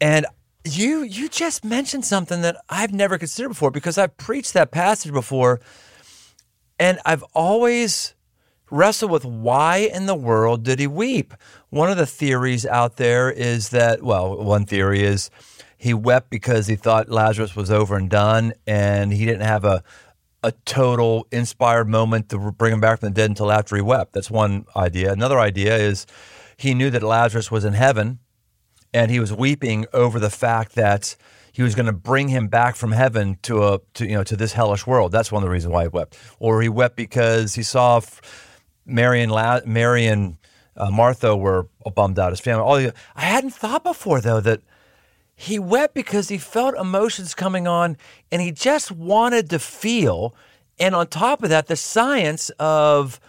And 0.00 0.26
you 0.64 1.02
you 1.02 1.28
just 1.28 1.64
mentioned 1.64 2.04
something 2.04 2.42
that 2.42 2.56
I've 2.68 2.92
never 2.92 3.18
considered 3.18 3.50
before 3.50 3.70
because 3.70 3.98
I've 3.98 4.16
preached 4.16 4.52
that 4.54 4.70
passage 4.70 5.12
before, 5.12 5.60
and 6.78 6.98
I've 7.04 7.24
always 7.34 8.14
wrestled 8.70 9.10
with 9.10 9.24
why 9.24 9.88
in 9.92 10.06
the 10.06 10.14
world 10.14 10.62
did 10.62 10.78
he 10.78 10.86
weep? 10.86 11.34
One 11.70 11.90
of 11.90 11.96
the 11.98 12.06
theories 12.06 12.64
out 12.64 12.96
there 12.96 13.30
is 13.30 13.68
that, 13.68 14.02
well, 14.02 14.42
one 14.42 14.64
theory 14.64 15.02
is 15.02 15.30
he 15.76 15.92
wept 15.92 16.30
because 16.30 16.68
he 16.68 16.76
thought 16.76 17.10
Lazarus 17.10 17.54
was 17.54 17.70
over 17.70 17.96
and 17.96 18.08
done, 18.08 18.52
and 18.66 19.12
he 19.12 19.26
didn't 19.26 19.42
have 19.46 19.64
a 19.64 19.82
a 20.44 20.52
total 20.64 21.26
inspired 21.30 21.88
moment 21.88 22.28
to 22.28 22.50
bring 22.52 22.72
him 22.72 22.80
back 22.80 23.00
from 23.00 23.10
the 23.10 23.14
dead 23.14 23.30
until 23.30 23.52
after 23.52 23.76
he 23.76 23.82
wept. 23.82 24.12
That's 24.12 24.30
one 24.30 24.64
idea. 24.74 25.12
Another 25.12 25.38
idea 25.38 25.76
is 25.76 26.04
he 26.56 26.74
knew 26.74 26.90
that 26.90 27.02
Lazarus 27.02 27.50
was 27.50 27.64
in 27.64 27.74
heaven, 27.74 28.18
and 28.92 29.10
he 29.10 29.20
was 29.20 29.32
weeping 29.32 29.86
over 29.92 30.18
the 30.18 30.30
fact 30.30 30.74
that 30.74 31.16
he 31.52 31.62
was 31.62 31.74
going 31.74 31.86
to 31.86 31.92
bring 31.92 32.28
him 32.28 32.48
back 32.48 32.76
from 32.76 32.92
heaven 32.92 33.38
to 33.42 33.62
a 33.64 33.80
to 33.94 34.06
you 34.06 34.14
know 34.14 34.24
to 34.24 34.36
this 34.36 34.52
hellish 34.52 34.86
world. 34.86 35.12
That's 35.12 35.30
one 35.30 35.42
of 35.42 35.46
the 35.46 35.52
reasons 35.52 35.72
why 35.72 35.82
he 35.82 35.88
wept. 35.88 36.18
Or 36.38 36.62
he 36.62 36.68
wept 36.68 36.96
because 36.96 37.54
he 37.54 37.62
saw 37.62 38.00
Mary 38.86 39.22
and, 39.22 39.30
La- 39.30 39.60
Mary 39.64 40.06
and 40.06 40.36
uh, 40.76 40.90
Martha 40.90 41.36
were 41.36 41.68
bummed 41.94 42.18
out. 42.18 42.30
His 42.30 42.40
family. 42.40 42.62
All 42.62 42.76
the, 42.76 42.94
I 43.14 43.22
hadn't 43.22 43.50
thought 43.50 43.84
before 43.84 44.20
though 44.20 44.40
that 44.40 44.60
he 45.34 45.58
wept 45.58 45.94
because 45.94 46.28
he 46.28 46.38
felt 46.38 46.76
emotions 46.76 47.34
coming 47.34 47.66
on, 47.66 47.96
and 48.30 48.40
he 48.40 48.52
just 48.52 48.90
wanted 48.90 49.50
to 49.50 49.58
feel. 49.58 50.34
And 50.78 50.94
on 50.94 51.06
top 51.08 51.42
of 51.42 51.50
that, 51.50 51.66
the 51.66 51.76
science 51.76 52.50
of 52.58 53.20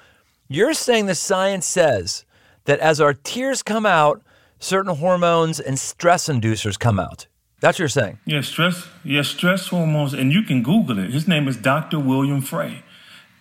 you're 0.47 0.73
saying 0.73 1.07
the 1.07 1.15
science 1.15 1.65
says 1.65 2.25
that 2.65 2.79
as 2.79 3.01
our 3.01 3.13
tears 3.13 3.63
come 3.63 3.85
out, 3.85 4.21
certain 4.63 4.95
hormones 4.95 5.59
and 5.59 5.77
stress 5.77 6.27
inducers 6.27 6.79
come 6.79 6.99
out. 6.99 7.27
That's 7.59 7.75
what 7.75 7.79
you're 7.79 7.89
saying. 7.89 8.19
Yeah, 8.25 8.41
stress. 8.41 8.87
Yeah, 9.03 9.21
stress 9.21 9.67
hormones, 9.67 10.13
and 10.13 10.31
you 10.31 10.43
can 10.43 10.63
Google 10.63 10.99
it. 10.99 11.11
His 11.11 11.27
name 11.27 11.47
is 11.47 11.55
Dr. 11.57 11.99
William 11.99 12.41
Frey 12.41 12.83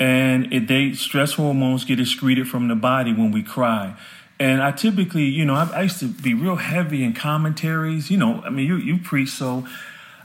and 0.02 0.52
it, 0.52 0.66
they 0.66 0.92
stress 0.94 1.34
hormones 1.34 1.84
get 1.84 2.00
excreted 2.00 2.48
from 2.48 2.66
the 2.66 2.74
body 2.74 3.12
when 3.12 3.30
we 3.30 3.40
cry. 3.40 3.96
And 4.40 4.60
I 4.60 4.72
typically, 4.72 5.24
you 5.24 5.44
know, 5.44 5.54
I, 5.54 5.82
used 5.82 6.00
to 6.00 6.08
be 6.08 6.34
real 6.34 6.56
heavy 6.56 7.04
in 7.04 7.12
commentaries. 7.12 8.10
You 8.10 8.16
know, 8.16 8.42
I 8.44 8.50
mean, 8.50 8.66
you 8.66 8.76
you 8.76 8.98
preach, 8.98 9.28
so 9.28 9.64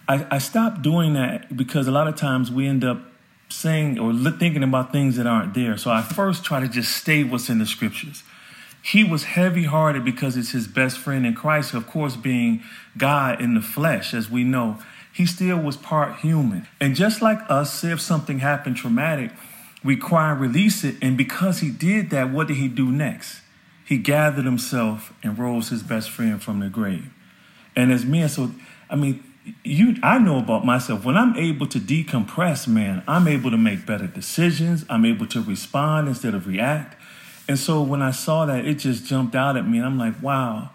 I, 0.07 0.25
I 0.31 0.37
stopped 0.39 0.81
doing 0.81 1.13
that 1.13 1.55
because 1.55 1.87
a 1.87 1.91
lot 1.91 2.07
of 2.07 2.15
times 2.15 2.49
we 2.49 2.65
end 2.65 2.83
up 2.83 2.99
saying 3.49 3.99
or 3.99 4.13
thinking 4.31 4.63
about 4.63 4.91
things 4.91 5.15
that 5.17 5.27
aren't 5.27 5.53
there. 5.53 5.77
So 5.77 5.91
I 5.91 6.01
first 6.01 6.43
try 6.43 6.59
to 6.59 6.67
just 6.67 6.97
stay 6.97 7.23
what's 7.23 7.47
in 7.47 7.59
the 7.59 7.67
scriptures. 7.67 8.23
He 8.81 9.03
was 9.03 9.25
heavy 9.25 9.63
hearted 9.63 10.05
because 10.05 10.37
it's 10.37 10.51
his 10.51 10.67
best 10.67 10.97
friend 10.97 11.25
in 11.25 11.33
Christ, 11.33 11.73
of 11.73 11.87
course, 11.87 12.15
being 12.15 12.63
God 12.97 13.41
in 13.41 13.53
the 13.53 13.61
flesh, 13.61 14.13
as 14.13 14.29
we 14.29 14.43
know. 14.43 14.79
He 15.11 15.25
still 15.25 15.57
was 15.57 15.75
part 15.75 16.19
human. 16.19 16.67
And 16.79 16.95
just 16.95 17.21
like 17.21 17.39
us, 17.49 17.73
say 17.73 17.91
if 17.91 17.99
something 17.99 18.39
happened 18.39 18.77
traumatic, 18.77 19.31
we 19.83 19.95
cry 19.95 20.31
and 20.31 20.39
release 20.39 20.83
it. 20.83 20.95
And 21.01 21.17
because 21.17 21.59
he 21.59 21.69
did 21.69 22.11
that, 22.11 22.31
what 22.31 22.47
did 22.47 22.57
he 22.57 22.67
do 22.67 22.91
next? 22.91 23.41
He 23.83 23.97
gathered 23.97 24.45
himself 24.45 25.13
and 25.23 25.39
rose 25.39 25.69
his 25.69 25.81
best 25.81 26.09
friend 26.09 26.41
from 26.41 26.59
the 26.59 26.69
grave. 26.69 27.09
And 27.75 27.91
as 27.91 28.05
men, 28.05 28.27
so 28.29 28.51
I 28.89 28.95
mean, 28.95 29.23
you 29.63 29.95
I 30.03 30.19
know 30.19 30.39
about 30.39 30.65
myself. 30.65 31.05
When 31.05 31.15
I'm 31.15 31.35
able 31.37 31.67
to 31.67 31.79
decompress, 31.79 32.67
man, 32.67 33.03
I'm 33.07 33.27
able 33.27 33.49
to 33.51 33.57
make 33.57 33.85
better 33.85 34.07
decisions. 34.07 34.85
I'm 34.89 35.05
able 35.05 35.25
to 35.27 35.41
respond 35.41 36.09
instead 36.09 36.33
of 36.33 36.47
react. 36.47 36.96
And 37.47 37.57
so 37.57 37.81
when 37.81 38.01
I 38.01 38.11
saw 38.11 38.45
that, 38.45 38.65
it 38.65 38.75
just 38.75 39.05
jumped 39.05 39.35
out 39.35 39.55
at 39.55 39.67
me. 39.67 39.77
And 39.77 39.85
I'm 39.85 39.97
like, 39.97 40.21
wow, 40.21 40.71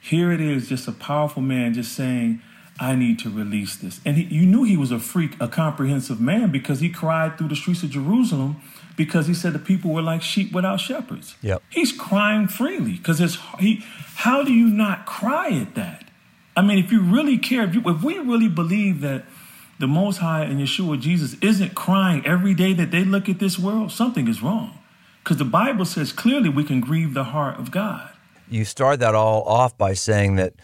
here 0.00 0.32
it 0.32 0.40
is, 0.40 0.68
just 0.68 0.88
a 0.88 0.92
powerful 0.92 1.42
man 1.42 1.74
just 1.74 1.92
saying, 1.92 2.42
I 2.80 2.94
need 2.94 3.18
to 3.20 3.30
release 3.30 3.76
this. 3.76 4.00
And 4.06 4.16
he, 4.16 4.34
you 4.34 4.46
knew 4.46 4.64
he 4.64 4.76
was 4.76 4.90
a 4.90 4.98
freak, 4.98 5.36
a 5.38 5.46
comprehensive 5.46 6.20
man, 6.20 6.50
because 6.50 6.80
he 6.80 6.88
cried 6.88 7.36
through 7.36 7.48
the 7.48 7.56
streets 7.56 7.82
of 7.82 7.90
Jerusalem 7.90 8.60
because 8.96 9.26
he 9.26 9.34
said 9.34 9.52
the 9.52 9.58
people 9.58 9.92
were 9.92 10.02
like 10.02 10.22
sheep 10.22 10.52
without 10.52 10.80
shepherds. 10.80 11.36
Yep. 11.42 11.62
He's 11.68 11.92
crying 11.92 12.48
freely 12.48 12.92
because 12.92 13.20
it's 13.20 13.38
he. 13.58 13.84
How 14.16 14.42
do 14.42 14.52
you 14.52 14.68
not 14.68 15.06
cry 15.06 15.50
at 15.50 15.74
that? 15.74 16.04
I 16.56 16.62
mean, 16.62 16.78
if 16.78 16.90
you 16.90 17.00
really 17.00 17.38
care, 17.38 17.64
if, 17.64 17.74
you, 17.74 17.82
if 17.86 18.02
we 18.02 18.18
really 18.18 18.48
believe 18.48 19.00
that 19.02 19.24
the 19.78 19.86
Most 19.86 20.18
High 20.18 20.44
and 20.44 20.60
Yeshua 20.60 21.00
Jesus 21.00 21.34
isn't 21.40 21.74
crying 21.74 22.26
every 22.26 22.54
day 22.54 22.72
that 22.74 22.90
they 22.90 23.04
look 23.04 23.28
at 23.28 23.38
this 23.38 23.58
world, 23.58 23.92
something 23.92 24.28
is 24.28 24.42
wrong. 24.42 24.78
Because 25.22 25.36
the 25.36 25.44
Bible 25.44 25.84
says 25.84 26.12
clearly 26.12 26.48
we 26.48 26.64
can 26.64 26.80
grieve 26.80 27.14
the 27.14 27.24
heart 27.24 27.58
of 27.58 27.70
God. 27.70 28.10
You 28.48 28.64
start 28.64 29.00
that 29.00 29.14
all 29.14 29.42
off 29.44 29.76
by 29.78 29.94
saying 29.94 30.36
that 30.36 30.54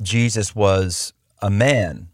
Jesus 0.00 0.54
was 0.54 1.12
a 1.40 1.50
man. 1.50 2.08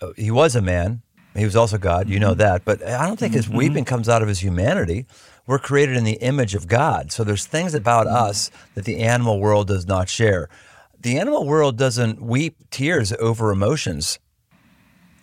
Uh, 0.00 0.12
he 0.16 0.30
was 0.30 0.54
a 0.54 0.62
man. 0.62 1.02
He 1.34 1.44
was 1.44 1.56
also 1.56 1.78
God. 1.78 2.08
You 2.08 2.18
know 2.18 2.30
mm-hmm. 2.30 2.40
that. 2.40 2.64
But 2.64 2.82
I 2.82 3.06
don't 3.06 3.18
think 3.18 3.34
his 3.34 3.46
mm-hmm. 3.46 3.56
weeping 3.56 3.84
comes 3.84 4.08
out 4.08 4.22
of 4.22 4.28
his 4.28 4.40
humanity. 4.40 5.06
We're 5.46 5.58
created 5.58 5.96
in 5.96 6.04
the 6.04 6.14
image 6.14 6.54
of 6.54 6.66
God. 6.66 7.12
So 7.12 7.24
there's 7.24 7.46
things 7.46 7.74
about 7.74 8.06
mm-hmm. 8.06 8.16
us 8.16 8.50
that 8.74 8.84
the 8.84 8.98
animal 8.98 9.40
world 9.40 9.68
does 9.68 9.86
not 9.86 10.08
share. 10.08 10.48
The 10.98 11.18
animal 11.18 11.46
world 11.46 11.76
doesn't 11.76 12.20
weep 12.22 12.56
tears 12.70 13.12
over 13.14 13.50
emotions. 13.50 14.18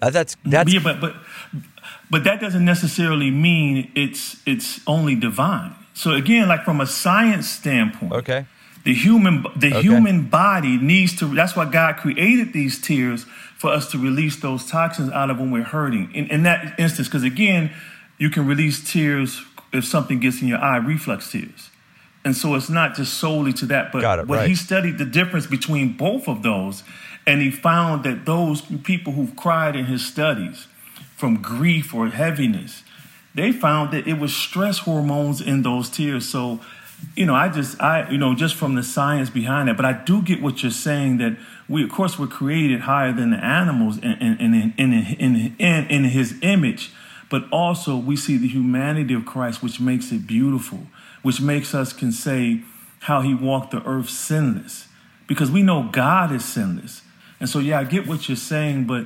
Uh, 0.03 0.09
that's 0.09 0.35
that's 0.43 0.73
yeah, 0.73 0.81
but 0.83 0.99
but 0.99 1.15
but 2.11 2.25
that 2.25 2.41
doesn't 2.41 2.65
necessarily 2.65 3.31
mean 3.31 3.89
it's 3.95 4.41
it's 4.45 4.81
only 4.85 5.15
divine. 5.15 5.73
So 5.93 6.11
again, 6.11 6.49
like 6.49 6.63
from 6.65 6.81
a 6.81 6.87
science 6.87 7.47
standpoint, 7.49 8.11
okay, 8.11 8.45
the 8.83 8.93
human 8.93 9.45
the 9.55 9.67
okay. 9.67 9.81
human 9.81 10.27
body 10.27 10.77
needs 10.77 11.15
to 11.19 11.33
that's 11.33 11.55
why 11.55 11.65
God 11.65 11.95
created 11.97 12.51
these 12.51 12.81
tears 12.81 13.25
for 13.57 13.69
us 13.69 13.89
to 13.91 13.97
release 13.97 14.35
those 14.41 14.69
toxins 14.69 15.09
out 15.11 15.29
of 15.29 15.39
when 15.39 15.51
we're 15.51 15.63
hurting. 15.63 16.13
In, 16.13 16.27
in 16.27 16.43
that 16.43 16.77
instance, 16.77 17.07
because 17.07 17.23
again, 17.23 17.71
you 18.17 18.29
can 18.29 18.45
release 18.45 18.91
tears 18.91 19.41
if 19.71 19.85
something 19.85 20.19
gets 20.19 20.41
in 20.41 20.49
your 20.49 20.59
eye, 20.59 20.77
reflex 20.77 21.31
tears. 21.31 21.69
And 22.25 22.35
so 22.35 22.55
it's 22.55 22.69
not 22.69 22.95
just 22.95 23.15
solely 23.15 23.53
to 23.53 23.65
that, 23.67 23.91
but, 23.91 24.03
it, 24.03 24.27
but 24.27 24.35
right. 24.35 24.49
he 24.49 24.55
studied 24.55 24.97
the 24.97 25.05
difference 25.05 25.45
between 25.45 25.97
both 25.97 26.27
of 26.27 26.41
those, 26.41 26.83
and 27.25 27.41
he 27.41 27.51
found 27.51 28.03
that 28.03 28.25
those 28.25 28.61
people 28.61 29.13
who've 29.13 29.35
cried 29.35 29.75
in 29.75 29.85
his 29.85 30.05
studies 30.05 30.67
from 31.15 31.41
grief 31.41 31.93
or 31.93 32.07
heaviness, 32.07 32.83
they 33.33 33.51
found 33.51 33.91
that 33.91 34.07
it 34.07 34.19
was 34.19 34.35
stress 34.35 34.79
hormones 34.79 35.41
in 35.41 35.61
those 35.61 35.89
tears. 35.89 36.27
So 36.27 36.59
you 37.15 37.25
know, 37.25 37.35
I 37.35 37.49
just, 37.49 37.81
I, 37.81 38.09
you 38.09 38.17
know, 38.17 38.33
just 38.33 38.55
from 38.55 38.75
the 38.75 38.83
science 38.83 39.29
behind 39.29 39.69
it, 39.69 39.77
but 39.77 39.85
I 39.85 39.93
do 39.93 40.21
get 40.21 40.41
what 40.41 40.63
you're 40.63 40.71
saying 40.71 41.17
that 41.17 41.37
we, 41.69 41.83
of 41.83 41.91
course, 41.91 42.17
we're 42.17 42.27
created 42.27 42.81
higher 42.81 43.11
than 43.11 43.31
the 43.31 43.37
animals 43.37 43.97
in, 43.97 44.13
in, 44.13 44.53
in, 44.53 44.73
in, 44.77 44.93
in, 44.93 45.55
in, 45.59 45.85
in 45.87 46.03
his 46.05 46.35
image, 46.41 46.91
but 47.29 47.43
also 47.51 47.97
we 47.97 48.15
see 48.15 48.37
the 48.37 48.47
humanity 48.47 49.13
of 49.13 49.25
Christ, 49.25 49.61
which 49.61 49.79
makes 49.79 50.11
it 50.11 50.25
beautiful, 50.27 50.87
which 51.21 51.41
makes 51.41 51.73
us 51.73 51.93
can 51.93 52.11
say 52.11 52.61
how 53.01 53.21
he 53.21 53.33
walked 53.33 53.71
the 53.71 53.83
earth 53.85 54.09
sinless, 54.09 54.87
because 55.27 55.51
we 55.51 55.61
know 55.61 55.89
God 55.91 56.31
is 56.31 56.45
sinless. 56.45 57.01
And 57.43 57.49
so, 57.49 57.59
yeah, 57.59 57.77
I 57.77 57.83
get 57.83 58.07
what 58.07 58.29
you're 58.29 58.37
saying, 58.37 58.85
but 58.85 59.05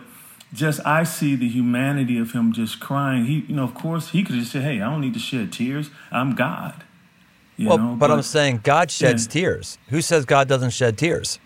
just 0.53 0.79
I 0.85 1.05
see 1.05 1.35
the 1.35 1.49
humanity 1.49 2.19
of 2.19 2.33
him 2.33 2.53
just 2.53 2.79
crying. 2.79 3.25
He, 3.25 3.39
you 3.47 3.55
know, 3.55 3.63
of 3.63 3.73
course, 3.73 4.09
he 4.09 4.23
could 4.23 4.35
just 4.35 4.51
say, 4.51 4.61
"Hey, 4.61 4.79
I 4.79 4.91
don't 4.91 5.01
need 5.01 5.15
to 5.15 5.19
shed 5.19 5.51
tears. 5.51 5.89
I'm 6.11 6.35
God." 6.35 6.83
You 7.55 7.69
well, 7.69 7.77
know? 7.79 7.87
But, 7.95 8.09
but, 8.09 8.11
I'm 8.11 8.21
saying 8.21 8.59
God 8.63 8.91
sheds 8.91 9.25
yeah. 9.25 9.31
tears. 9.31 9.79
Who 9.89 10.03
says 10.03 10.25
God 10.25 10.47
doesn't 10.47 10.69
shed 10.69 10.99
tears? 10.99 11.39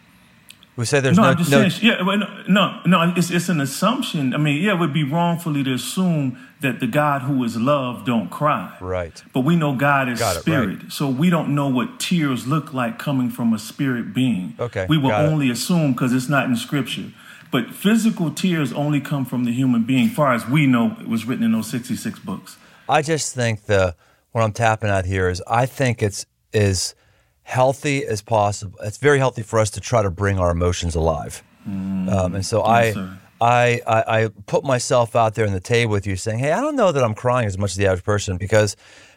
We 0.82 0.86
say 0.88 1.00
there's 1.00 1.16
no. 1.16 1.22
no 1.22 1.30
I'm 1.30 1.38
just 1.38 1.52
no, 1.52 1.70
saying, 1.70 1.86
yeah, 1.86 2.42
no, 2.48 2.82
no, 2.88 3.14
it's 3.16 3.30
it's 3.30 3.50
an 3.50 3.62
assumption. 3.62 4.34
I 4.34 4.38
mean, 4.38 4.64
yeah, 4.64 4.74
it 4.74 4.80
would 4.80 4.92
be 4.92 5.04
wrongfully 5.04 5.64
to 5.64 5.74
assume 5.76 6.40
that 6.62 6.80
the 6.80 6.88
God 6.88 7.22
who 7.22 7.44
is 7.44 7.56
love 7.56 8.04
don't 8.04 8.32
cry. 8.32 8.76
Right. 8.82 9.24
But 9.32 9.42
we 9.42 9.56
know 9.56 9.76
God 9.76 10.10
is 10.10 10.18
Got 10.18 10.38
spirit, 10.38 10.70
it, 10.70 10.84
right. 10.84 10.92
so 10.92 11.08
we 11.08 11.30
don't 11.30 11.54
know 11.54 11.68
what 11.68 12.00
tears 12.00 12.48
look 12.48 12.74
like 12.74 12.98
coming 12.98 13.30
from 13.30 13.54
a 13.54 13.60
spirit 13.60 14.12
being. 14.12 14.56
Okay. 14.60 14.88
We 14.90 14.98
will 14.98 15.12
Got 15.12 15.26
only 15.26 15.50
it. 15.50 15.52
assume 15.52 15.92
because 15.92 16.14
it's 16.14 16.30
not 16.30 16.48
in 16.48 16.56
Scripture. 16.56 17.12
But 17.52 17.76
physical 17.76 18.32
tears 18.32 18.74
only 18.74 19.02
come 19.02 19.24
from 19.24 19.44
the 19.44 19.52
human 19.52 19.84
being, 19.84 20.10
far 20.10 20.34
as 20.34 20.48
we 20.48 20.66
know, 20.66 20.98
it 21.00 21.08
was 21.08 21.26
written 21.26 21.44
in 21.44 21.52
those 21.52 21.70
66 21.70 22.18
books. 22.18 22.58
I 22.90 23.04
just 23.04 23.36
think 23.36 23.66
the 23.66 23.96
what 24.32 24.42
I'm 24.44 24.54
tapping 24.54 24.90
at 24.90 25.06
here 25.06 25.30
is 25.30 25.44
I 25.46 25.68
think 25.68 26.02
it's 26.02 26.26
is 26.54 26.96
healthy 27.44 28.06
as 28.06 28.22
possible. 28.22 28.78
It's 28.82 28.98
very 28.98 29.18
healthy 29.20 29.42
for 29.44 29.60
us 29.60 29.70
to 29.72 29.80
try 29.80 30.02
to 30.04 30.10
bring 30.10 30.40
our 30.40 30.52
emotions 30.52 30.96
alive. 30.96 31.44
Mm, 31.68 32.12
um, 32.12 32.36
and 32.36 32.46
so 32.46 32.66
yes, 32.66 32.98
I, 33.40 33.42
I, 33.42 33.82
I, 33.88 34.24
I 34.24 34.28
put 34.48 34.64
myself 34.64 35.16
out 35.16 35.36
there 35.36 35.46
on 35.46 35.54
the 35.54 35.60
table 35.60 35.92
with 35.92 36.08
you, 36.08 36.16
saying, 36.16 36.40
"Hey, 36.40 36.52
I 36.52 36.62
don't 36.62 36.76
know 36.76 36.92
that 36.92 37.04
I'm 37.04 37.14
crying 37.14 37.46
as 37.48 37.58
much 37.58 37.72
as 37.72 37.78
the 37.78 37.88
average 37.88 38.04
person 38.04 38.38
because, 38.38 38.76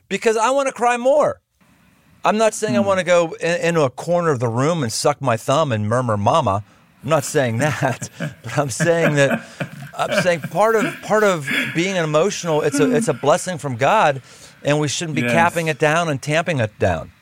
because 0.08 0.36
I 0.36 0.50
want 0.50 0.68
to 0.68 0.74
cry 0.74 0.96
more. 0.96 1.40
I'm 2.26 2.38
not 2.38 2.54
saying 2.54 2.74
I 2.76 2.80
want 2.80 3.00
to 3.00 3.04
go 3.04 3.32
in, 3.40 3.60
into 3.60 3.82
a 3.82 3.90
corner 3.90 4.30
of 4.30 4.40
the 4.40 4.48
room 4.48 4.82
and 4.82 4.90
suck 4.92 5.20
my 5.20 5.36
thumb 5.36 5.72
and 5.72 5.88
murmur 5.88 6.16
"mama." 6.16 6.64
I'm 7.02 7.10
not 7.10 7.24
saying 7.24 7.58
that, 7.58 8.08
but 8.42 8.58
I'm 8.58 8.70
saying 8.70 9.14
that 9.16 9.44
I'm 9.96 10.22
saying 10.22 10.40
part 10.40 10.74
of 10.74 10.84
part 11.02 11.22
of 11.22 11.48
being 11.74 11.96
an 11.98 12.04
emotional 12.04 12.62
it's 12.62 12.80
a 12.80 12.94
it's 12.94 13.08
a 13.08 13.14
blessing 13.14 13.58
from 13.58 13.76
God, 13.76 14.22
and 14.62 14.80
we 14.80 14.88
shouldn't 14.88 15.16
be 15.16 15.22
Yes. 15.22 15.32
capping 15.32 15.68
it 15.68 15.78
down 15.78 16.08
and 16.08 16.20
tamping 16.20 16.60
it 16.60 16.78
down. 16.78 17.12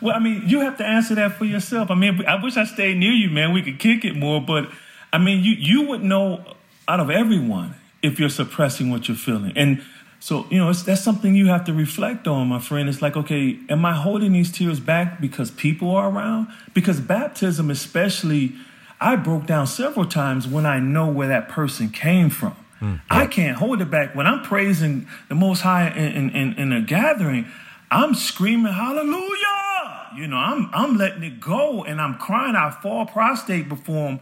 Well, 0.00 0.14
I 0.14 0.18
mean, 0.18 0.42
you 0.46 0.60
have 0.60 0.78
to 0.78 0.86
answer 0.86 1.14
that 1.16 1.32
for 1.32 1.44
yourself. 1.44 1.90
I 1.90 1.94
mean, 1.94 2.24
I 2.26 2.42
wish 2.42 2.56
I 2.56 2.64
stayed 2.64 2.96
near 2.96 3.12
you, 3.12 3.30
man. 3.30 3.52
We 3.52 3.62
could 3.62 3.78
kick 3.78 4.04
it 4.04 4.16
more, 4.16 4.40
but 4.40 4.70
I 5.12 5.18
mean, 5.18 5.44
you 5.44 5.52
you 5.52 5.88
would 5.88 6.02
know 6.02 6.44
out 6.88 7.00
of 7.00 7.10
everyone 7.10 7.74
if 8.02 8.18
you're 8.18 8.30
suppressing 8.30 8.90
what 8.90 9.08
you're 9.08 9.16
feeling, 9.16 9.52
and 9.56 9.82
so 10.18 10.46
you 10.50 10.58
know 10.58 10.70
it's, 10.70 10.82
that's 10.82 11.02
something 11.02 11.34
you 11.34 11.48
have 11.48 11.64
to 11.64 11.72
reflect 11.72 12.26
on, 12.26 12.48
my 12.48 12.60
friend. 12.60 12.88
It's 12.88 13.02
like, 13.02 13.16
okay, 13.16 13.58
am 13.68 13.84
I 13.84 13.94
holding 13.94 14.32
these 14.32 14.50
tears 14.52 14.80
back 14.80 15.20
because 15.20 15.50
people 15.50 15.90
are 15.90 16.10
around? 16.10 16.48
Because 16.72 17.00
baptism, 17.00 17.70
especially, 17.70 18.54
I 19.00 19.16
broke 19.16 19.46
down 19.46 19.66
several 19.66 20.06
times 20.06 20.46
when 20.46 20.66
I 20.66 20.78
know 20.78 21.08
where 21.08 21.28
that 21.28 21.48
person 21.48 21.90
came 21.90 22.30
from. 22.30 22.56
Hmm. 22.78 22.94
I 23.10 23.26
can't 23.26 23.58
hold 23.58 23.82
it 23.82 23.90
back 23.90 24.14
when 24.14 24.26
I'm 24.26 24.42
praising 24.42 25.06
the 25.28 25.34
Most 25.34 25.60
High 25.60 25.90
in, 25.90 26.12
in, 26.12 26.30
in, 26.30 26.52
in 26.54 26.72
a 26.72 26.80
gathering. 26.80 27.46
I'm 27.90 28.14
screaming 28.14 28.72
hallelujah. 28.72 29.69
You 30.16 30.26
know, 30.26 30.36
I'm 30.36 30.68
I'm 30.72 30.96
letting 30.96 31.22
it 31.22 31.40
go 31.40 31.84
and 31.84 32.00
I'm 32.00 32.14
crying. 32.18 32.56
I 32.56 32.70
fall 32.70 33.06
prostrate 33.06 33.68
before 33.68 34.08
him 34.08 34.20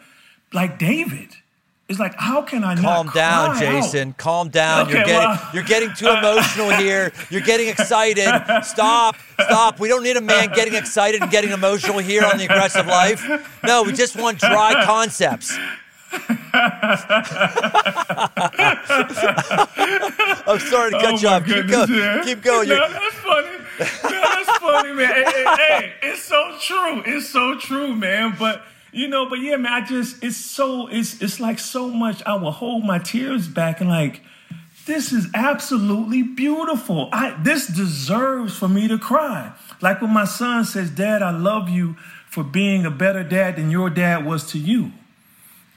like 0.53 0.79
David. 0.79 1.31
It's 1.88 1.98
like, 1.98 2.14
how 2.16 2.42
can 2.42 2.64
I 2.64 2.74
not? 2.74 2.85
Calm 2.85 3.07
not 3.07 3.14
down, 3.14 3.57
cry 3.57 3.66
out? 3.66 3.83
Jason. 3.83 4.12
Calm 4.12 4.51
down. 4.51 4.90
you're 4.90 4.98
getting 5.05 5.14
well- 5.16 5.51
you're 5.55 5.62
getting 5.62 5.90
too 5.94 6.09
emotional 6.09 6.68
here. 6.70 7.12
You're 7.31 7.40
getting 7.40 7.68
excited. 7.68 8.29
Stop. 8.62 9.16
Stop. 9.40 9.81
We 9.81 9.88
don't 9.88 10.03
need 10.03 10.18
a 10.18 10.20
man 10.20 10.51
getting 10.55 10.74
excited 10.74 11.22
and 11.22 11.31
getting 11.31 11.51
emotional 11.51 11.98
here 11.98 12.24
on 12.24 12.37
the 12.37 12.44
aggressive 12.44 12.87
life. 12.87 13.27
No, 13.64 13.83
we 13.85 13.92
just 13.92 14.16
want 14.16 14.38
dry 14.38 14.85
concepts. 14.85 15.57
I'm 19.31 20.59
sorry 20.61 20.90
to 20.92 20.98
cut 21.01 21.14
Oh, 21.14 21.18
you 21.18 21.29
off. 21.29 21.44
Keep 21.44 21.66
going. 21.68 22.22
Keep 22.24 22.42
going. 22.42 22.68
No, 22.68 22.74
You're- 22.74 22.88
that's 22.92 23.14
funny. 23.16 23.58
That's 23.78 24.58
funny, 24.58 24.92
man. 24.92 25.08
Hey, 25.08 25.24
hey, 25.24 25.44
hey, 25.56 25.92
it's 26.02 26.22
so 26.22 26.56
true. 26.60 27.02
It's 27.06 27.28
so 27.28 27.56
true, 27.58 27.94
man. 27.94 28.34
But 28.38 28.62
you 28.92 29.08
know, 29.08 29.28
but 29.28 29.38
yeah, 29.40 29.56
man, 29.56 29.72
I 29.72 29.86
just 29.86 30.22
it's 30.22 30.36
so 30.36 30.88
it's 30.88 31.20
it's 31.22 31.40
like 31.40 31.58
so 31.58 31.88
much. 31.88 32.22
I 32.26 32.34
will 32.34 32.50
hold 32.50 32.84
my 32.84 32.98
tears 32.98 33.46
back 33.48 33.80
and 33.80 33.88
like, 33.88 34.22
this 34.86 35.12
is 35.12 35.28
absolutely 35.34 36.22
beautiful. 36.22 37.08
I 37.12 37.36
this 37.42 37.66
deserves 37.66 38.56
for 38.56 38.68
me 38.68 38.88
to 38.88 38.98
cry. 38.98 39.52
Like 39.80 40.00
when 40.00 40.12
my 40.12 40.24
son 40.24 40.64
says, 40.64 40.90
"Dad, 40.90 41.22
I 41.22 41.30
love 41.30 41.68
you 41.68 41.96
for 42.26 42.42
being 42.42 42.84
a 42.84 42.90
better 42.90 43.22
dad 43.22 43.56
than 43.56 43.70
your 43.70 43.90
dad 43.90 44.24
was 44.24 44.50
to 44.52 44.58
you." 44.58 44.92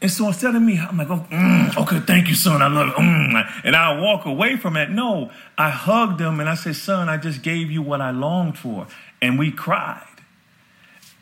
And 0.01 0.09
so 0.09 0.27
instead 0.27 0.55
of 0.55 0.61
me, 0.63 0.79
I'm 0.79 0.97
like, 0.97 1.11
oh, 1.11 1.25
mm, 1.29 1.77
okay, 1.77 1.99
thank 1.99 2.27
you, 2.27 2.33
son. 2.33 2.61
I 2.61 2.67
love 2.67 2.89
it. 2.89 2.95
Mm. 2.95 3.61
And 3.63 3.75
I 3.75 3.99
walk 3.99 4.25
away 4.25 4.57
from 4.57 4.75
it. 4.75 4.89
No, 4.89 5.29
I 5.57 5.69
hugged 5.69 6.19
him 6.19 6.39
and 6.39 6.49
I 6.49 6.55
said, 6.55 6.75
son, 6.75 7.07
I 7.07 7.17
just 7.17 7.43
gave 7.43 7.69
you 7.69 7.83
what 7.83 8.01
I 8.01 8.09
longed 8.09 8.57
for. 8.57 8.87
And 9.21 9.37
we 9.37 9.51
cried. 9.51 10.07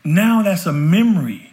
Now 0.06 0.42
that's 0.44 0.66
a 0.66 0.72
memory 0.72 1.52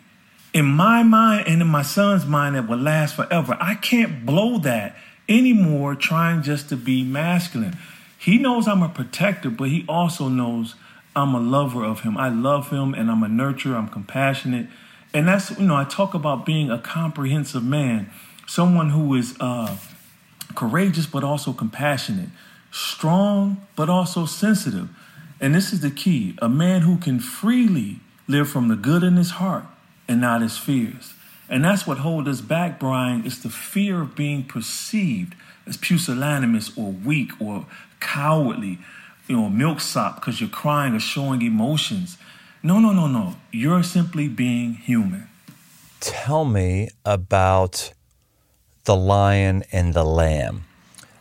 in 0.55 0.67
my 0.67 1.03
mind 1.03 1.49
and 1.49 1.61
in 1.61 1.67
my 1.67 1.83
son's 1.83 2.25
mind 2.25 2.55
that 2.55 2.69
will 2.69 2.79
last 2.79 3.17
forever. 3.17 3.57
I 3.61 3.75
can't 3.75 4.25
blow 4.25 4.59
that 4.59 4.97
anymore 5.29 5.97
trying 5.97 6.43
just 6.43 6.69
to 6.69 6.77
be 6.77 7.03
masculine. 7.03 7.77
He 8.19 8.39
knows 8.39 8.69
I'm 8.69 8.83
a 8.83 8.89
protector, 8.89 9.51
but 9.51 9.69
he 9.69 9.85
also 9.89 10.29
knows 10.29 10.77
I'm 11.17 11.35
a 11.35 11.41
lover 11.41 11.85
of 11.85 12.01
him. 12.01 12.17
I 12.17 12.29
love 12.29 12.71
him 12.71 12.95
and 12.95 13.11
I'm 13.11 13.23
a 13.23 13.27
nurturer, 13.27 13.77
I'm 13.77 13.89
compassionate. 13.89 14.69
And 15.17 15.27
that's, 15.27 15.59
you 15.59 15.65
know, 15.65 15.77
I 15.77 15.85
talk 15.85 16.13
about 16.13 16.45
being 16.45 16.71
a 16.71 16.77
comprehensive 16.77 17.65
man, 17.65 18.11
someone 18.47 18.91
who 18.91 19.15
is 19.15 19.35
uh, 19.41 19.75
courageous 20.55 21.07
but 21.07 21.25
also 21.25 21.55
compassionate, 21.55 22.29
strong 22.71 23.67
but 23.77 23.89
also 23.89 24.27
sensitive. 24.27 24.91
And 25.41 25.55
this 25.55 25.73
is 25.73 25.81
the 25.81 25.91
key 25.91 26.37
a 26.43 26.51
man 26.51 26.83
who 26.83 26.99
can 26.99 27.19
freely 27.19 28.01
live 28.29 28.51
from 28.51 28.69
the 28.69 28.77
good 28.77 29.03
in 29.03 29.17
his 29.17 29.31
heart 29.31 29.65
and 30.07 30.21
not 30.21 30.43
his 30.43 30.59
fears. 30.59 31.15
And 31.49 31.65
that's 31.65 31.87
what 31.87 31.97
holds 31.97 32.29
us 32.29 32.43
back, 32.43 32.79
Brian, 32.79 33.25
is 33.25 33.43
the 33.43 33.49
fear 33.49 34.03
of 34.03 34.15
being 34.15 34.45
perceived 34.45 35.35
as 35.67 35.79
pusillanimous 35.79 36.77
or 36.77 36.93
weak 36.93 37.31
or 37.41 37.65
cowardly, 38.01 38.81
you 39.29 39.37
know, 39.39 39.49
milksop 39.49 40.17
because 40.17 40.43
you're 40.43 40.51
crying 40.51 40.95
or 40.95 41.01
showing 41.01 41.41
emotions. 41.41 42.19
No, 42.67 42.81
no, 42.81 42.93
no, 42.93 43.07
no. 43.07 43.37
You're 43.53 43.85
simply 43.85 44.27
being 44.27 44.75
human. 44.75 45.29
tell 46.01 46.45
me 46.45 46.89
about 47.05 47.93
the 48.87 48.97
lion 48.97 49.63
and 49.71 49.95
the 49.95 50.03
lamb. 50.03 50.65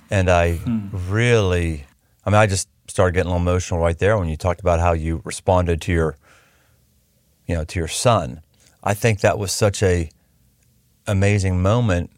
And 0.09 0.27
I 0.27 0.55
hmm. 0.55 0.87
really, 0.91 1.85
I 2.25 2.31
mean, 2.31 2.39
I 2.39 2.47
just 2.47 2.67
started 2.87 3.13
getting 3.13 3.29
a 3.29 3.35
little 3.35 3.47
emotional 3.47 3.79
right 3.79 3.97
there 3.99 4.17
when 4.17 4.27
you 4.27 4.35
talked 4.35 4.59
about 4.59 4.79
how 4.79 4.93
you 4.93 5.21
responded 5.23 5.81
to 5.81 5.91
your, 5.91 6.17
you 7.45 7.53
know, 7.53 7.63
to 7.63 7.77
your 7.77 7.87
son. 7.87 8.41
I 8.83 8.95
think 8.95 9.19
that 9.19 9.37
was 9.37 9.51
such 9.51 9.83
a 9.83 10.09
amazing 11.05 11.61
moment 11.61 12.09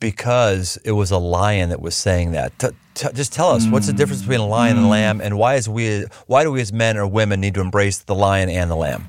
because 0.00 0.78
it 0.84 0.92
was 0.92 1.10
a 1.10 1.18
lion 1.18 1.70
that 1.70 1.80
was 1.80 1.96
saying 1.96 2.32
that. 2.32 2.58
T- 2.58 2.68
t- 2.94 3.08
just 3.14 3.32
tell 3.32 3.50
us 3.50 3.66
what's 3.66 3.86
the 3.86 3.92
difference 3.92 4.22
between 4.22 4.40
a 4.40 4.46
lion 4.46 4.76
and 4.76 4.86
a 4.86 4.88
lamb, 4.88 5.20
and 5.20 5.38
why 5.38 5.54
is 5.54 5.68
we 5.68 6.04
why 6.26 6.44
do 6.44 6.52
we 6.52 6.60
as 6.60 6.72
men 6.72 6.96
or 6.96 7.06
women 7.06 7.40
need 7.40 7.54
to 7.54 7.60
embrace 7.60 7.98
the 7.98 8.14
lion 8.14 8.48
and 8.48 8.70
the 8.70 8.76
lamb? 8.76 9.08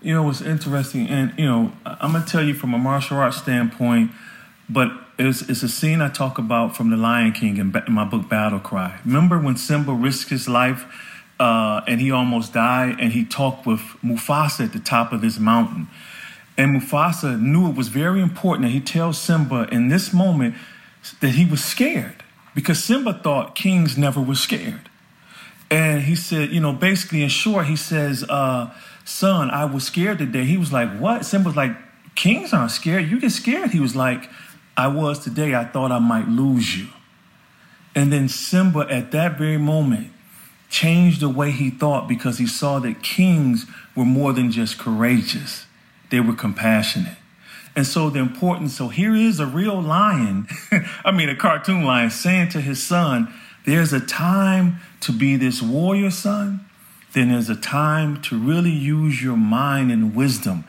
You 0.00 0.14
know, 0.14 0.28
it's 0.28 0.42
interesting, 0.42 1.08
and 1.08 1.32
you 1.38 1.46
know, 1.46 1.72
I'm 1.86 2.12
gonna 2.12 2.24
tell 2.24 2.44
you 2.44 2.54
from 2.54 2.74
a 2.74 2.78
martial 2.78 3.16
arts 3.16 3.38
standpoint, 3.38 4.10
but 4.68 4.90
it's, 5.18 5.42
it's 5.42 5.62
a 5.62 5.68
scene 5.68 6.00
I 6.00 6.08
talk 6.08 6.38
about 6.38 6.76
from 6.76 6.90
The 6.90 6.96
Lion 6.96 7.32
King 7.32 7.56
in, 7.58 7.70
ba- 7.70 7.84
in 7.86 7.92
my 7.92 8.04
book 8.04 8.28
Battle 8.28 8.58
Cry. 8.58 8.98
Remember 9.04 9.38
when 9.38 9.56
Simba 9.56 9.92
risked 9.92 10.30
his 10.30 10.48
life 10.48 10.84
uh, 11.38 11.82
and 11.86 12.00
he 12.00 12.10
almost 12.10 12.52
died, 12.52 12.96
and 13.00 13.12
he 13.12 13.24
talked 13.24 13.66
with 13.66 13.80
Mufasa 14.02 14.64
at 14.64 14.72
the 14.72 14.80
top 14.80 15.12
of 15.12 15.20
this 15.20 15.38
mountain, 15.38 15.88
and 16.56 16.80
Mufasa 16.80 17.40
knew 17.40 17.68
it 17.68 17.76
was 17.76 17.88
very 17.88 18.20
important 18.20 18.66
that 18.66 18.72
he 18.72 18.80
tells 18.80 19.18
Simba 19.18 19.68
in 19.72 19.88
this 19.88 20.12
moment 20.12 20.54
that 21.20 21.30
he 21.30 21.44
was 21.44 21.62
scared 21.62 22.22
because 22.54 22.82
Simba 22.82 23.14
thought 23.14 23.54
kings 23.54 23.98
never 23.98 24.20
were 24.20 24.34
scared. 24.34 24.88
And 25.70 26.02
he 26.02 26.14
said, 26.14 26.50
you 26.50 26.60
know, 26.60 26.72
basically 26.72 27.22
in 27.22 27.28
short, 27.28 27.66
he 27.66 27.74
says, 27.74 28.24
uh, 28.28 28.72
son, 29.04 29.50
I 29.50 29.64
was 29.64 29.84
scared 29.84 30.18
today. 30.18 30.44
He 30.44 30.56
was 30.56 30.72
like, 30.72 30.96
what? 30.98 31.24
Simba 31.26 31.48
was 31.48 31.56
like, 31.56 31.76
kings 32.14 32.52
aren't 32.52 32.70
scared. 32.70 33.10
You 33.10 33.18
get 33.20 33.30
scared. 33.30 33.70
He 33.70 33.80
was 33.80 33.96
like, 33.96 34.30
I 34.76 34.86
was 34.88 35.18
today. 35.18 35.54
I 35.54 35.64
thought 35.64 35.90
I 35.90 35.98
might 35.98 36.28
lose 36.28 36.78
you. 36.78 36.88
And 37.94 38.12
then 38.12 38.28
Simba, 38.28 38.86
at 38.90 39.12
that 39.12 39.38
very 39.38 39.58
moment, 39.58 40.10
changed 40.68 41.20
the 41.20 41.28
way 41.28 41.50
he 41.50 41.70
thought 41.70 42.08
because 42.08 42.38
he 42.38 42.46
saw 42.46 42.78
that 42.80 43.02
kings 43.02 43.66
were 43.94 44.04
more 44.04 44.32
than 44.32 44.50
just 44.50 44.78
courageous, 44.78 45.63
they 46.14 46.20
were 46.20 46.32
compassionate. 46.32 47.16
And 47.74 47.84
so 47.84 48.08
the 48.08 48.20
importance, 48.20 48.76
so 48.76 48.86
here 48.86 49.16
is 49.16 49.40
a 49.40 49.46
real 49.46 49.82
lion, 49.82 50.46
I 51.04 51.10
mean 51.10 51.28
a 51.28 51.34
cartoon 51.34 51.84
lion, 51.84 52.10
saying 52.10 52.50
to 52.50 52.60
his 52.60 52.80
son, 52.80 53.34
there's 53.66 53.92
a 53.92 53.98
time 53.98 54.78
to 55.00 55.10
be 55.10 55.34
this 55.34 55.60
warrior 55.60 56.12
son, 56.12 56.64
then 57.14 57.30
there's 57.30 57.50
a 57.50 57.56
time 57.56 58.22
to 58.22 58.38
really 58.38 58.70
use 58.70 59.24
your 59.24 59.36
mind 59.36 59.90
and 59.90 60.14
wisdom 60.14 60.62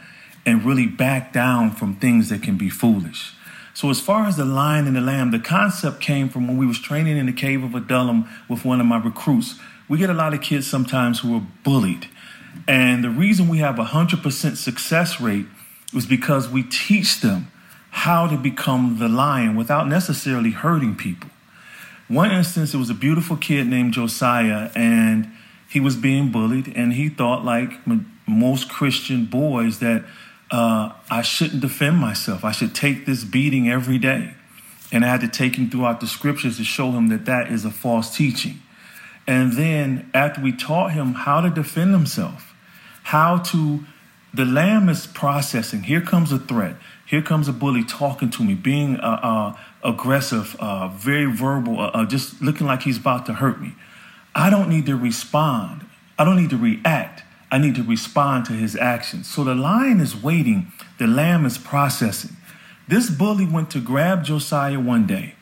and 0.48 0.66
really 0.66 0.88
back 0.88 1.32
down 1.32 1.70
from 1.70 1.96
things 1.96 2.30
that 2.30 2.42
can 2.42 2.58
be 2.58 2.72
foolish. 2.72 3.36
So 3.76 3.92
as 3.92 4.00
far 4.00 4.26
as 4.26 4.38
the 4.38 4.46
lion 4.46 4.88
and 4.88 4.96
the 4.96 5.02
lamb, 5.02 5.30
the 5.30 5.38
concept 5.38 6.02
came 6.02 6.28
from 6.28 6.48
when 6.48 6.58
we 6.58 6.66
was 6.66 6.80
training 6.80 7.18
in 7.18 7.28
the 7.28 7.34
cave 7.34 7.64
of 7.64 7.76
Adullam 7.76 8.28
with 8.50 8.66
one 8.66 8.82
of 8.82 8.88
my 8.88 8.98
recruits. 8.98 9.60
We 9.88 10.00
get 10.00 10.10
a 10.10 10.16
lot 10.16 10.34
of 10.34 10.42
kids 10.42 10.66
sometimes 10.66 11.20
who 11.20 11.36
are 11.36 11.44
bullied. 11.64 12.08
And 12.68 13.04
the 13.04 13.10
reason 13.10 13.48
we 13.48 13.60
have 13.60 13.80
a 13.80 13.86
100% 13.86 14.58
success 14.58 15.22
rate 15.22 15.46
was 15.94 16.06
because 16.06 16.50
we 16.50 16.64
teach 16.64 17.22
them 17.22 17.52
how 17.92 18.28
to 18.28 18.38
become 18.38 18.98
the 19.00 19.08
lion 19.08 19.56
without 19.56 19.88
necessarily 19.88 20.52
hurting 20.52 20.96
people. 20.96 21.30
One 22.08 22.32
instance, 22.32 22.74
it 22.74 22.78
was 22.78 22.90
a 22.90 22.96
beautiful 22.96 23.38
kid 23.38 23.68
named 23.68 23.94
Josiah, 23.94 24.70
and 24.76 25.32
he 25.70 25.80
was 25.80 25.96
being 25.96 26.32
bullied, 26.32 26.72
and 26.76 26.94
he 26.94 27.10
thought, 27.10 27.44
like 27.44 27.72
most 28.28 28.70
Christian 28.70 29.26
boys, 29.26 29.80
that 29.80 30.06
uh, 30.52 30.92
I 31.10 31.22
shouldn't 31.22 31.62
defend 31.62 31.98
myself. 31.98 32.44
I 32.44 32.52
should 32.52 32.76
take 32.76 33.06
this 33.06 33.24
beating 33.24 33.70
every 33.70 33.98
day. 33.98 34.34
And 34.92 35.04
I 35.04 35.08
had 35.08 35.22
to 35.22 35.28
take 35.28 35.56
him 35.56 35.70
throughout 35.70 36.00
the 36.00 36.08
scriptures 36.08 36.58
to 36.58 36.64
show 36.64 36.92
him 36.92 37.08
that 37.10 37.26
that 37.26 37.52
is 37.52 37.66
a 37.66 37.72
false 37.72 38.16
teaching. 38.16 38.60
And 39.28 39.54
then 39.54 40.10
after 40.14 40.42
we 40.42 40.52
taught 40.52 40.92
him 40.92 41.14
how 41.14 41.42
to 41.42 41.50
defend 41.50 41.92
himself, 41.92 42.54
how 43.04 43.38
to, 43.38 43.86
the 44.34 44.46
lamb 44.46 44.90
is 44.90 45.08
processing. 45.08 45.84
Here 45.84 46.02
comes 46.02 46.32
a 46.32 46.40
threat. 46.40 46.76
Here 47.06 47.22
comes 47.22 47.48
a 47.48 47.54
bully 47.54 47.84
talking 47.84 48.30
to 48.32 48.44
me, 48.44 48.56
being 48.56 48.98
uh, 48.98 49.20
uh, 49.22 49.58
aggressive, 49.84 50.56
uh, 50.60 50.88
very 50.90 51.26
verbal, 51.26 51.80
uh, 51.80 51.92
uh, 51.94 52.06
just 52.06 52.42
looking 52.42 52.66
like 52.66 52.82
he's 52.82 52.98
about 52.98 53.26
to 53.28 53.34
hurt 53.34 53.62
me. 53.62 53.74
I 54.34 54.50
don't 54.50 54.70
need 54.70 54.86
to 54.88 54.96
respond. 54.96 55.86
I 56.18 56.24
don't 56.24 56.38
need 56.38 56.50
to 56.50 56.58
react. 56.58 57.24
I 57.52 57.58
need 57.58 57.76
to 57.76 57.84
respond 57.84 58.46
to 58.46 58.54
his 58.54 58.76
actions. 58.76 59.28
So 59.30 59.44
the 59.44 59.56
lion 59.56 60.02
is 60.02 60.16
waiting, 60.16 60.72
the 60.98 61.08
lamb 61.08 61.46
is 61.46 61.58
processing. 61.58 62.36
This 62.88 63.10
bully 63.10 63.46
went 63.46 63.70
to 63.72 63.80
grab 63.80 64.24
Josiah 64.24 64.80
one 64.80 65.06
day. 65.06 65.36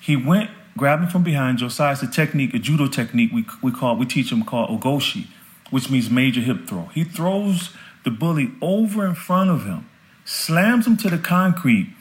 He 0.00 0.16
went, 0.16 0.50
grabbed 0.78 1.02
him 1.02 1.10
from 1.10 1.22
behind. 1.22 1.58
Josiah's 1.58 2.02
a 2.02 2.06
technique, 2.06 2.54
a 2.54 2.58
judo 2.58 2.88
technique 2.88 3.32
we, 3.32 3.44
we 3.62 3.70
call, 3.70 3.96
we 3.96 4.06
teach 4.06 4.32
him 4.32 4.44
called 4.44 4.70
ogoshi, 4.70 5.26
which 5.70 5.90
means 5.90 6.08
major 6.08 6.40
hip 6.40 6.66
throw. 6.66 6.86
He 6.94 7.04
throws 7.04 7.70
the 8.04 8.10
bully 8.10 8.52
over 8.62 9.06
in 9.06 9.14
front 9.14 9.50
of 9.50 9.66
him, 9.66 9.88
slams 10.24 10.86
him 10.86 10.96
to 10.98 11.10
the 11.10 11.18
concrete. 11.18 11.92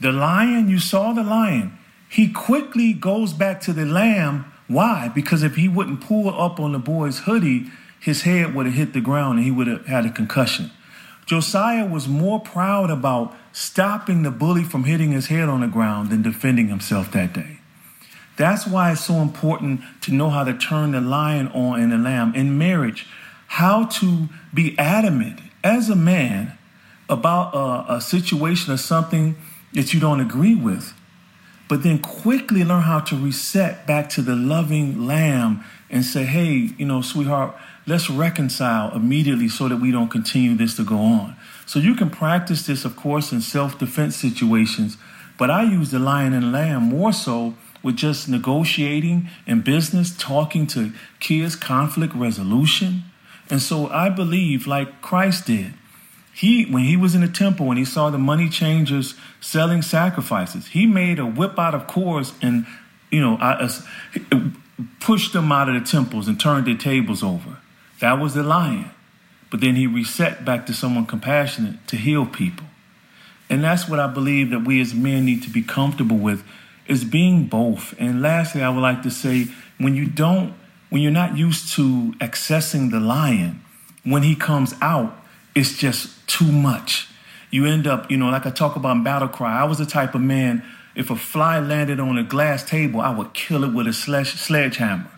The 0.00 0.12
lion, 0.12 0.68
you 0.68 0.78
saw 0.78 1.12
the 1.12 1.24
lion, 1.24 1.76
he 2.08 2.30
quickly 2.32 2.92
goes 2.92 3.32
back 3.32 3.60
to 3.62 3.72
the 3.72 3.86
lamb. 3.86 4.50
Why? 4.68 5.08
Because 5.08 5.42
if 5.42 5.56
he 5.56 5.68
wouldn't 5.68 6.00
pull 6.00 6.28
up 6.28 6.60
on 6.60 6.72
the 6.72 6.78
boy's 6.78 7.20
hoodie, 7.20 7.66
his 7.98 8.22
head 8.22 8.54
would 8.54 8.66
have 8.66 8.74
hit 8.74 8.92
the 8.92 9.00
ground 9.00 9.38
and 9.38 9.44
he 9.44 9.50
would 9.50 9.66
have 9.66 9.86
had 9.86 10.06
a 10.06 10.10
concussion. 10.10 10.70
Josiah 11.26 11.86
was 11.86 12.08
more 12.08 12.40
proud 12.40 12.90
about 12.90 13.36
stopping 13.52 14.24
the 14.24 14.32
bully 14.32 14.64
from 14.64 14.84
hitting 14.84 15.12
his 15.12 15.28
head 15.28 15.48
on 15.48 15.60
the 15.60 15.68
ground 15.68 16.10
than 16.10 16.22
defending 16.22 16.68
himself 16.68 17.12
that 17.12 17.32
day. 17.32 17.59
That's 18.40 18.66
why 18.66 18.92
it's 18.92 19.04
so 19.04 19.16
important 19.16 19.82
to 20.00 20.14
know 20.14 20.30
how 20.30 20.44
to 20.44 20.54
turn 20.56 20.92
the 20.92 21.00
lion 21.02 21.48
on 21.48 21.78
and 21.78 21.92
the 21.92 21.98
lamb 21.98 22.34
in 22.34 22.56
marriage, 22.56 23.06
how 23.48 23.84
to 23.84 24.30
be 24.54 24.74
adamant 24.78 25.40
as 25.62 25.90
a 25.90 25.94
man 25.94 26.56
about 27.10 27.54
a, 27.54 27.96
a 27.96 28.00
situation 28.00 28.72
or 28.72 28.78
something 28.78 29.36
that 29.74 29.92
you 29.92 30.00
don't 30.00 30.20
agree 30.20 30.54
with, 30.54 30.94
but 31.68 31.82
then 31.82 31.98
quickly 31.98 32.64
learn 32.64 32.80
how 32.80 33.00
to 33.00 33.14
reset 33.14 33.86
back 33.86 34.08
to 34.08 34.22
the 34.22 34.34
loving 34.34 35.06
lamb 35.06 35.62
and 35.90 36.02
say, 36.02 36.24
hey, 36.24 36.70
you 36.78 36.86
know, 36.86 37.02
sweetheart, 37.02 37.54
let's 37.86 38.08
reconcile 38.08 38.90
immediately 38.96 39.50
so 39.50 39.68
that 39.68 39.76
we 39.76 39.90
don't 39.90 40.08
continue 40.08 40.54
this 40.54 40.76
to 40.76 40.82
go 40.82 40.96
on. 40.96 41.36
So 41.66 41.78
you 41.78 41.94
can 41.94 42.08
practice 42.08 42.64
this, 42.64 42.86
of 42.86 42.96
course, 42.96 43.32
in 43.32 43.42
self 43.42 43.78
defense 43.78 44.16
situations, 44.16 44.96
but 45.36 45.50
I 45.50 45.64
use 45.64 45.90
the 45.90 45.98
lion 45.98 46.32
and 46.32 46.52
lamb 46.52 46.84
more 46.84 47.12
so 47.12 47.54
with 47.82 47.96
just 47.96 48.28
negotiating 48.28 49.28
in 49.46 49.62
business, 49.62 50.16
talking 50.16 50.66
to 50.68 50.92
kids, 51.18 51.56
conflict 51.56 52.14
resolution. 52.14 53.04
And 53.48 53.60
so 53.60 53.88
I 53.88 54.08
believe, 54.08 54.66
like 54.66 55.00
Christ 55.02 55.46
did, 55.46 55.74
he 56.32 56.64
when 56.66 56.84
he 56.84 56.96
was 56.96 57.14
in 57.14 57.20
the 57.20 57.28
temple 57.28 57.66
when 57.66 57.76
he 57.76 57.84
saw 57.84 58.10
the 58.10 58.18
money 58.18 58.48
changers 58.48 59.14
selling 59.40 59.82
sacrifices, 59.82 60.68
he 60.68 60.86
made 60.86 61.18
a 61.18 61.26
whip 61.26 61.58
out 61.58 61.74
of 61.74 61.86
cords 61.86 62.32
and 62.40 62.66
you 63.10 63.20
know 63.20 63.36
I, 63.40 63.68
pushed 65.00 65.32
them 65.32 65.50
out 65.52 65.68
of 65.68 65.74
the 65.74 65.86
temples 65.86 66.28
and 66.28 66.38
turned 66.40 66.66
their 66.66 66.76
tables 66.76 67.22
over. 67.22 67.58
That 68.00 68.18
was 68.18 68.34
the 68.34 68.42
lion. 68.42 68.90
But 69.50 69.60
then 69.60 69.74
he 69.74 69.86
reset 69.86 70.44
back 70.44 70.66
to 70.66 70.72
someone 70.72 71.06
compassionate 71.06 71.86
to 71.88 71.96
heal 71.96 72.24
people. 72.24 72.66
And 73.48 73.64
that's 73.64 73.88
what 73.88 73.98
I 73.98 74.06
believe 74.06 74.50
that 74.50 74.64
we 74.64 74.80
as 74.80 74.94
men 74.94 75.24
need 75.24 75.42
to 75.42 75.50
be 75.50 75.62
comfortable 75.62 76.16
with 76.16 76.44
is 76.86 77.04
being 77.04 77.46
both. 77.46 77.94
And 77.98 78.22
lastly, 78.22 78.62
I 78.62 78.68
would 78.68 78.80
like 78.80 79.02
to 79.02 79.10
say 79.10 79.46
when 79.78 79.94
you 79.94 80.06
don't, 80.06 80.54
when 80.88 81.02
you're 81.02 81.12
not 81.12 81.36
used 81.36 81.72
to 81.74 82.14
accessing 82.18 82.90
the 82.90 83.00
lion, 83.00 83.62
when 84.04 84.22
he 84.22 84.34
comes 84.34 84.74
out, 84.80 85.16
it's 85.54 85.76
just 85.76 86.26
too 86.28 86.50
much. 86.50 87.08
You 87.50 87.66
end 87.66 87.86
up, 87.86 88.10
you 88.10 88.16
know, 88.16 88.28
like 88.28 88.46
I 88.46 88.50
talk 88.50 88.76
about 88.76 89.02
battle 89.04 89.28
cry. 89.28 89.60
I 89.60 89.64
was 89.64 89.78
the 89.78 89.86
type 89.86 90.14
of 90.14 90.20
man, 90.20 90.64
if 90.94 91.10
a 91.10 91.16
fly 91.16 91.58
landed 91.60 92.00
on 92.00 92.18
a 92.18 92.24
glass 92.24 92.64
table, 92.64 93.00
I 93.00 93.10
would 93.10 93.34
kill 93.34 93.64
it 93.64 93.72
with 93.72 93.86
a 93.86 93.92
sledgehammer 93.92 95.10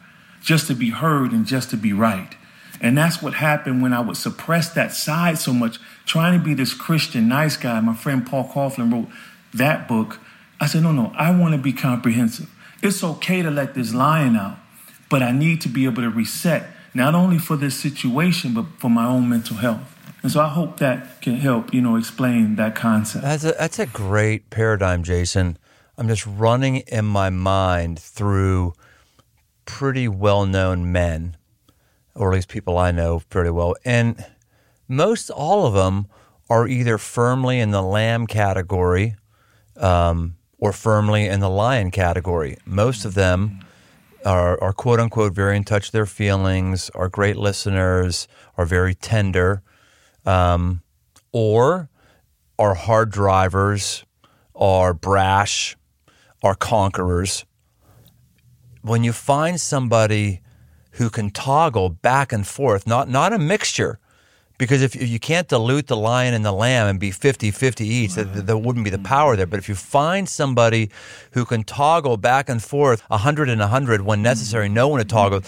just 0.43 0.67
to 0.67 0.75
be 0.75 0.91
heard 0.91 1.33
and 1.33 1.47
just 1.47 1.71
to 1.71 1.77
be 1.77 1.93
right. 1.93 2.35
And 2.81 2.99
that's 2.99 3.23
what 3.23 3.35
happened 3.35 3.81
when 3.81 3.93
I 3.93 4.01
would 4.01 4.17
suppress 4.17 4.71
that 4.71 4.93
side 4.93 5.39
so 5.39 5.53
much, 5.53 5.79
trying 6.05 6.39
to 6.39 6.45
be 6.45 6.53
this 6.53 6.75
Christian 6.75 7.29
nice 7.29 7.57
guy. 7.57 7.81
My 7.81 7.95
friend 7.95 8.27
Paul 8.27 8.49
Coughlin 8.49 8.93
wrote 8.93 9.09
that 9.55 9.87
book. 9.87 10.19
I 10.63 10.67
said, 10.67 10.85
no, 10.85 10.93
no, 10.93 11.13
I 11.17 11.37
want 11.37 11.55
to 11.55 11.59
be 11.59 11.73
comprehensive. 11.73 12.49
It's 12.85 13.03
okay 13.03 13.43
to 13.43 13.51
let 13.51 13.75
this 13.75 13.93
lion 13.93 14.37
out, 14.37 14.59
but 15.11 15.21
I 15.21 15.33
need 15.33 15.61
to 15.63 15.69
be 15.69 15.87
able 15.87 16.03
to 16.03 16.09
reset, 16.09 16.69
not 16.95 17.17
only 17.17 17.39
for 17.39 17.57
this 17.57 17.77
situation, 17.79 18.55
but 18.55 18.67
for 18.79 18.89
my 18.89 19.05
own 19.05 19.29
mental 19.29 19.57
health. 19.57 19.93
And 20.23 20.31
so 20.31 20.41
I 20.41 20.47
hope 20.47 20.79
that 20.79 21.21
can 21.21 21.35
help, 21.35 21.75
you 21.75 21.81
know, 21.81 21.97
explain 21.97 22.55
that 22.57 22.77
concept. 22.77 23.25
That's 23.25 23.43
a, 23.43 23.57
that's 23.59 23.81
a 23.81 23.87
great 23.87 24.51
paradigm, 24.51 25.03
Jason. 25.03 25.59
I'm 25.99 26.07
just 26.07 26.25
running 26.25 26.77
in 26.77 27.07
my 27.07 27.29
mind 27.29 27.99
through 27.99 28.75
pretty 29.65 30.07
well 30.07 30.47
known 30.47 30.93
men 30.93 31.37
or 32.15 32.31
at 32.31 32.35
least 32.37 32.49
people 32.49 32.79
I 32.79 32.93
know 32.93 33.21
pretty 33.31 33.51
well. 33.51 33.75
And 33.85 34.25
most 34.87 35.29
all 35.29 35.67
of 35.67 35.75
them 35.75 36.07
are 36.49 36.69
either 36.69 36.99
firmly 36.99 37.59
in 37.59 37.73
the 37.73 37.83
lamb 37.83 38.29
category 38.29 39.17
um, 39.77 40.37
or 40.63 40.73
firmly 40.73 41.27
in 41.27 41.41
the 41.41 41.51
lion 41.51 41.91
category. 41.91 42.57
Most 42.65 43.05
of 43.05 43.15
them 43.15 43.59
are, 44.25 44.63
are, 44.63 44.73
quote 44.73 45.01
unquote 45.01 45.35
very 45.35 45.57
in 45.57 45.65
touch 45.65 45.89
with 45.89 45.93
their 45.93 46.07
feelings, 46.07 46.89
are 46.91 47.09
great 47.09 47.37
listeners, 47.37 48.29
are 48.57 48.65
very 48.65 48.95
tender, 48.95 49.61
um, 50.25 50.81
or 51.33 51.91
are 52.61 52.75
hard 52.75 53.11
drivers, 53.11 54.05
are 54.55 54.95
brash, 54.95 55.77
are 56.45 56.55
conquerors. 56.55 57.45
When 58.83 59.03
you 59.03 59.13
find 59.13 59.61
somebody 59.61 60.43
who 60.93 61.11
can 61.11 61.31
toggle 61.31 61.89
back 61.89 62.33
and 62.33 62.47
forth, 62.47 62.87
not, 62.87 63.09
not 63.09 63.33
a 63.33 63.39
mixture. 63.39 63.99
Because 64.63 64.81
if 64.81 64.95
you 64.95 65.19
can't 65.19 65.49
dilute 65.49 65.89
the 65.89 65.97
lion 65.97 66.35
and 66.35 66.45
the 66.45 66.53
lamb 66.53 66.87
and 66.87 67.01
be 67.01 67.11
50 67.11 67.51
50 67.51 67.85
each, 67.85 68.17
right. 68.17 68.33
that, 68.33 68.47
that 68.47 68.59
wouldn't 68.59 68.85
be 68.85 68.91
the 68.91 68.99
power 69.01 69.35
there. 69.35 69.45
But 69.45 69.59
if 69.59 69.69
you 69.69 69.75
find 69.75 70.29
somebody 70.29 70.89
who 71.33 71.45
can 71.45 71.65
toggle 71.65 72.17
back 72.17 72.49
and 72.49 72.63
forth 72.63 73.03
100 73.11 73.49
and 73.49 73.61
100 73.61 74.03
when 74.03 74.23
necessary, 74.23 74.69
know 74.69 74.87
when 74.87 75.01
to 75.01 75.05
toggle, 75.05 75.41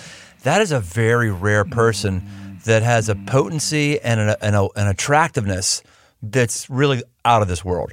that 0.42 0.60
is 0.60 0.72
a 0.72 0.80
very 0.80 1.30
rare 1.30 1.64
person 1.64 2.58
that 2.64 2.82
has 2.82 3.08
a 3.08 3.14
potency 3.14 4.00
and 4.00 4.18
an, 4.18 4.36
an, 4.40 4.68
an 4.74 4.88
attractiveness 4.88 5.84
that's 6.20 6.68
really 6.68 7.00
out 7.24 7.40
of 7.40 7.46
this 7.46 7.64
world. 7.64 7.92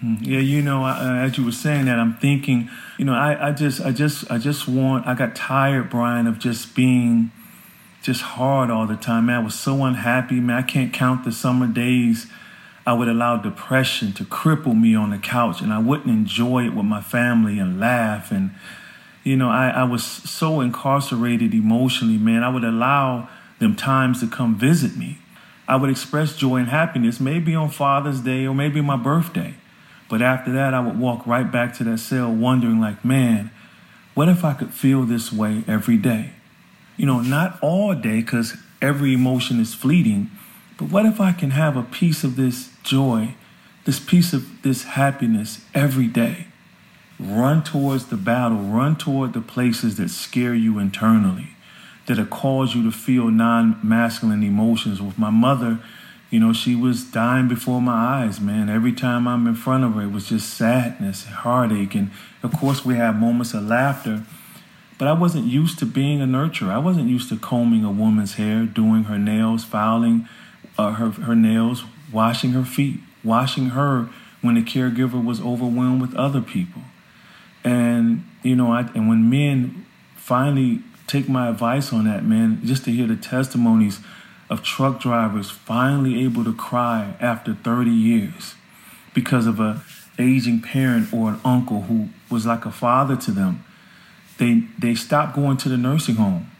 Hmm. 0.00 0.16
Yeah, 0.22 0.40
you 0.40 0.60
know, 0.60 0.84
as 0.84 1.38
you 1.38 1.44
were 1.44 1.52
saying 1.52 1.84
that, 1.84 2.00
I'm 2.00 2.14
thinking, 2.14 2.68
you 2.98 3.04
know, 3.04 3.14
I, 3.14 3.50
I 3.50 3.52
just, 3.52 3.80
I 3.80 3.92
just, 3.92 4.28
I 4.28 4.38
just 4.38 4.66
want. 4.66 5.06
I 5.06 5.14
got 5.14 5.36
tired, 5.36 5.88
Brian, 5.88 6.26
of 6.26 6.40
just 6.40 6.74
being 6.74 7.30
just 8.04 8.20
hard 8.20 8.70
all 8.70 8.86
the 8.86 8.96
time. 8.96 9.26
Man, 9.26 9.40
I 9.40 9.44
was 9.44 9.54
so 9.54 9.82
unhappy. 9.82 10.38
Man, 10.38 10.56
I 10.56 10.62
can't 10.62 10.92
count 10.92 11.24
the 11.24 11.32
summer 11.32 11.66
days. 11.66 12.26
I 12.86 12.92
would 12.92 13.08
allow 13.08 13.38
depression 13.38 14.12
to 14.12 14.24
cripple 14.24 14.78
me 14.78 14.94
on 14.94 15.08
the 15.08 15.16
couch, 15.16 15.62
and 15.62 15.72
I 15.72 15.78
wouldn't 15.78 16.10
enjoy 16.10 16.66
it 16.66 16.74
with 16.74 16.84
my 16.84 17.00
family 17.00 17.58
and 17.58 17.80
laugh. 17.80 18.30
And 18.30 18.50
you 19.24 19.36
know, 19.36 19.48
I, 19.48 19.70
I 19.70 19.84
was 19.84 20.04
so 20.04 20.60
incarcerated 20.60 21.54
emotionally, 21.54 22.18
man. 22.18 22.44
I 22.44 22.50
would 22.50 22.62
allow 22.62 23.30
them 23.58 23.74
times 23.74 24.20
to 24.20 24.26
come 24.26 24.54
visit 24.58 24.98
me. 24.98 25.16
I 25.66 25.76
would 25.76 25.88
express 25.88 26.36
joy 26.36 26.56
and 26.56 26.68
happiness, 26.68 27.20
maybe 27.20 27.54
on 27.54 27.70
Father's 27.70 28.20
Day 28.20 28.46
or 28.46 28.54
maybe 28.54 28.82
my 28.82 28.98
birthday. 28.98 29.54
But 30.10 30.20
after 30.20 30.52
that, 30.52 30.74
I 30.74 30.80
would 30.80 30.98
walk 30.98 31.26
right 31.26 31.50
back 31.50 31.72
to 31.78 31.84
that 31.84 31.98
cell 31.98 32.30
wondering, 32.30 32.82
like, 32.82 33.02
man, 33.02 33.50
what 34.12 34.28
if 34.28 34.44
I 34.44 34.52
could 34.52 34.74
feel 34.74 35.04
this 35.04 35.32
way 35.32 35.64
every 35.66 35.96
day? 35.96 36.32
You 36.96 37.06
know, 37.06 37.20
not 37.20 37.58
all 37.60 37.94
day, 37.94 38.20
because 38.20 38.56
every 38.80 39.14
emotion 39.14 39.60
is 39.60 39.74
fleeting, 39.74 40.30
but 40.76 40.90
what 40.90 41.06
if 41.06 41.20
I 41.20 41.32
can 41.32 41.50
have 41.50 41.76
a 41.76 41.82
piece 41.82 42.24
of 42.24 42.36
this 42.36 42.70
joy, 42.82 43.34
this 43.84 44.00
piece 44.00 44.32
of 44.32 44.62
this 44.62 44.84
happiness 44.84 45.64
every 45.74 46.06
day? 46.06 46.46
Run 47.18 47.62
towards 47.62 48.06
the 48.06 48.16
battle, 48.16 48.58
run 48.58 48.96
toward 48.96 49.32
the 49.32 49.40
places 49.40 49.96
that 49.96 50.10
scare 50.10 50.54
you 50.54 50.78
internally, 50.78 51.50
that 52.06 52.18
have 52.18 52.30
caused 52.30 52.74
you 52.74 52.82
to 52.82 52.90
feel 52.90 53.28
non 53.28 53.78
masculine 53.82 54.42
emotions. 54.42 55.00
With 55.00 55.18
my 55.18 55.30
mother, 55.30 55.78
you 56.30 56.40
know, 56.40 56.52
she 56.52 56.74
was 56.74 57.04
dying 57.04 57.46
before 57.46 57.80
my 57.80 58.24
eyes, 58.24 58.40
man. 58.40 58.68
Every 58.68 58.92
time 58.92 59.28
I'm 59.28 59.46
in 59.46 59.54
front 59.54 59.84
of 59.84 59.94
her, 59.94 60.02
it 60.02 60.10
was 60.10 60.28
just 60.28 60.52
sadness, 60.54 61.24
heartache. 61.26 61.94
And 61.94 62.10
of 62.42 62.52
course, 62.52 62.84
we 62.84 62.96
have 62.96 63.14
moments 63.14 63.54
of 63.54 63.62
laughter. 63.64 64.24
But 64.98 65.08
I 65.08 65.12
wasn't 65.12 65.46
used 65.46 65.78
to 65.80 65.86
being 65.86 66.20
a 66.20 66.26
nurturer. 66.26 66.70
I 66.70 66.78
wasn't 66.78 67.08
used 67.08 67.28
to 67.30 67.36
combing 67.36 67.84
a 67.84 67.90
woman's 67.90 68.34
hair, 68.34 68.64
doing 68.64 69.04
her 69.04 69.18
nails, 69.18 69.64
filing 69.64 70.28
uh, 70.78 70.92
her, 70.92 71.10
her 71.10 71.34
nails, 71.34 71.84
washing 72.12 72.52
her 72.52 72.64
feet, 72.64 73.00
washing 73.22 73.70
her 73.70 74.08
when 74.40 74.54
the 74.54 74.62
caregiver 74.62 75.22
was 75.22 75.40
overwhelmed 75.40 76.00
with 76.00 76.14
other 76.14 76.40
people. 76.40 76.82
And, 77.64 78.24
you 78.42 78.54
know, 78.54 78.72
I, 78.72 78.82
and 78.94 79.08
when 79.08 79.30
men 79.30 79.86
finally 80.16 80.80
take 81.06 81.28
my 81.28 81.48
advice 81.48 81.92
on 81.92 82.04
that, 82.04 82.24
man, 82.24 82.60
just 82.64 82.84
to 82.84 82.92
hear 82.92 83.06
the 83.06 83.16
testimonies 83.16 84.00
of 84.50 84.62
truck 84.62 85.00
drivers 85.00 85.50
finally 85.50 86.22
able 86.22 86.44
to 86.44 86.54
cry 86.54 87.14
after 87.20 87.54
30 87.54 87.90
years 87.90 88.54
because 89.14 89.46
of 89.46 89.58
a 89.60 89.82
aging 90.18 90.60
parent 90.60 91.12
or 91.12 91.30
an 91.30 91.40
uncle 91.44 91.82
who 91.82 92.08
was 92.30 92.46
like 92.46 92.64
a 92.64 92.70
father 92.70 93.16
to 93.16 93.30
them. 93.30 93.64
They 94.38 94.64
they 94.78 94.94
stopped 94.94 95.34
going 95.34 95.56
to 95.58 95.68
the 95.68 95.76
nursing 95.76 96.16
home. 96.16 96.50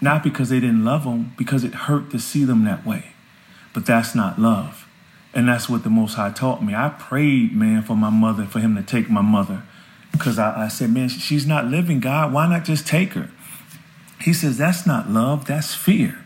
Not 0.00 0.24
because 0.24 0.48
they 0.48 0.58
didn't 0.58 0.84
love 0.84 1.04
them, 1.04 1.32
because 1.38 1.62
it 1.62 1.74
hurt 1.74 2.10
to 2.10 2.18
see 2.18 2.44
them 2.44 2.64
that 2.64 2.84
way. 2.84 3.12
But 3.72 3.86
that's 3.86 4.14
not 4.14 4.38
love. 4.38 4.86
And 5.32 5.48
that's 5.48 5.68
what 5.68 5.84
the 5.84 5.90
Most 5.90 6.14
High 6.14 6.30
taught 6.30 6.62
me. 6.62 6.74
I 6.74 6.88
prayed, 6.90 7.54
man, 7.54 7.82
for 7.82 7.96
my 7.96 8.10
mother, 8.10 8.44
for 8.44 8.58
him 8.58 8.74
to 8.76 8.82
take 8.82 9.08
my 9.08 9.22
mother. 9.22 9.62
Because 10.10 10.38
I, 10.38 10.64
I 10.64 10.68
said, 10.68 10.90
man, 10.90 11.08
she's 11.08 11.46
not 11.46 11.66
living, 11.66 12.00
God. 12.00 12.32
Why 12.32 12.46
not 12.48 12.64
just 12.64 12.86
take 12.86 13.12
her? 13.14 13.30
He 14.20 14.32
says, 14.32 14.58
that's 14.58 14.86
not 14.86 15.08
love, 15.08 15.46
that's 15.46 15.74
fear. 15.74 16.18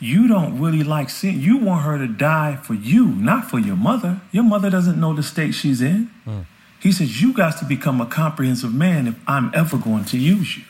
You 0.00 0.26
don't 0.26 0.58
really 0.60 0.82
like 0.82 1.10
sin. 1.10 1.40
You 1.40 1.58
want 1.58 1.84
her 1.84 1.98
to 1.98 2.08
die 2.08 2.56
for 2.56 2.74
you, 2.74 3.06
not 3.06 3.50
for 3.50 3.58
your 3.58 3.76
mother. 3.76 4.20
Your 4.32 4.44
mother 4.44 4.70
doesn't 4.70 4.98
know 4.98 5.14
the 5.14 5.22
state 5.22 5.52
she's 5.52 5.80
in. 5.80 6.06
Hmm. 6.24 6.40
He 6.84 6.92
says, 6.92 7.22
You 7.22 7.32
got 7.32 7.56
to 7.58 7.64
become 7.64 8.02
a 8.02 8.06
comprehensive 8.06 8.72
man 8.72 9.06
if 9.06 9.14
I'm 9.26 9.50
ever 9.54 9.78
going 9.78 10.04
to 10.04 10.18
use 10.18 10.58
you. 10.58 10.64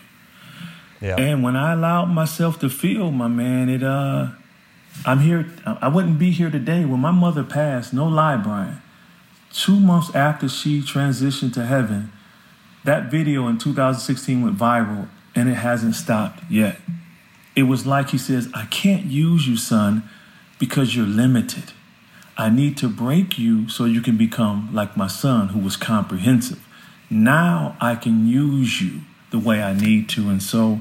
Yeah. 1.00 1.16
And 1.16 1.42
when 1.42 1.56
I 1.56 1.72
allowed 1.72 2.06
myself 2.06 2.60
to 2.60 2.70
feel, 2.70 3.10
my 3.10 3.26
man, 3.26 3.68
it 3.68 3.82
uh 3.82 4.28
I'm 5.04 5.18
here 5.18 5.52
I 5.66 5.88
wouldn't 5.88 6.20
be 6.20 6.30
here 6.30 6.50
today. 6.50 6.84
When 6.84 7.00
my 7.00 7.10
mother 7.10 7.42
passed, 7.42 7.92
no 7.92 8.06
lie, 8.06 8.36
Brian. 8.36 8.80
Two 9.52 9.80
months 9.80 10.14
after 10.14 10.48
she 10.48 10.82
transitioned 10.82 11.52
to 11.54 11.66
heaven, 11.66 12.12
that 12.84 13.10
video 13.10 13.48
in 13.48 13.58
2016 13.58 14.40
went 14.40 14.56
viral 14.56 15.08
and 15.34 15.48
it 15.48 15.54
hasn't 15.56 15.96
stopped 15.96 16.44
yet. 16.48 16.78
It 17.56 17.64
was 17.64 17.86
like 17.86 18.10
he 18.10 18.18
says, 18.18 18.48
I 18.54 18.66
can't 18.66 19.06
use 19.06 19.48
you, 19.48 19.56
son, 19.56 20.08
because 20.60 20.94
you're 20.94 21.06
limited. 21.06 21.72
I 22.36 22.50
need 22.50 22.76
to 22.78 22.88
break 22.88 23.38
you 23.38 23.68
so 23.68 23.84
you 23.84 24.00
can 24.00 24.16
become 24.16 24.70
like 24.72 24.96
my 24.96 25.06
son 25.06 25.48
who 25.48 25.60
was 25.60 25.76
comprehensive. 25.76 26.66
Now 27.08 27.76
I 27.80 27.94
can 27.94 28.26
use 28.26 28.80
you 28.80 29.00
the 29.30 29.38
way 29.38 29.62
I 29.62 29.74
need 29.74 30.08
to. 30.10 30.28
And 30.28 30.42
so 30.42 30.80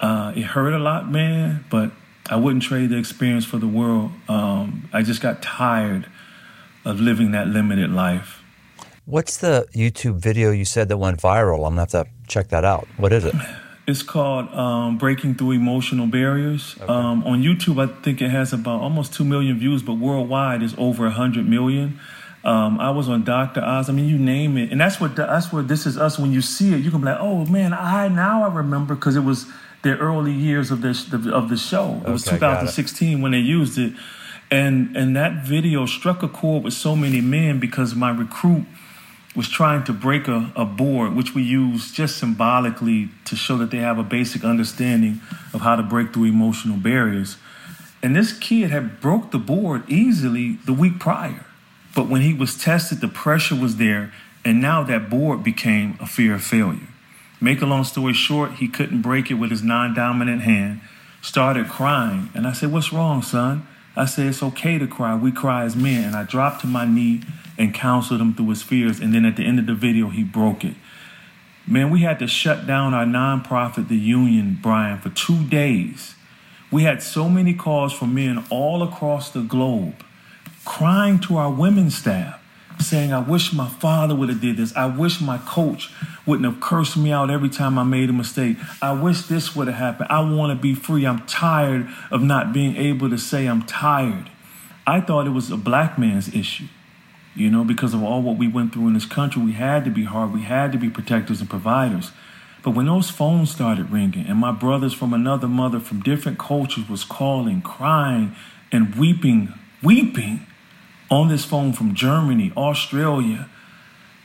uh, 0.00 0.32
it 0.34 0.42
hurt 0.42 0.72
a 0.72 0.78
lot, 0.78 1.10
man, 1.10 1.64
but 1.70 1.92
I 2.28 2.36
wouldn't 2.36 2.62
trade 2.62 2.90
the 2.90 2.98
experience 2.98 3.44
for 3.44 3.58
the 3.58 3.68
world. 3.68 4.12
Um, 4.28 4.88
I 4.92 5.02
just 5.02 5.20
got 5.20 5.42
tired 5.42 6.08
of 6.84 7.00
living 7.00 7.32
that 7.32 7.48
limited 7.48 7.90
life. 7.90 8.42
What's 9.06 9.36
the 9.36 9.66
YouTube 9.74 10.16
video 10.16 10.50
you 10.50 10.64
said 10.64 10.88
that 10.88 10.96
went 10.96 11.20
viral? 11.20 11.66
I'm 11.66 11.74
to 11.74 11.80
have 11.80 11.90
to 11.90 12.06
check 12.26 12.48
that 12.48 12.64
out. 12.64 12.88
What 12.96 13.12
is 13.12 13.24
it? 13.24 13.34
It's 13.86 14.02
called 14.02 14.48
um, 14.54 14.96
Breaking 14.96 15.34
Through 15.34 15.52
Emotional 15.52 16.06
Barriers. 16.06 16.74
Okay. 16.80 16.90
Um, 16.90 17.22
on 17.24 17.42
YouTube, 17.42 17.82
I 17.82 17.92
think 18.00 18.22
it 18.22 18.30
has 18.30 18.52
about 18.52 18.80
almost 18.80 19.12
2 19.12 19.24
million 19.24 19.58
views, 19.58 19.82
but 19.82 19.94
worldwide 19.94 20.62
is 20.62 20.74
over 20.78 21.04
100 21.04 21.46
million. 21.46 22.00
Um, 22.44 22.78
I 22.80 22.90
was 22.90 23.08
on 23.08 23.24
Dr. 23.24 23.62
Oz. 23.62 23.88
I 23.88 23.92
mean, 23.92 24.08
you 24.08 24.18
name 24.18 24.56
it, 24.58 24.70
and 24.70 24.80
that's 24.80 25.00
what 25.00 25.16
that's 25.16 25.50
what 25.50 25.66
this 25.66 25.86
is. 25.86 25.96
Us 25.96 26.18
when 26.18 26.30
you 26.30 26.42
see 26.42 26.74
it, 26.74 26.80
you 26.80 26.90
can 26.90 27.00
be 27.00 27.06
like, 27.06 27.16
"Oh 27.18 27.46
man, 27.46 27.72
I 27.72 28.08
now 28.08 28.44
I 28.44 28.52
remember," 28.52 28.94
because 28.94 29.16
it 29.16 29.24
was 29.24 29.46
the 29.80 29.96
early 29.96 30.32
years 30.32 30.70
of 30.70 30.82
this 30.82 31.10
of 31.10 31.48
the 31.48 31.56
show. 31.56 32.02
It 32.06 32.10
was 32.10 32.24
2016 32.24 33.18
it. 33.18 33.22
when 33.22 33.32
they 33.32 33.38
used 33.38 33.78
it, 33.78 33.94
and 34.50 34.94
and 34.94 35.16
that 35.16 35.46
video 35.46 35.86
struck 35.86 36.22
a 36.22 36.28
chord 36.28 36.64
with 36.64 36.74
so 36.74 36.94
many 36.94 37.22
men 37.22 37.60
because 37.60 37.94
my 37.94 38.10
recruit 38.10 38.66
was 39.34 39.48
trying 39.48 39.82
to 39.84 39.92
break 39.92 40.28
a, 40.28 40.52
a 40.54 40.64
board, 40.64 41.14
which 41.14 41.34
we 41.34 41.42
use 41.42 41.90
just 41.92 42.18
symbolically 42.18 43.08
to 43.24 43.34
show 43.34 43.56
that 43.58 43.70
they 43.70 43.78
have 43.78 43.98
a 43.98 44.04
basic 44.04 44.44
understanding 44.44 45.20
of 45.52 45.60
how 45.60 45.74
to 45.74 45.82
break 45.82 46.12
through 46.12 46.24
emotional 46.24 46.76
barriers. 46.76 47.36
And 48.02 48.14
this 48.14 48.36
kid 48.36 48.70
had 48.70 49.00
broke 49.00 49.30
the 49.30 49.38
board 49.38 49.82
easily 49.88 50.58
the 50.66 50.72
week 50.72 51.00
prior. 51.00 51.46
But 51.94 52.08
when 52.08 52.22
he 52.22 52.34
was 52.34 52.56
tested, 52.56 53.00
the 53.00 53.08
pressure 53.08 53.54
was 53.54 53.76
there, 53.76 54.12
and 54.44 54.60
now 54.60 54.82
that 54.84 55.08
board 55.08 55.42
became 55.42 55.96
a 56.00 56.06
fear 56.06 56.34
of 56.34 56.44
failure. 56.44 56.88
Make 57.40 57.60
a 57.60 57.66
long 57.66 57.84
story 57.84 58.12
short, 58.12 58.52
he 58.54 58.68
couldn't 58.68 59.02
break 59.02 59.30
it 59.30 59.34
with 59.34 59.50
his 59.50 59.62
non 59.62 59.94
dominant 59.94 60.42
hand, 60.42 60.80
started 61.22 61.68
crying. 61.68 62.30
And 62.34 62.46
I 62.46 62.52
said, 62.52 62.72
What's 62.72 62.92
wrong, 62.92 63.22
son? 63.22 63.66
I 63.96 64.06
said, 64.06 64.26
It's 64.26 64.42
okay 64.42 64.78
to 64.78 64.86
cry. 64.86 65.14
We 65.14 65.32
cry 65.32 65.64
as 65.64 65.76
men. 65.76 66.04
And 66.04 66.16
I 66.16 66.24
dropped 66.24 66.60
to 66.62 66.66
my 66.66 66.84
knee 66.84 67.22
and 67.58 67.74
counseled 67.74 68.20
him 68.20 68.34
through 68.34 68.50
his 68.50 68.62
fears. 68.62 69.00
And 69.00 69.14
then 69.14 69.24
at 69.24 69.36
the 69.36 69.44
end 69.44 69.58
of 69.58 69.66
the 69.66 69.74
video, 69.74 70.08
he 70.08 70.22
broke 70.22 70.64
it. 70.64 70.74
Man, 71.66 71.90
we 71.90 72.00
had 72.00 72.18
to 72.18 72.26
shut 72.26 72.66
down 72.66 72.92
our 72.92 73.06
nonprofit, 73.06 73.88
the 73.88 73.96
Yunion, 73.96 74.58
Brian, 74.60 74.98
for 74.98 75.10
two 75.10 75.44
days. 75.44 76.14
We 76.70 76.82
had 76.82 77.02
so 77.02 77.28
many 77.28 77.54
calls 77.54 77.92
from 77.92 78.14
men 78.14 78.44
all 78.50 78.82
across 78.82 79.30
the 79.30 79.40
globe 79.40 80.04
crying 80.64 81.18
to 81.20 81.36
our 81.36 81.50
women's 81.50 81.96
staff, 81.96 82.40
saying, 82.80 83.12
I 83.12 83.20
wish 83.20 83.52
my 83.52 83.68
father 83.68 84.14
would 84.14 84.28
have 84.28 84.40
did 84.40 84.56
this. 84.56 84.74
I 84.74 84.86
wish 84.86 85.20
my 85.20 85.38
coach 85.38 85.92
wouldn't 86.26 86.50
have 86.50 86.60
cursed 86.60 86.96
me 86.96 87.12
out 87.12 87.30
every 87.30 87.48
time 87.48 87.78
I 87.78 87.84
made 87.84 88.10
a 88.10 88.12
mistake. 88.12 88.56
I 88.80 88.92
wish 88.92 89.22
this 89.22 89.54
would 89.54 89.68
have 89.68 89.76
happened. 89.76 90.08
I 90.10 90.20
want 90.20 90.56
to 90.56 90.60
be 90.60 90.74
free. 90.74 91.06
I'm 91.06 91.24
tired 91.26 91.88
of 92.10 92.22
not 92.22 92.52
being 92.52 92.76
able 92.76 93.10
to 93.10 93.18
say 93.18 93.46
I'm 93.46 93.62
tired. 93.62 94.30
I 94.86 95.00
thought 95.00 95.26
it 95.26 95.30
was 95.30 95.50
a 95.50 95.56
black 95.56 95.98
man's 95.98 96.34
issue. 96.34 96.66
You 97.34 97.50
know, 97.50 97.64
because 97.64 97.94
of 97.94 98.02
all 98.02 98.22
what 98.22 98.38
we 98.38 98.46
went 98.46 98.72
through 98.72 98.86
in 98.88 98.94
this 98.94 99.06
country, 99.06 99.42
we 99.42 99.52
had 99.52 99.84
to 99.84 99.90
be 99.90 100.04
hard. 100.04 100.32
We 100.32 100.42
had 100.42 100.70
to 100.72 100.78
be 100.78 100.88
protectors 100.88 101.40
and 101.40 101.50
providers. 101.50 102.12
But 102.62 102.70
when 102.70 102.86
those 102.86 103.10
phones 103.10 103.50
started 103.50 103.90
ringing 103.90 104.26
and 104.26 104.38
my 104.38 104.52
brothers 104.52 104.94
from 104.94 105.12
another 105.12 105.48
mother 105.48 105.80
from 105.80 106.00
different 106.00 106.38
cultures 106.38 106.88
was 106.88 107.04
calling, 107.04 107.60
crying, 107.60 108.34
and 108.72 108.94
weeping, 108.94 109.52
weeping 109.82 110.46
on 111.10 111.28
this 111.28 111.44
phone 111.44 111.72
from 111.72 111.94
Germany, 111.94 112.52
Australia, 112.56 113.50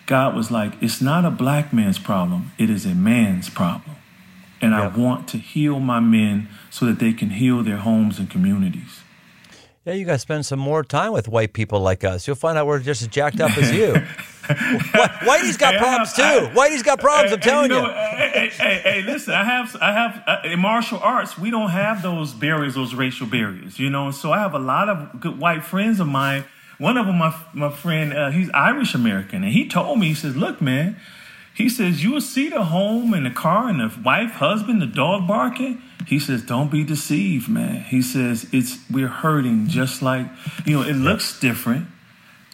God 0.05 0.35
was 0.35 0.49
like, 0.49 0.73
it's 0.81 1.01
not 1.01 1.25
a 1.25 1.29
black 1.29 1.73
man's 1.73 1.99
problem, 1.99 2.51
it 2.57 2.69
is 2.69 2.85
a 2.85 2.95
man's 2.95 3.49
problem. 3.49 3.95
And 4.61 4.73
I 4.73 4.87
want 4.87 5.27
to 5.29 5.37
heal 5.37 5.79
my 5.79 5.99
men 5.99 6.49
so 6.69 6.85
that 6.85 6.99
they 6.99 7.13
can 7.13 7.31
heal 7.31 7.63
their 7.63 7.77
homes 7.77 8.19
and 8.19 8.29
communities. 8.29 9.01
Yeah, 9.89 9.95
you 9.95 10.05
got 10.05 10.13
to 10.13 10.19
spend 10.19 10.45
some 10.45 10.59
more 10.59 10.83
time 10.83 11.13
with 11.13 11.27
white 11.27 11.51
people 11.51 11.79
like 11.79 12.03
us. 12.03 12.27
You'll 12.27 12.35
find 12.35 12.59
out 12.59 12.67
we're 12.67 12.77
just 12.77 13.01
as 13.01 13.07
jacked 13.07 13.39
up 13.39 13.57
as 13.57 13.71
you. 13.71 13.93
Whitey's 14.43 15.57
got 15.57 15.79
problems 15.79 16.13
too. 16.13 16.21
Whitey's 16.53 16.83
got 16.83 16.99
problems. 16.99 17.33
I'm 17.33 17.39
telling 17.39 17.71
you. 17.71 17.81
Know, 17.81 17.91
hey, 17.91 18.51
hey, 18.53 18.81
hey, 18.83 19.01
listen. 19.01 19.33
I 19.33 19.43
have, 19.43 19.75
I 19.81 19.91
have 19.91 20.23
uh, 20.27 20.41
in 20.47 20.59
martial 20.59 20.99
arts. 20.99 21.39
We 21.39 21.49
don't 21.49 21.71
have 21.71 22.03
those 22.03 22.33
barriers, 22.33 22.75
those 22.75 22.93
racial 22.93 23.25
barriers. 23.25 23.79
You 23.79 23.89
know, 23.89 24.11
so 24.11 24.31
I 24.31 24.37
have 24.37 24.53
a 24.53 24.59
lot 24.59 24.89
of 24.89 25.19
good 25.19 25.39
white 25.39 25.65
friends 25.65 25.99
of 25.99 26.05
mine. 26.05 26.45
One 26.77 26.95
of 26.95 27.07
them, 27.07 27.17
my 27.17 27.35
my 27.53 27.71
friend, 27.71 28.13
uh, 28.13 28.29
he's 28.29 28.51
Irish 28.51 28.93
American, 28.93 29.43
and 29.43 29.51
he 29.51 29.67
told 29.67 29.97
me, 29.97 30.09
he 30.09 30.13
says, 30.13 30.35
"Look, 30.35 30.61
man." 30.61 30.97
He 31.55 31.67
says, 31.67 32.01
You 32.05 32.13
will 32.13 32.21
see 32.21 32.47
the 32.47 32.63
home 32.63 33.13
and 33.13 33.25
the 33.25 33.31
car 33.31 33.67
and 33.67 33.81
the 33.81 33.91
wife, 33.99 34.31
husband, 34.35 34.81
the 34.81 34.85
dog 34.85 35.27
barking. 35.27 35.81
He 36.07 36.19
says, 36.19 36.41
Don't 36.43 36.71
be 36.71 36.83
deceived, 36.83 37.49
man. 37.49 37.81
He 37.83 38.01
says, 38.01 38.47
It's 38.51 38.79
we're 38.89 39.07
hurting 39.07 39.67
just 39.67 40.01
like, 40.01 40.27
you 40.65 40.77
know, 40.77 40.87
it 40.87 40.95
looks 40.95 41.39
different. 41.39 41.87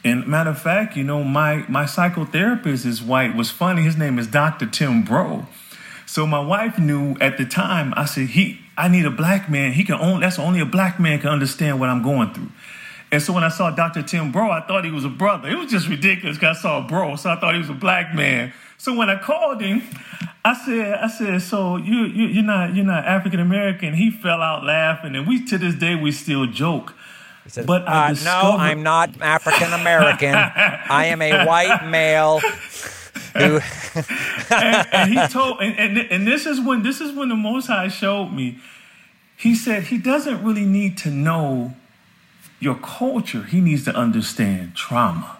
And 0.03 0.27
matter 0.27 0.51
of 0.51 0.61
fact, 0.61 0.95
you 0.95 1.03
know, 1.03 1.23
my 1.23 1.65
my 1.67 1.85
psychotherapist 1.85 2.85
is 2.85 3.01
white. 3.01 3.35
Was 3.35 3.49
funny, 3.49 3.81
his 3.81 3.97
name 3.97 4.19
is 4.19 4.27
Dr. 4.27 4.67
Tim 4.67 5.03
Bro. 5.03 5.47
So 6.05 6.27
my 6.27 6.39
wife 6.39 6.77
knew 6.77 7.15
at 7.19 7.37
the 7.37 7.45
time, 7.45 7.93
I 7.97 8.05
said, 8.05 8.27
he 8.27 8.59
I 8.77 8.87
need 8.87 9.05
a 9.05 9.11
black 9.11 9.49
man. 9.49 9.73
He 9.73 9.83
can 9.83 9.95
only 9.95 10.21
that's 10.21 10.37
only 10.37 10.59
a 10.59 10.65
black 10.65 10.99
man 10.99 11.19
can 11.19 11.29
understand 11.29 11.79
what 11.79 11.89
I'm 11.89 12.03
going 12.03 12.33
through. 12.33 12.51
And 13.15 13.23
so 13.23 13.31
when 13.31 13.45
I 13.45 13.49
saw 13.49 13.71
Dr. 13.71 14.03
Tim 14.03 14.33
Bro, 14.33 14.51
I 14.51 14.59
thought 14.67 14.83
he 14.83 14.91
was 14.91 15.05
a 15.05 15.09
brother. 15.09 15.47
It 15.47 15.57
was 15.57 15.71
just 15.71 15.87
ridiculous 15.87 16.35
because 16.35 16.57
I 16.57 16.61
saw 16.61 16.83
a 16.83 16.85
bro, 16.85 17.15
so 17.15 17.29
I 17.29 17.39
thought 17.39 17.53
he 17.53 17.59
was 17.61 17.69
a 17.69 17.73
black 17.73 18.13
man. 18.13 18.51
So 18.77 18.93
when 18.93 19.09
I 19.09 19.17
called 19.17 19.61
him, 19.61 19.83
I 20.43 20.53
said, 20.53 20.95
I 20.95 21.07
said, 21.07 21.41
so 21.41 21.77
you, 21.77 22.07
you 22.07 22.25
you're 22.25 22.43
not 22.43 22.75
you're 22.75 22.83
not 22.83 23.05
African 23.05 23.39
American. 23.39 23.93
He 23.93 24.11
fell 24.11 24.41
out 24.41 24.65
laughing, 24.65 25.15
and 25.15 25.25
we 25.25 25.45
to 25.45 25.57
this 25.57 25.75
day 25.75 25.95
we 25.95 26.11
still 26.11 26.45
joke. 26.45 26.93
But 27.65 27.87
uh, 27.87 28.09
discovered- 28.09 28.25
no, 28.25 28.57
I'm 28.57 28.83
not 28.83 29.21
African 29.21 29.71
American. 29.71 30.35
I 30.35 31.05
am 31.05 31.21
a 31.21 31.45
white 31.45 31.87
male. 31.87 32.39
Who 33.37 33.61
and, 34.49 34.87
and, 34.91 35.13
he 35.13 35.27
told, 35.29 35.61
and, 35.61 35.79
and, 35.79 35.97
and 36.11 36.27
this 36.27 36.45
is 36.45 36.59
when 36.59 36.83
this 36.83 36.99
is 36.99 37.13
when 37.13 37.29
the 37.29 37.35
Most 37.35 37.67
High 37.67 37.87
showed 37.87 38.33
me. 38.33 38.59
He 39.37 39.55
said 39.55 39.83
he 39.83 39.99
doesn't 39.99 40.43
really 40.43 40.65
need 40.65 40.97
to 40.97 41.09
know 41.09 41.75
your 42.65 42.75
culture. 42.75 43.43
He 43.43 43.61
needs 43.61 43.85
to 43.85 43.95
understand 43.95 44.75
trauma. 44.75 45.37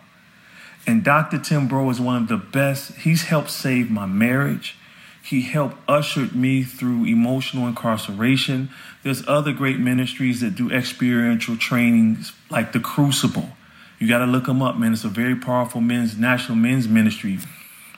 And 0.88 1.03
Dr. 1.03 1.39
Tim 1.39 1.67
Bro 1.67 1.89
is 1.89 1.99
one 1.99 2.21
of 2.21 2.28
the 2.30 2.38
best. 2.38 2.93
He's 2.97 3.23
helped 3.23 3.49
save 3.49 3.89
my 3.89 4.05
marriage. 4.05 4.78
He 5.21 5.41
helped 5.41 5.78
ushered 5.89 6.36
me 6.36 6.63
through 6.63 7.05
emotional 7.05 7.67
incarceration. 7.67 8.69
There's 9.03 9.28
other 9.28 9.51
great 9.51 9.80
ministries 9.80 10.41
that 10.41 10.55
do 10.55 10.69
experiential 10.69 11.57
trainings 11.57 12.32
like 12.51 12.73
the 12.73 12.80
Crucible. 12.80 13.49
You 13.97 14.07
got 14.07 14.19
to 14.19 14.28
look 14.28 14.45
them 14.45 14.61
up, 14.61 14.78
man. 14.78 14.93
It's 14.93 15.03
a 15.03 15.09
very 15.09 15.36
powerful 15.36 15.82
men's 15.82 16.15
national 16.15 16.57
men's 16.57 16.88
ministry 16.88 17.39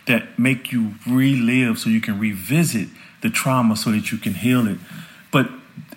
that 0.06 0.40
make 0.40 0.72
you 0.72 0.94
relive 1.06 1.78
so 1.78 1.90
you 1.90 2.00
can 2.00 2.18
revisit 2.18 2.88
the 3.22 3.30
trauma 3.30 3.76
so 3.76 3.92
that 3.92 4.10
you 4.10 4.18
can 4.18 4.36
heal 4.36 4.66
it. 4.66 4.78
But 5.32 5.50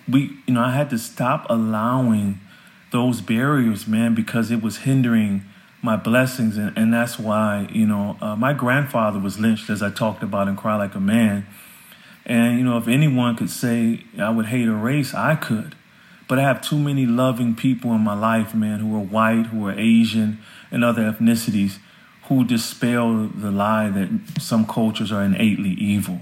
we, 0.09 0.37
you 0.45 0.55
know, 0.55 0.61
I 0.61 0.71
had 0.71 0.89
to 0.89 0.97
stop 0.97 1.45
allowing 1.49 2.41
those 2.91 3.21
barriers, 3.21 3.87
man, 3.87 4.13
because 4.13 4.51
it 4.51 4.61
was 4.61 4.77
hindering 4.79 5.43
my 5.81 5.95
blessings, 5.95 6.57
and, 6.57 6.77
and 6.77 6.93
that's 6.93 7.17
why 7.17 7.67
you 7.71 7.87
know 7.87 8.17
uh, 8.21 8.35
my 8.35 8.53
grandfather 8.53 9.19
was 9.19 9.39
lynched, 9.39 9.69
as 9.69 9.81
I 9.81 9.89
talked 9.89 10.21
about 10.21 10.47
in 10.47 10.55
Cry 10.55 10.75
Like 10.75 10.95
a 10.95 10.99
Man. 10.99 11.47
And 12.25 12.59
you 12.59 12.63
know, 12.63 12.77
if 12.77 12.87
anyone 12.87 13.35
could 13.35 13.49
say 13.49 14.03
I 14.19 14.29
would 14.29 14.47
hate 14.47 14.67
a 14.67 14.75
race, 14.75 15.13
I 15.13 15.35
could. 15.35 15.75
But 16.27 16.39
I 16.39 16.43
have 16.43 16.61
too 16.61 16.77
many 16.77 17.05
loving 17.05 17.55
people 17.55 17.93
in 17.93 18.01
my 18.01 18.13
life, 18.13 18.53
man, 18.53 18.79
who 18.79 18.95
are 18.95 19.03
white, 19.03 19.47
who 19.47 19.67
are 19.67 19.73
Asian, 19.73 20.39
and 20.69 20.83
other 20.83 21.11
ethnicities, 21.11 21.79
who 22.25 22.45
dispel 22.45 23.27
the 23.27 23.51
lie 23.51 23.89
that 23.89 24.09
some 24.39 24.65
cultures 24.65 25.11
are 25.11 25.23
innately 25.23 25.71
evil. 25.71 26.21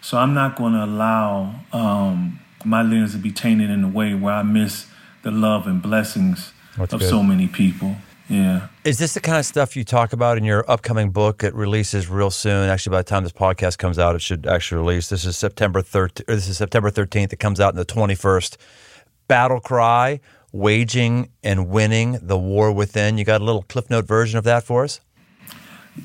So 0.00 0.16
I'm 0.16 0.32
not 0.32 0.56
going 0.56 0.72
to 0.72 0.84
allow 0.84 1.56
um, 1.72 2.40
my 2.64 2.82
lens 2.82 3.12
to 3.12 3.18
be 3.18 3.30
tainted 3.30 3.68
in 3.68 3.84
a 3.84 3.88
way 3.88 4.14
where 4.14 4.34
I 4.34 4.42
miss 4.42 4.86
the 5.22 5.30
love 5.30 5.66
and 5.66 5.80
blessings 5.82 6.52
That's 6.76 6.92
of 6.92 7.00
good. 7.00 7.08
so 7.08 7.22
many 7.22 7.48
people. 7.48 7.96
Yeah. 8.28 8.68
Is 8.84 8.98
this 8.98 9.14
the 9.14 9.20
kind 9.20 9.38
of 9.38 9.44
stuff 9.44 9.76
you 9.76 9.84
talk 9.84 10.12
about 10.12 10.38
in 10.38 10.44
your 10.44 10.68
upcoming 10.70 11.10
book 11.10 11.38
that 11.38 11.54
releases 11.54 12.08
real 12.08 12.30
soon? 12.30 12.68
Actually, 12.68 12.92
by 12.92 12.98
the 12.98 13.08
time 13.08 13.24
this 13.24 13.32
podcast 13.32 13.78
comes 13.78 13.98
out, 13.98 14.14
it 14.14 14.22
should 14.22 14.46
actually 14.46 14.78
release. 14.80 15.08
This 15.08 15.24
is 15.24 15.36
September 15.36 15.82
13th. 15.82 16.26
This 16.26 16.48
is 16.48 16.56
September 16.56 16.90
13th. 16.90 17.32
It 17.32 17.40
comes 17.40 17.60
out 17.60 17.74
in 17.74 17.76
the 17.76 17.84
21st. 17.84 18.56
Battle 19.28 19.60
Cry, 19.60 20.20
Waging 20.50 21.30
and 21.42 21.68
Winning 21.68 22.18
the 22.22 22.38
War 22.38 22.72
Within. 22.72 23.18
You 23.18 23.24
got 23.24 23.40
a 23.40 23.44
little 23.44 23.62
Cliff 23.62 23.90
Note 23.90 24.06
version 24.06 24.38
of 24.38 24.44
that 24.44 24.64
for 24.64 24.84
us? 24.84 25.00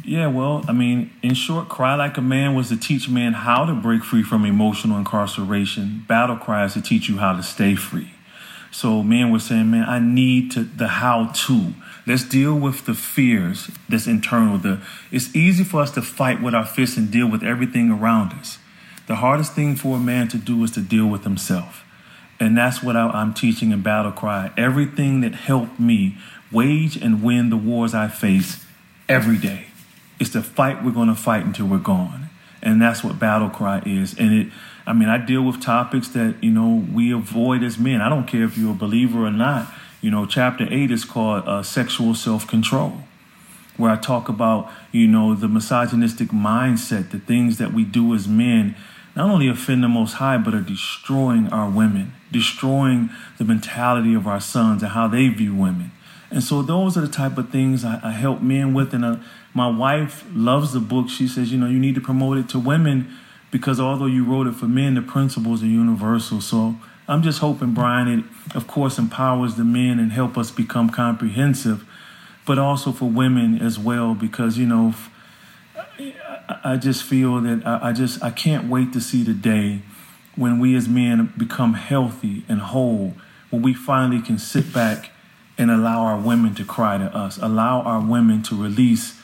Yeah, 0.03 0.27
well, 0.27 0.65
I 0.67 0.73
mean, 0.73 1.11
in 1.23 1.33
short, 1.33 1.69
Cry 1.69 1.95
Like 1.95 2.17
a 2.17 2.21
Man 2.21 2.55
was 2.55 2.67
to 2.69 2.77
teach 2.77 3.07
men 3.07 3.31
how 3.33 3.65
to 3.65 3.73
break 3.73 4.03
free 4.03 4.23
from 4.23 4.43
emotional 4.43 4.97
incarceration. 4.97 6.03
Battle 6.07 6.35
Cry 6.35 6.65
is 6.65 6.73
to 6.73 6.81
teach 6.81 7.07
you 7.07 7.19
how 7.19 7.37
to 7.37 7.43
stay 7.43 7.75
free. 7.75 8.11
So 8.71 9.01
men 9.03 9.31
were 9.31 9.39
saying, 9.39 9.71
man, 9.71 9.85
I 9.87 9.99
need 9.99 10.51
to 10.51 10.63
the 10.63 10.87
how 10.87 11.31
to. 11.33 11.73
Let's 12.05 12.23
deal 12.23 12.55
with 12.55 12.85
the 12.85 12.93
fears 12.93 13.69
that's 13.89 14.07
internal. 14.07 14.57
The 14.57 14.81
it's 15.11 15.35
easy 15.35 15.63
for 15.63 15.81
us 15.81 15.91
to 15.91 16.01
fight 16.01 16.41
with 16.41 16.53
our 16.53 16.65
fists 16.65 16.97
and 16.97 17.11
deal 17.11 17.29
with 17.29 17.43
everything 17.43 17.91
around 17.91 18.33
us. 18.33 18.59
The 19.07 19.15
hardest 19.15 19.53
thing 19.53 19.75
for 19.75 19.97
a 19.97 19.99
man 19.99 20.27
to 20.29 20.37
do 20.37 20.63
is 20.63 20.71
to 20.71 20.81
deal 20.81 21.07
with 21.07 21.23
himself. 21.23 21.85
And 22.39 22.57
that's 22.57 22.83
what 22.83 22.95
I, 22.95 23.21
am 23.21 23.33
teaching 23.33 23.71
in 23.71 23.81
Battle 23.81 24.11
Cry. 24.11 24.51
Everything 24.57 25.21
that 25.21 25.33
helped 25.33 25.79
me 25.79 26.17
wage 26.51 26.95
and 26.95 27.23
win 27.23 27.49
the 27.49 27.57
wars 27.57 27.93
I 27.93 28.07
face 28.07 28.65
every 29.09 29.37
day. 29.37 29.67
It's 30.19 30.31
the 30.31 30.43
fight 30.43 30.83
we're 30.83 30.91
going 30.91 31.09
to 31.09 31.15
fight 31.15 31.45
until 31.45 31.67
we're 31.67 31.77
gone. 31.77 32.29
And 32.61 32.81
that's 32.81 33.03
what 33.03 33.19
battle 33.19 33.49
cry 33.49 33.81
is. 33.85 34.17
And 34.17 34.33
it, 34.33 34.47
I 34.87 34.93
mean, 34.93 35.09
I 35.09 35.17
deal 35.17 35.43
with 35.43 35.61
topics 35.61 36.07
that, 36.09 36.41
you 36.41 36.49
know, 36.49 36.87
we 36.93 37.11
avoid 37.11 37.61
as 37.61 37.77
men. 37.77 38.01
I 38.01 38.07
don't 38.07 38.25
care 38.25 38.45
if 38.45 38.57
you're 38.57 38.71
a 38.71 38.75
believer 38.75 39.25
or 39.25 39.31
not. 39.31 39.67
You 40.01 40.11
know, 40.11 40.25
chapter 40.25 40.65
eight 40.71 40.91
is 40.91 41.03
called 41.03 41.45
uh, 41.45 41.61
sexual 41.61 42.15
self 42.15 42.47
control, 42.47 43.01
where 43.75 43.91
I 43.91 43.97
talk 43.97 44.29
about, 44.29 44.71
you 44.93 45.07
know, 45.07 45.35
the 45.35 45.49
misogynistic 45.49 46.29
mindset, 46.29 47.11
the 47.11 47.19
things 47.19 47.57
that 47.57 47.73
we 47.73 47.83
do 47.83 48.15
as 48.15 48.27
men 48.29 48.75
not 49.13 49.29
only 49.29 49.49
offend 49.49 49.83
the 49.83 49.89
Most 49.89 50.13
High, 50.13 50.37
but 50.37 50.53
are 50.53 50.61
destroying 50.61 51.47
our 51.49 51.69
women, 51.69 52.13
destroying 52.31 53.09
the 53.39 53.43
mentality 53.43 54.13
of 54.13 54.27
our 54.27 54.39
sons 54.39 54.83
and 54.83 54.91
how 54.91 55.07
they 55.07 55.27
view 55.27 55.53
women. 55.55 55.91
And 56.29 56.43
so 56.43 56.61
those 56.61 56.95
are 56.97 57.01
the 57.01 57.07
type 57.07 57.37
of 57.37 57.49
things 57.49 57.83
I, 57.83 57.99
I 58.03 58.11
help 58.11 58.41
men 58.41 58.73
with. 58.73 58.93
And 58.93 59.03
uh, 59.03 59.17
my 59.53 59.67
wife 59.67 60.23
loves 60.31 60.71
the 60.71 60.79
book. 60.79 61.09
She 61.09 61.27
says, 61.27 61.51
you 61.51 61.57
know, 61.57 61.65
you 61.67 61.79
need 61.79 61.95
to 61.95 62.01
promote 62.01 62.37
it 62.37 62.47
to 62.49 62.59
women 62.59 63.11
because 63.51 63.79
although 63.79 64.05
you 64.05 64.23
wrote 64.23 64.47
it 64.47 64.53
for 64.55 64.67
men, 64.67 64.95
the 64.95 65.01
principles 65.01 65.63
are 65.63 65.67
universal. 65.67 66.41
So 66.41 66.75
I'm 67.07 67.23
just 67.23 67.39
hoping, 67.39 67.73
Brian, 67.73 68.07
it 68.07 68.55
of 68.55 68.67
course 68.67 68.97
empowers 68.97 69.55
the 69.55 69.63
men 69.63 69.99
and 69.99 70.11
help 70.11 70.37
us 70.37 70.51
become 70.51 70.89
comprehensive, 70.89 71.85
but 72.45 72.57
also 72.57 72.91
for 72.91 73.09
women 73.09 73.61
as 73.61 73.77
well 73.79 74.13
because 74.15 74.57
you 74.57 74.65
know. 74.65 74.93
I 76.63 76.77
just 76.77 77.03
feel 77.03 77.41
that 77.41 77.63
I 77.65 77.91
just 77.91 78.23
I 78.23 78.31
can't 78.31 78.69
wait 78.69 78.93
to 78.93 79.01
see 79.01 79.21
the 79.21 79.33
day 79.33 79.81
when 80.37 80.59
we 80.59 80.75
as 80.75 80.87
men 80.87 81.33
become 81.35 81.73
healthy 81.73 82.43
and 82.47 82.61
whole, 82.61 83.13
when 83.49 83.61
we 83.61 83.73
finally 83.73 84.21
can 84.21 84.37
sit 84.37 84.71
back 84.71 85.09
and 85.57 85.71
allow 85.71 86.03
our 86.03 86.19
women 86.19 86.53
to 86.55 86.63
cry 86.63 86.97
to 86.97 87.05
us, 87.05 87.37
allow 87.37 87.81
our 87.81 87.99
women 87.99 88.43
to 88.43 88.55
release 88.55 89.16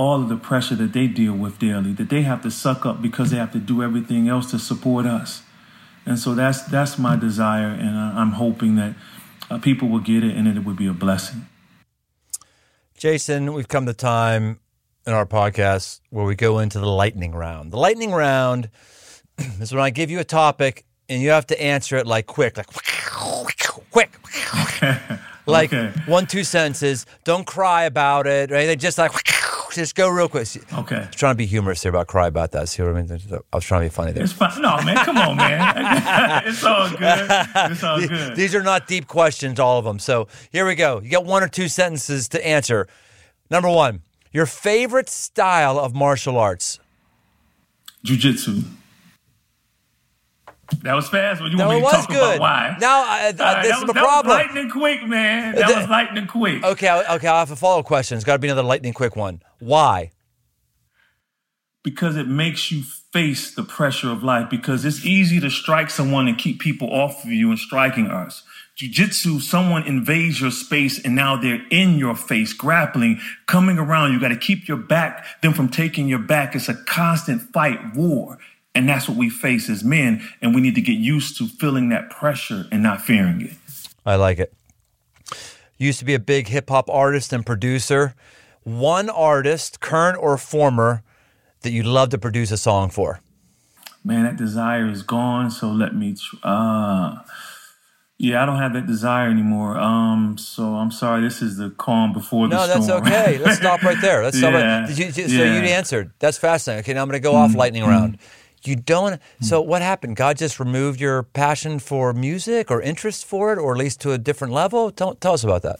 all 0.00 0.22
of 0.22 0.30
the 0.30 0.36
pressure 0.36 0.74
that 0.74 0.94
they 0.94 1.06
deal 1.06 1.34
with 1.34 1.58
daily, 1.58 1.92
that 1.92 2.08
they 2.08 2.22
have 2.22 2.42
to 2.42 2.50
suck 2.50 2.86
up 2.86 3.02
because 3.02 3.30
they 3.30 3.36
have 3.36 3.52
to 3.52 3.58
do 3.58 3.82
everything 3.82 4.30
else 4.30 4.50
to 4.50 4.58
support 4.58 5.04
us. 5.04 5.42
And 6.06 6.18
so 6.18 6.34
that's 6.34 6.62
that's 6.62 6.98
my 6.98 7.16
desire, 7.16 7.68
and 7.68 7.94
I'm 7.94 8.32
hoping 8.32 8.76
that 8.76 8.94
uh, 9.50 9.58
people 9.58 9.88
will 9.88 10.00
get 10.00 10.24
it 10.24 10.34
and 10.34 10.48
it 10.48 10.64
would 10.64 10.76
be 10.76 10.86
a 10.86 10.94
blessing. 10.94 11.46
Jason, 12.96 13.52
we've 13.52 13.68
come 13.68 13.84
to 13.84 13.92
time 13.92 14.60
in 15.06 15.12
our 15.12 15.26
podcast 15.26 16.00
where 16.08 16.24
we 16.24 16.34
go 16.34 16.60
into 16.60 16.78
the 16.78 16.88
lightning 16.88 17.32
round. 17.32 17.70
The 17.70 17.76
lightning 17.76 18.12
round 18.12 18.70
is 19.60 19.70
when 19.70 19.82
I 19.82 19.90
give 19.90 20.10
you 20.10 20.18
a 20.18 20.24
topic 20.24 20.86
and 21.10 21.20
you 21.20 21.28
have 21.30 21.46
to 21.48 21.62
answer 21.62 21.98
it 21.98 22.06
like 22.06 22.26
quick, 22.26 22.56
like 22.56 22.68
quick. 23.90 24.10
like 25.46 25.72
okay. 25.72 25.92
one 26.06 26.26
two 26.26 26.44
sentences. 26.44 27.06
Don't 27.24 27.46
cry 27.46 27.84
about 27.84 28.26
it, 28.26 28.50
right? 28.50 28.66
They 28.66 28.76
just 28.76 28.98
like 28.98 29.12
just 29.72 29.94
go 29.94 30.08
real 30.08 30.28
quick. 30.28 30.48
Okay. 30.72 30.96
I 30.96 31.06
was 31.06 31.16
trying 31.16 31.34
to 31.34 31.38
be 31.38 31.46
humorous 31.46 31.82
here 31.82 31.90
about 31.90 32.06
cry 32.06 32.26
about 32.26 32.52
that. 32.52 32.68
See 32.68 32.82
what 32.82 32.96
I 32.96 33.02
mean? 33.02 33.20
I 33.52 33.56
was 33.56 33.64
trying 33.64 33.82
to 33.82 33.84
be 33.86 33.90
funny 33.94 34.12
there. 34.12 34.24
It's 34.24 34.32
fine. 34.32 34.60
No, 34.60 34.76
man, 34.82 34.96
come 34.96 35.18
on, 35.18 35.36
man. 35.36 36.42
it's 36.46 36.64
all 36.64 36.90
good. 36.90 36.98
It's 37.00 37.82
all 37.82 38.00
good. 38.00 38.36
These 38.36 38.54
are 38.54 38.62
not 38.62 38.86
deep 38.86 39.06
questions, 39.06 39.58
all 39.58 39.78
of 39.78 39.84
them. 39.84 39.98
So 39.98 40.28
here 40.50 40.66
we 40.66 40.74
go. 40.74 41.00
You 41.00 41.10
got 41.10 41.24
one 41.24 41.42
or 41.42 41.48
two 41.48 41.68
sentences 41.68 42.28
to 42.28 42.46
answer. 42.46 42.86
Number 43.50 43.68
one, 43.68 44.02
your 44.32 44.46
favorite 44.46 45.08
style 45.08 45.78
of 45.78 45.94
martial 45.94 46.38
arts? 46.38 46.78
Jiu-jitsu. 48.04 48.62
That 50.82 50.94
was 50.94 51.08
fast. 51.08 51.42
When 51.42 51.50
you 51.50 51.58
no, 51.58 51.66
want 51.68 51.80
me 51.80 51.86
to 51.86 51.92
talk 51.92 52.08
good. 52.08 52.16
about 52.16 52.40
why? 52.40 52.76
Now, 52.80 53.02
uh, 53.02 53.32
uh, 53.38 53.62
this 53.62 53.76
is 53.76 53.84
the 53.84 53.92
problem. 53.92 53.94
That 53.94 54.46
Was 54.46 54.54
lightning 54.54 54.70
quick, 54.70 55.06
man. 55.06 55.54
That 55.54 55.76
was 55.76 55.88
lightning 55.88 56.26
quick. 56.26 56.64
Okay, 56.64 57.04
okay. 57.10 57.28
I 57.28 57.38
have 57.40 57.50
a 57.50 57.56
follow 57.56 57.80
up 57.80 57.86
question. 57.86 58.16
It's 58.16 58.24
got 58.24 58.34
to 58.34 58.38
be 58.38 58.48
another 58.48 58.62
lightning 58.62 58.92
quick 58.92 59.16
one. 59.16 59.42
Why? 59.58 60.12
Because 61.82 62.16
it 62.16 62.28
makes 62.28 62.70
you 62.70 62.82
face 63.12 63.54
the 63.54 63.62
pressure 63.62 64.10
of 64.10 64.22
life. 64.22 64.48
Because 64.48 64.84
it's 64.84 65.04
easy 65.04 65.40
to 65.40 65.50
strike 65.50 65.90
someone 65.90 66.28
and 66.28 66.38
keep 66.38 66.60
people 66.60 66.92
off 66.92 67.24
of 67.24 67.30
you 67.30 67.50
and 67.50 67.58
striking 67.58 68.06
us. 68.06 68.42
Jiu-jitsu, 68.76 69.40
someone 69.40 69.82
invades 69.82 70.40
your 70.40 70.50
space 70.50 71.04
and 71.04 71.14
now 71.14 71.36
they're 71.36 71.66
in 71.70 71.98
your 71.98 72.16
face, 72.16 72.54
grappling, 72.54 73.20
coming 73.44 73.78
around. 73.78 74.12
You 74.14 74.20
got 74.20 74.28
to 74.28 74.36
keep 74.36 74.66
your 74.66 74.78
back, 74.78 75.26
them 75.42 75.52
from 75.52 75.68
taking 75.68 76.08
your 76.08 76.20
back. 76.20 76.54
It's 76.54 76.68
a 76.68 76.74
constant 76.74 77.42
fight, 77.52 77.94
war. 77.94 78.38
And 78.74 78.88
that's 78.88 79.08
what 79.08 79.18
we 79.18 79.30
face 79.30 79.68
as 79.68 79.82
men. 79.82 80.26
And 80.40 80.54
we 80.54 80.60
need 80.60 80.74
to 80.76 80.80
get 80.80 80.98
used 80.98 81.36
to 81.38 81.48
feeling 81.48 81.88
that 81.88 82.10
pressure 82.10 82.66
and 82.70 82.82
not 82.82 83.00
fearing 83.00 83.40
it. 83.40 83.52
I 84.06 84.16
like 84.16 84.38
it. 84.38 84.52
You 85.76 85.86
used 85.86 85.98
to 85.98 86.04
be 86.04 86.14
a 86.14 86.20
big 86.20 86.48
hip 86.48 86.68
hop 86.68 86.88
artist 86.88 87.32
and 87.32 87.44
producer. 87.44 88.14
One 88.62 89.08
artist, 89.08 89.80
current 89.80 90.18
or 90.20 90.36
former, 90.36 91.02
that 91.62 91.70
you'd 91.70 91.86
love 91.86 92.10
to 92.10 92.18
produce 92.18 92.50
a 92.50 92.56
song 92.56 92.90
for? 92.90 93.20
Man, 94.04 94.24
that 94.24 94.36
desire 94.36 94.88
is 94.88 95.02
gone. 95.02 95.50
So 95.50 95.70
let 95.70 95.94
me. 95.94 96.16
Uh, 96.42 97.18
yeah, 98.18 98.42
I 98.42 98.46
don't 98.46 98.58
have 98.58 98.72
that 98.74 98.86
desire 98.86 99.28
anymore. 99.28 99.78
Um, 99.78 100.36
so 100.38 100.74
I'm 100.74 100.90
sorry. 100.90 101.22
This 101.22 101.42
is 101.42 101.56
the 101.56 101.70
calm 101.70 102.12
before 102.12 102.48
the 102.48 102.56
no, 102.56 102.64
storm. 102.66 102.80
No, 102.80 102.86
that's 102.86 103.08
okay. 103.08 103.38
Let's 103.38 103.58
stop 103.58 103.82
right 103.82 104.00
there. 104.00 104.22
Let's 104.22 104.38
stop. 104.38 104.52
Right. 104.52 104.86
Did 104.94 105.16
you, 105.16 105.28
so 105.28 105.42
yeah. 105.42 105.60
you 105.60 105.68
answered. 105.68 106.12
That's 106.18 106.38
fascinating. 106.38 106.80
Okay, 106.80 106.94
now 106.94 107.02
I'm 107.02 107.08
going 107.08 107.20
to 107.20 107.26
go 107.26 107.34
off 107.34 107.50
mm-hmm. 107.50 107.58
lightning 107.58 107.84
round. 107.84 108.18
You 108.62 108.76
don't. 108.76 109.14
Mm-hmm. 109.14 109.44
So 109.44 109.60
what 109.60 109.82
happened? 109.82 110.16
God 110.16 110.36
just 110.36 110.60
removed 110.60 111.00
your 111.00 111.22
passion 111.22 111.78
for 111.78 112.12
music 112.12 112.70
or 112.70 112.80
interest 112.80 113.24
for 113.24 113.52
it, 113.52 113.58
or 113.58 113.72
at 113.72 113.78
least 113.78 114.00
to 114.02 114.12
a 114.12 114.18
different 114.18 114.52
level. 114.52 114.90
Tell, 114.90 115.14
tell 115.14 115.32
us 115.32 115.44
about 115.44 115.62
that. 115.62 115.78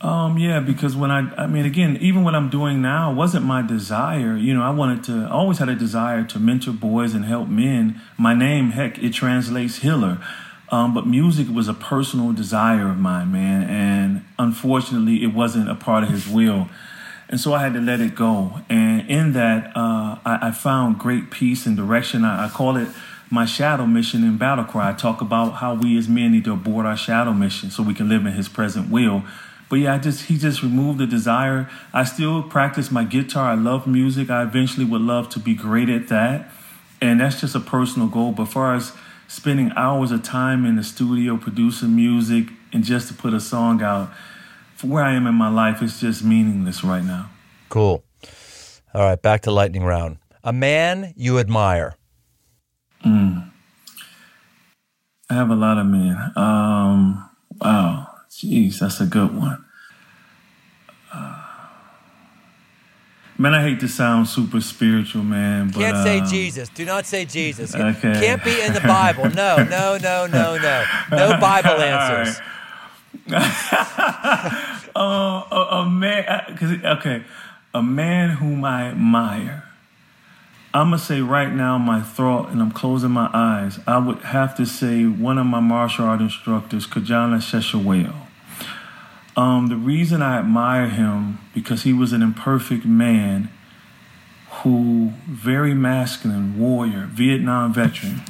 Um, 0.00 0.38
yeah, 0.38 0.60
because 0.60 0.96
when 0.96 1.10
I, 1.10 1.30
I 1.36 1.46
mean, 1.46 1.66
again, 1.66 1.98
even 2.00 2.24
what 2.24 2.34
I'm 2.34 2.48
doing 2.48 2.80
now 2.80 3.12
wasn't 3.12 3.44
my 3.44 3.60
desire. 3.60 4.34
You 4.34 4.54
know, 4.54 4.62
I 4.62 4.70
wanted 4.70 5.04
to, 5.04 5.26
I 5.26 5.30
always 5.30 5.58
had 5.58 5.68
a 5.68 5.74
desire 5.74 6.24
to 6.24 6.38
mentor 6.38 6.72
boys 6.72 7.14
and 7.14 7.26
help 7.26 7.48
men. 7.48 8.00
My 8.16 8.32
name, 8.32 8.70
heck, 8.70 8.98
it 8.98 9.12
translates 9.12 9.78
healer. 9.78 10.18
Um, 10.70 10.94
but 10.94 11.06
music 11.06 11.48
was 11.52 11.68
a 11.68 11.74
personal 11.74 12.32
desire 12.32 12.88
of 12.88 12.96
mine, 12.96 13.30
man. 13.32 13.68
And 13.68 14.24
unfortunately, 14.38 15.22
it 15.22 15.34
wasn't 15.34 15.68
a 15.68 15.74
part 15.74 16.04
of 16.04 16.10
his 16.10 16.26
will. 16.26 16.70
And 17.30 17.38
so 17.38 17.54
I 17.54 17.62
had 17.62 17.74
to 17.74 17.80
let 17.80 18.00
it 18.00 18.16
go. 18.16 18.60
And 18.68 19.08
in 19.08 19.32
that, 19.34 19.68
uh, 19.76 20.18
I, 20.26 20.48
I, 20.48 20.50
found 20.50 20.98
great 20.98 21.30
peace 21.30 21.64
and 21.64 21.76
direction. 21.76 22.24
I, 22.24 22.46
I, 22.46 22.48
call 22.48 22.76
it 22.76 22.88
my 23.30 23.46
shadow 23.46 23.86
mission 23.86 24.24
in 24.24 24.36
Battle 24.36 24.64
Cry. 24.64 24.90
I 24.90 24.92
talk 24.94 25.20
about 25.20 25.52
how 25.52 25.74
we 25.74 25.96
as 25.96 26.08
men 26.08 26.32
need 26.32 26.42
to 26.44 26.52
abort 26.52 26.86
our 26.86 26.96
shadow 26.96 27.32
mission 27.32 27.70
so 27.70 27.84
we 27.84 27.94
can 27.94 28.08
live 28.08 28.26
in 28.26 28.32
his 28.32 28.48
present 28.48 28.90
will. 28.90 29.22
But 29.68 29.76
yeah, 29.76 29.94
I 29.94 29.98
just 29.98 30.24
he 30.24 30.36
just 30.36 30.64
removed 30.64 30.98
the 30.98 31.06
desire. 31.06 31.70
I 31.92 32.02
still 32.02 32.42
practice 32.42 32.90
my 32.90 33.04
guitar. 33.04 33.52
I 33.52 33.54
love 33.54 33.86
music. 33.86 34.28
I 34.28 34.42
eventually 34.42 34.84
would 34.84 35.00
love 35.00 35.28
to 35.28 35.38
be 35.38 35.54
great 35.54 35.88
at 35.88 36.08
that. 36.08 36.50
And 37.00 37.20
that's 37.20 37.40
just 37.40 37.54
a 37.54 37.60
personal 37.60 38.08
goal. 38.08 38.32
But 38.32 38.46
far 38.46 38.74
as 38.74 38.92
spending 39.28 39.70
hours 39.76 40.10
of 40.10 40.24
time 40.24 40.66
in 40.66 40.74
the 40.74 40.82
studio 40.82 41.36
producing 41.36 41.94
music 41.94 42.48
and 42.72 42.82
just 42.82 43.06
to 43.06 43.14
put 43.14 43.32
a 43.32 43.40
song 43.40 43.80
out. 43.80 44.10
Where 44.82 45.04
I 45.04 45.14
am 45.14 45.26
in 45.26 45.34
my 45.34 45.48
life, 45.48 45.82
is 45.82 46.00
just 46.00 46.24
meaningless 46.24 46.82
right 46.84 47.04
now. 47.04 47.30
Cool. 47.68 48.02
All 48.92 49.02
right, 49.02 49.20
back 49.20 49.42
to 49.42 49.50
lightning 49.50 49.84
round. 49.84 50.18
A 50.42 50.52
man 50.52 51.12
you 51.16 51.38
admire. 51.38 51.94
I 55.30 55.34
have 55.34 55.50
a 55.50 55.54
lot 55.54 55.78
of 55.78 55.86
men. 55.86 56.16
Um, 56.34 57.30
wow, 57.60 58.08
jeez, 58.30 58.80
that's 58.80 59.00
a 59.00 59.06
good 59.06 59.32
one. 59.34 59.64
Uh, 61.12 61.44
man, 63.38 63.54
I 63.54 63.62
hate 63.62 63.78
to 63.80 63.88
sound 63.88 64.26
super 64.26 64.60
spiritual, 64.60 65.22
man, 65.22 65.68
but 65.68 65.76
Can't 65.76 66.04
say 66.04 66.18
uh, 66.18 66.26
Jesus. 66.26 66.68
Do 66.70 66.84
not 66.84 67.06
say 67.06 67.24
Jesus. 67.24 67.74
Okay. 67.76 68.20
Can't 68.20 68.42
be 68.42 68.60
in 68.60 68.72
the 68.72 68.80
Bible. 68.86 69.30
No, 69.30 69.58
no, 69.62 69.98
no, 69.98 70.26
no, 70.26 70.56
no. 70.56 70.84
No 71.12 71.28
Bible 71.40 71.80
answers. 71.80 72.40
uh, 73.32 74.96
a, 74.96 75.68
a 75.72 75.90
man, 75.90 76.24
cause, 76.56 76.72
okay, 76.98 77.24
a 77.74 77.82
man 77.82 78.30
whom 78.30 78.64
I 78.64 78.88
admire. 78.88 79.64
I'm 80.72 80.88
gonna 80.90 80.98
say 80.98 81.20
right 81.20 81.52
now, 81.52 81.78
my 81.78 82.00
thought, 82.00 82.50
and 82.50 82.62
I'm 82.62 82.70
closing 82.70 83.10
my 83.10 83.28
eyes. 83.32 83.80
I 83.86 83.98
would 83.98 84.18
have 84.18 84.56
to 84.56 84.64
say 84.64 85.04
one 85.04 85.36
of 85.38 85.46
my 85.46 85.58
martial 85.58 86.04
art 86.04 86.20
instructors, 86.20 86.86
Kajana 86.86 87.38
Sheshaweo. 87.38 88.14
Um, 89.36 89.68
the 89.68 89.76
reason 89.76 90.22
I 90.22 90.38
admire 90.38 90.88
him 90.88 91.38
because 91.54 91.82
he 91.82 91.92
was 91.92 92.12
an 92.12 92.22
imperfect 92.22 92.84
man 92.84 93.48
who 94.62 95.12
very 95.28 95.74
masculine 95.74 96.58
warrior, 96.58 97.08
Vietnam 97.10 97.72
veteran. 97.72 98.22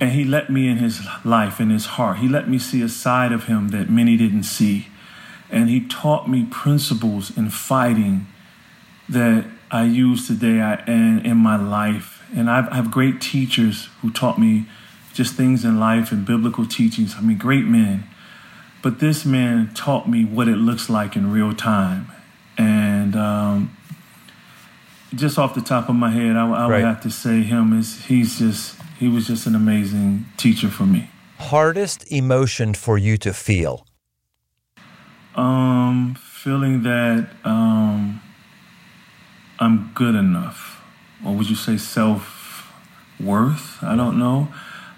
And 0.00 0.10
he 0.10 0.24
let 0.24 0.50
me 0.50 0.68
in 0.68 0.78
his 0.78 1.00
life, 1.24 1.60
in 1.60 1.70
his 1.70 1.86
heart. 1.86 2.18
He 2.18 2.28
let 2.28 2.48
me 2.48 2.58
see 2.58 2.82
a 2.82 2.88
side 2.88 3.32
of 3.32 3.44
him 3.44 3.68
that 3.68 3.88
many 3.88 4.16
didn't 4.16 4.42
see. 4.42 4.88
And 5.50 5.68
he 5.68 5.86
taught 5.86 6.28
me 6.28 6.46
principles 6.50 7.36
in 7.36 7.50
fighting 7.50 8.26
that 9.08 9.46
I 9.70 9.84
use 9.84 10.26
today 10.26 10.58
and 10.86 11.24
in 11.24 11.36
my 11.36 11.56
life. 11.56 12.22
And 12.34 12.50
I've, 12.50 12.68
I 12.68 12.76
have 12.76 12.90
great 12.90 13.20
teachers 13.20 13.88
who 14.02 14.10
taught 14.10 14.38
me 14.38 14.66
just 15.12 15.34
things 15.34 15.64
in 15.64 15.78
life 15.78 16.10
and 16.10 16.26
biblical 16.26 16.66
teachings. 16.66 17.14
I 17.16 17.20
mean, 17.20 17.38
great 17.38 17.64
men. 17.64 18.04
But 18.82 18.98
this 18.98 19.24
man 19.24 19.72
taught 19.74 20.08
me 20.08 20.24
what 20.24 20.48
it 20.48 20.56
looks 20.56 20.90
like 20.90 21.16
in 21.16 21.30
real 21.30 21.54
time. 21.54 22.08
And 22.58 23.16
um, 23.16 23.76
just 25.16 25.38
off 25.38 25.54
the 25.54 25.60
top 25.60 25.88
of 25.88 25.94
my 25.94 26.10
head, 26.10 26.36
I, 26.36 26.48
I 26.50 26.66
would 26.66 26.82
have 26.82 27.00
to 27.02 27.10
say 27.10 27.42
him 27.42 27.78
is 27.78 28.04
he's 28.06 28.38
just 28.38 28.76
he 28.98 29.08
was 29.08 29.26
just 29.26 29.46
an 29.46 29.54
amazing 29.54 30.26
teacher 30.36 30.68
for 30.68 30.84
me. 30.84 31.10
Hardest 31.38 32.10
emotion 32.10 32.74
for 32.74 32.96
you 32.96 33.16
to 33.18 33.32
feel. 33.32 33.86
Um, 35.34 36.16
feeling 36.20 36.82
that 36.84 37.28
um, 37.44 38.22
I'm 39.58 39.90
good 39.94 40.14
enough, 40.14 40.82
or 41.24 41.34
would 41.34 41.50
you 41.50 41.56
say 41.56 41.76
self 41.76 42.72
worth? 43.20 43.82
I 43.82 43.96
don't 43.96 44.18
know. 44.18 44.48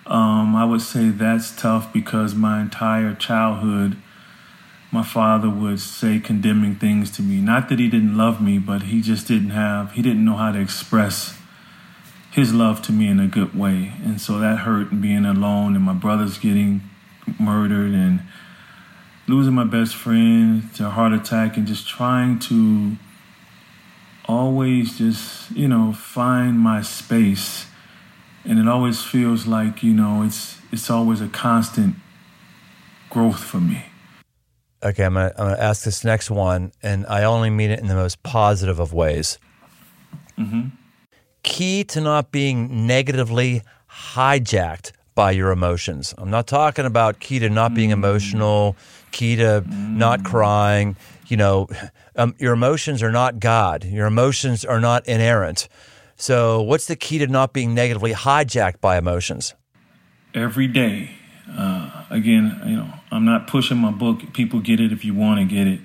Um, 0.07 0.55
I 0.55 0.65
would 0.65 0.83
say 0.83 1.09
that's 1.09 1.55
tough 1.55 1.93
because 1.93 2.35
my 2.35 2.61
entire 2.61 3.15
childhood, 3.15 3.97
my 4.97 5.03
father 5.03 5.51
would 5.51 5.79
say 5.79 6.19
condemning 6.19 6.75
things 6.75 7.11
to 7.11 7.21
me. 7.21 7.43
Not 7.43 7.69
that 7.69 7.79
he 7.79 7.87
didn't 7.87 8.17
love 8.17 8.41
me, 8.41 8.59
but 8.59 8.85
he 8.85 9.03
just 9.03 9.29
didn't 9.29 9.51
have, 9.51 9.93
he 9.93 10.01
didn't 10.01 10.25
know 10.25 10.37
how 10.37 10.53
to 10.53 10.59
express 10.59 11.39
his 12.33 12.55
love 12.55 12.81
to 12.83 12.93
me 12.93 13.07
in 13.07 13.21
a 13.21 13.27
good 13.27 13.55
way. 13.55 13.93
And 14.03 14.19
so 14.19 14.39
that 14.39 14.61
hurt 14.61 15.03
being 15.03 15.27
alone 15.27 15.77
and 15.77 15.85
my 15.85 15.93
brothers 15.93 16.39
getting 16.39 16.81
murdered 17.39 17.93
and 17.93 18.23
losing 19.29 19.53
my 19.53 19.65
best 19.65 19.95
friend 19.95 20.73
to 20.77 20.87
a 20.87 20.91
heart 20.91 21.13
attack 21.13 21.59
and 21.59 21.67
just 21.67 21.87
trying 21.87 22.39
to 22.39 22.97
always 24.25 24.97
just, 24.97 25.51
you 25.51 25.69
know, 25.69 25.93
find 25.93 26.59
my 26.59 26.81
space. 26.81 27.67
And 28.47 28.59
it 28.59 28.67
always 28.67 29.03
feels 29.03 29.47
like, 29.47 29.83
you 29.83 29.93
know, 29.93 30.23
it's 30.23 30.57
it's 30.73 30.89
always 30.89 31.21
a 31.21 31.29
constant 31.29 31.97
growth 33.11 33.45
for 33.45 33.61
me. 33.61 33.85
Okay, 34.83 35.05
I'm 35.05 35.15
gonna, 35.15 35.33
I'm 35.39 35.49
gonna 35.49 35.61
ask 35.61 35.85
this 35.85 36.05
next 36.05 36.31
one, 36.31 36.73
and 36.83 37.07
I 37.07 37.25
only 37.25 37.51
mean 37.51 37.71
it 37.71 37.81
in 37.81 37.87
the 37.87 37.95
most 37.95 38.23
positive 38.23 38.79
of 38.79 38.93
ways. 38.93 39.39
Key 41.43 41.85
to 41.85 42.01
not 42.01 42.31
being 42.31 42.87
negatively 42.87 43.63
hijacked 43.91 44.93
by 45.15 45.31
your 45.31 45.51
emotions. 45.51 46.15
I'm 46.19 46.31
not 46.31 46.47
talking 46.47 46.85
about 46.85 47.21
key 47.21 47.39
to 47.39 47.49
not 47.49 47.73
being 47.73 47.91
emotional, 47.91 48.77
key 49.13 49.37
to 49.37 49.65
not 49.69 50.25
crying. 50.25 50.97
You 51.29 51.39
know, 51.39 51.69
um, 52.17 52.35
your 52.39 52.53
emotions 52.53 53.03
are 53.03 53.13
not 53.13 53.41
God. 53.41 53.85
Your 53.85 54.07
emotions 54.07 54.65
are 54.65 54.81
not 54.81 55.07
inerrant. 55.07 55.69
So, 56.17 56.63
what's 56.63 56.87
the 56.87 56.97
key 56.97 57.19
to 57.19 57.27
not 57.27 57.53
being 57.53 57.75
negatively 57.75 58.13
hijacked 58.13 58.81
by 58.81 58.99
emotions? 58.99 59.55
every 60.37 60.67
day. 60.69 61.11
Uh, 61.51 61.86
again, 62.11 62.61
you 62.67 62.77
know, 62.77 62.93
I'm 63.11 63.25
not 63.25 63.47
pushing 63.47 63.79
my 63.79 63.91
book. 63.91 64.33
People 64.33 64.61
get 64.61 64.81
it 64.81 64.93
if 64.93 65.05
you 65.05 65.15
want 65.15 65.41
to 65.41 65.45
get 65.45 65.67
it. 65.67 65.81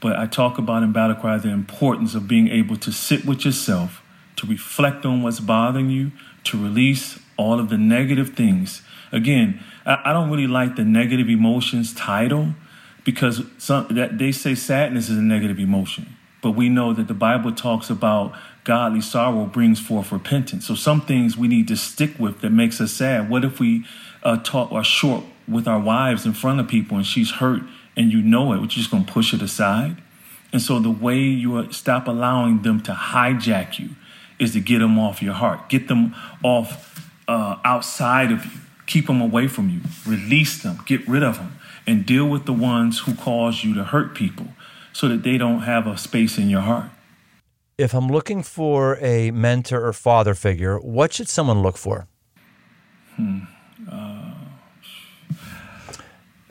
But 0.00 0.16
I 0.16 0.26
talk 0.26 0.58
about 0.58 0.82
in 0.82 0.92
Battle 0.92 1.16
Cry 1.16 1.38
the 1.38 1.48
importance 1.50 2.14
of 2.14 2.28
being 2.28 2.48
able 2.48 2.76
to 2.76 2.92
sit 2.92 3.24
with 3.24 3.44
yourself, 3.44 4.02
to 4.36 4.46
reflect 4.46 5.06
on 5.06 5.22
what's 5.22 5.40
bothering 5.40 5.90
you, 5.90 6.12
to 6.44 6.62
release 6.62 7.18
all 7.36 7.58
of 7.58 7.70
the 7.70 7.78
negative 7.78 8.34
things. 8.34 8.82
Again, 9.12 9.62
I, 9.86 10.00
I 10.04 10.12
don't 10.12 10.30
really 10.30 10.46
like 10.46 10.76
the 10.76 10.84
negative 10.84 11.28
emotions 11.28 11.94
title 11.94 12.48
because 13.04 13.42
some 13.58 13.86
that 13.90 14.18
they 14.18 14.32
say 14.32 14.54
sadness 14.54 15.08
is 15.08 15.18
a 15.18 15.22
negative 15.22 15.58
emotion. 15.58 16.16
But 16.42 16.52
we 16.52 16.68
know 16.68 16.92
that 16.92 17.08
the 17.08 17.14
Bible 17.14 17.52
talks 17.52 17.88
about 17.88 18.34
godly 18.64 19.00
sorrow 19.00 19.46
brings 19.46 19.80
forth 19.80 20.12
repentance. 20.12 20.66
So 20.66 20.74
some 20.74 21.00
things 21.00 21.36
we 21.36 21.48
need 21.48 21.68
to 21.68 21.76
stick 21.76 22.18
with 22.18 22.40
that 22.40 22.50
makes 22.50 22.80
us 22.80 22.92
sad. 22.92 23.30
What 23.30 23.44
if 23.44 23.60
we 23.60 23.86
uh, 24.22 24.38
talk 24.38 24.72
are 24.72 24.84
short 24.84 25.24
with 25.48 25.68
our 25.68 25.78
wives 25.78 26.24
in 26.26 26.32
front 26.32 26.60
of 26.60 26.68
people 26.68 26.96
and 26.96 27.06
she's 27.06 27.32
hurt 27.32 27.62
and 27.96 28.12
you 28.12 28.22
know 28.22 28.52
it, 28.52 28.60
we're 28.60 28.66
just 28.66 28.90
going 28.90 29.04
to 29.04 29.12
push 29.12 29.32
it 29.32 29.42
aside. 29.42 29.96
And 30.52 30.62
so 30.62 30.78
the 30.78 30.90
way 30.90 31.18
you 31.18 31.56
uh, 31.56 31.70
stop 31.70 32.06
allowing 32.06 32.62
them 32.62 32.80
to 32.82 32.92
hijack 32.92 33.78
you 33.78 33.90
is 34.38 34.52
to 34.52 34.60
get 34.60 34.78
them 34.78 34.98
off 34.98 35.22
your 35.22 35.34
heart, 35.34 35.68
get 35.68 35.88
them 35.88 36.14
off 36.42 37.10
uh, 37.28 37.56
outside 37.64 38.30
of 38.30 38.44
you, 38.44 38.60
keep 38.86 39.06
them 39.06 39.20
away 39.20 39.48
from 39.48 39.70
you, 39.70 39.80
release 40.06 40.62
them, 40.62 40.80
get 40.86 41.06
rid 41.08 41.22
of 41.22 41.38
them, 41.38 41.58
and 41.86 42.06
deal 42.06 42.26
with 42.26 42.46
the 42.46 42.52
ones 42.52 43.00
who 43.00 43.14
cause 43.14 43.64
you 43.64 43.74
to 43.74 43.84
hurt 43.84 44.14
people 44.14 44.46
so 44.92 45.08
that 45.08 45.22
they 45.22 45.38
don't 45.38 45.62
have 45.62 45.86
a 45.86 45.96
space 45.98 46.38
in 46.38 46.48
your 46.48 46.60
heart. 46.60 46.90
If 47.76 47.92
I'm 47.92 48.06
looking 48.06 48.44
for 48.44 48.98
a 49.00 49.32
mentor 49.32 49.84
or 49.84 49.92
father 49.92 50.34
figure, 50.34 50.78
what 50.78 51.12
should 51.12 51.28
someone 51.28 51.62
look 51.62 51.76
for? 51.76 52.06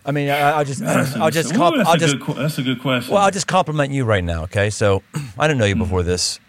I 0.05 0.11
mean, 0.11 0.29
I, 0.29 0.51
I'll 0.51 0.65
just, 0.65 0.81
I'll 0.81 1.31
just, 1.31 1.53
ooh, 1.53 1.57
comp- 1.57 1.87
I'll 1.87 1.93
a 1.93 1.97
just, 1.97 2.19
good, 2.19 2.35
that's 2.35 2.57
a 2.57 2.63
good 2.63 2.81
question. 2.81 3.13
well, 3.13 3.23
I'll 3.23 3.31
just 3.31 3.47
compliment 3.47 3.91
you 3.93 4.03
right 4.03 4.23
now. 4.23 4.43
Okay, 4.43 4.69
so 4.69 5.01
I 5.39 5.47
didn't 5.47 5.59
know 5.59 5.65
you 5.65 5.75
before 5.75 6.03
this, 6.03 6.39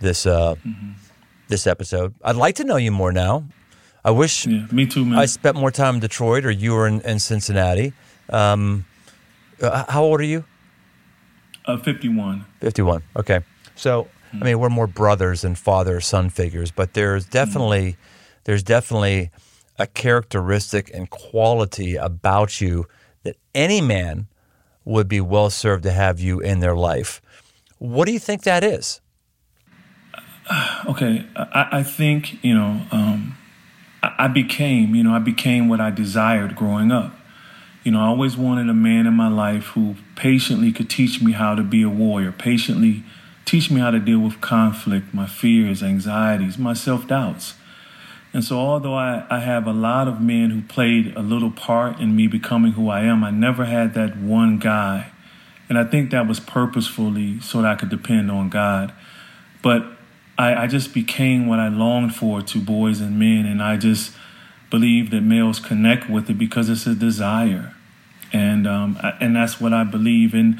this, 0.00 0.24
uh, 0.26 0.54
this 1.48 1.66
episode. 1.66 2.14
I'd 2.24 2.36
like 2.36 2.54
to 2.56 2.64
know 2.64 2.76
you 2.76 2.90
more 2.90 3.12
now. 3.12 3.44
I 4.04 4.10
wish 4.10 4.46
yeah, 4.46 4.66
me 4.72 4.86
too, 4.86 5.04
man. 5.04 5.18
I 5.18 5.26
spent 5.26 5.56
more 5.56 5.70
time 5.70 5.96
in 5.96 6.00
Detroit 6.00 6.44
or 6.44 6.50
you 6.50 6.72
were 6.72 6.88
in, 6.88 7.00
in 7.02 7.18
Cincinnati. 7.18 7.92
Um, 8.30 8.86
uh, 9.60 9.84
how 9.88 10.02
old 10.02 10.20
are 10.20 10.24
you? 10.24 10.44
uh, 11.66 11.76
51. 11.76 12.44
51. 12.60 13.02
Okay. 13.16 13.40
So, 13.76 14.08
I 14.32 14.44
mean, 14.44 14.58
we're 14.58 14.70
more 14.70 14.86
brothers 14.86 15.42
than 15.42 15.54
father 15.54 16.00
son 16.00 16.30
figures, 16.30 16.70
but 16.70 16.94
there's 16.94 17.26
definitely 17.26 17.96
there's 18.44 18.62
definitely 18.62 19.30
a 19.78 19.86
characteristic 19.86 20.90
and 20.92 21.08
quality 21.10 21.96
about 21.96 22.60
you 22.60 22.86
that 23.22 23.36
any 23.54 23.80
man 23.80 24.26
would 24.84 25.08
be 25.08 25.20
well 25.20 25.50
served 25.50 25.84
to 25.84 25.92
have 25.92 26.20
you 26.20 26.40
in 26.40 26.60
their 26.60 26.74
life. 26.74 27.20
What 27.78 28.06
do 28.06 28.12
you 28.12 28.18
think 28.18 28.42
that 28.42 28.64
is? 28.64 29.00
Okay, 30.86 31.24
I, 31.36 31.68
I 31.72 31.82
think 31.82 32.42
you 32.44 32.54
know. 32.54 32.82
Um, 32.90 33.36
I, 34.02 34.14
I 34.24 34.28
became, 34.28 34.94
you 34.94 35.04
know, 35.04 35.14
I 35.14 35.18
became 35.18 35.68
what 35.68 35.80
I 35.80 35.90
desired 35.90 36.56
growing 36.56 36.90
up. 36.90 37.14
You 37.84 37.92
know, 37.92 38.00
I 38.00 38.06
always 38.06 38.36
wanted 38.36 38.68
a 38.68 38.74
man 38.74 39.06
in 39.06 39.14
my 39.14 39.28
life 39.28 39.66
who 39.68 39.96
patiently 40.14 40.72
could 40.72 40.88
teach 40.88 41.20
me 41.20 41.32
how 41.32 41.54
to 41.54 41.62
be 41.62 41.82
a 41.82 41.88
warrior, 41.88 42.32
patiently 42.32 43.02
teach 43.44 43.70
me 43.70 43.80
how 43.80 43.90
to 43.90 43.98
deal 43.98 44.20
with 44.20 44.40
conflict, 44.40 45.12
my 45.12 45.26
fears, 45.26 45.82
anxieties, 45.82 46.58
my 46.58 46.74
self 46.74 47.06
doubts. 47.06 47.54
And 48.32 48.42
so, 48.42 48.58
although 48.58 48.94
I, 48.94 49.26
I 49.28 49.40
have 49.40 49.66
a 49.66 49.72
lot 49.72 50.08
of 50.08 50.20
men 50.20 50.50
who 50.50 50.62
played 50.62 51.14
a 51.16 51.20
little 51.20 51.50
part 51.50 52.00
in 52.00 52.16
me 52.16 52.26
becoming 52.26 52.72
who 52.72 52.88
I 52.88 53.02
am, 53.02 53.22
I 53.22 53.30
never 53.30 53.66
had 53.66 53.92
that 53.94 54.16
one 54.16 54.58
guy. 54.58 55.10
And 55.68 55.78
I 55.78 55.84
think 55.84 56.10
that 56.10 56.26
was 56.26 56.40
purposefully 56.40 57.40
so 57.40 57.62
that 57.62 57.70
I 57.70 57.74
could 57.74 57.90
depend 57.90 58.30
on 58.30 58.48
God. 58.48 58.92
But 59.62 59.84
I, 60.38 60.64
I 60.64 60.66
just 60.66 60.94
became 60.94 61.46
what 61.46 61.58
I 61.58 61.68
longed 61.68 62.14
for 62.14 62.40
to 62.42 62.58
boys 62.58 63.00
and 63.00 63.18
men. 63.18 63.44
And 63.46 63.62
I 63.62 63.76
just 63.76 64.12
believe 64.70 65.10
that 65.10 65.20
males 65.20 65.60
connect 65.60 66.08
with 66.08 66.30
it 66.30 66.38
because 66.38 66.70
it's 66.70 66.86
a 66.86 66.94
desire. 66.94 67.74
and 68.32 68.66
um, 68.66 68.98
and 69.20 69.36
that's 69.36 69.60
what 69.60 69.74
I 69.74 69.84
believe 69.84 70.32
And, 70.32 70.58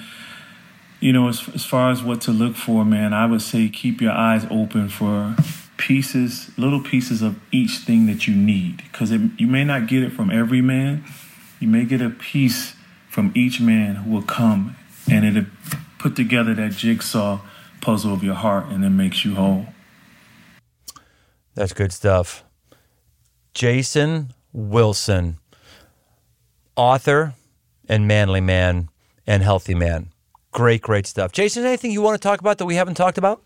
You 1.00 1.12
know, 1.12 1.28
as, 1.28 1.48
as 1.54 1.64
far 1.64 1.90
as 1.90 2.02
what 2.02 2.20
to 2.22 2.30
look 2.30 2.54
for, 2.54 2.84
man, 2.84 3.14
I 3.14 3.24
would 3.26 3.42
say 3.42 3.68
keep 3.70 4.00
your 4.02 4.12
eyes 4.12 4.46
open 4.50 4.88
for 4.88 5.34
pieces, 5.82 6.48
little 6.56 6.80
pieces 6.80 7.22
of 7.22 7.40
each 7.50 7.78
thing 7.78 8.06
that 8.06 8.28
you 8.28 8.36
need, 8.36 8.76
because 8.76 9.10
you 9.10 9.48
may 9.48 9.64
not 9.64 9.88
get 9.88 10.04
it 10.04 10.12
from 10.12 10.30
every 10.30 10.62
man. 10.62 11.02
You 11.58 11.66
may 11.66 11.84
get 11.84 12.00
a 12.00 12.08
piece 12.08 12.76
from 13.08 13.32
each 13.34 13.60
man 13.60 13.96
who 13.96 14.12
will 14.12 14.22
come, 14.22 14.76
and 15.10 15.24
it'll 15.24 15.50
put 15.98 16.14
together 16.14 16.54
that 16.54 16.70
jigsaw 16.70 17.40
puzzle 17.80 18.14
of 18.14 18.22
your 18.22 18.36
heart, 18.36 18.66
and 18.66 18.84
it 18.84 18.90
makes 18.90 19.24
you 19.24 19.34
whole. 19.34 19.66
That's 21.54 21.72
good 21.72 21.92
stuff. 21.92 22.44
Jason 23.52 24.32
Wilson, 24.52 25.38
author 26.76 27.34
and 27.88 28.06
manly 28.06 28.40
man 28.40 28.88
and 29.26 29.42
healthy 29.42 29.74
man. 29.74 30.10
Great, 30.52 30.80
great 30.80 31.08
stuff. 31.08 31.32
Jason, 31.32 31.64
anything 31.64 31.90
you 31.90 32.02
want 32.02 32.20
to 32.20 32.24
talk 32.24 32.40
about 32.40 32.58
that 32.58 32.66
we 32.66 32.76
haven't 32.76 32.94
talked 32.94 33.18
about? 33.18 33.42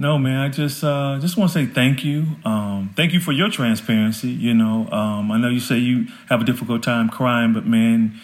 No, 0.00 0.16
man. 0.16 0.38
I 0.38 0.48
just 0.48 0.82
uh, 0.82 1.18
just 1.20 1.36
want 1.36 1.50
to 1.50 1.58
say 1.58 1.66
thank 1.66 2.02
you. 2.02 2.24
Um, 2.42 2.94
thank 2.96 3.12
you 3.12 3.20
for 3.20 3.32
your 3.32 3.50
transparency. 3.50 4.30
You 4.30 4.54
know, 4.54 4.88
um, 4.90 5.30
I 5.30 5.36
know 5.36 5.48
you 5.48 5.60
say 5.60 5.76
you 5.76 6.06
have 6.30 6.40
a 6.40 6.44
difficult 6.44 6.82
time 6.82 7.10
crying, 7.10 7.52
but 7.52 7.66
man, 7.66 8.14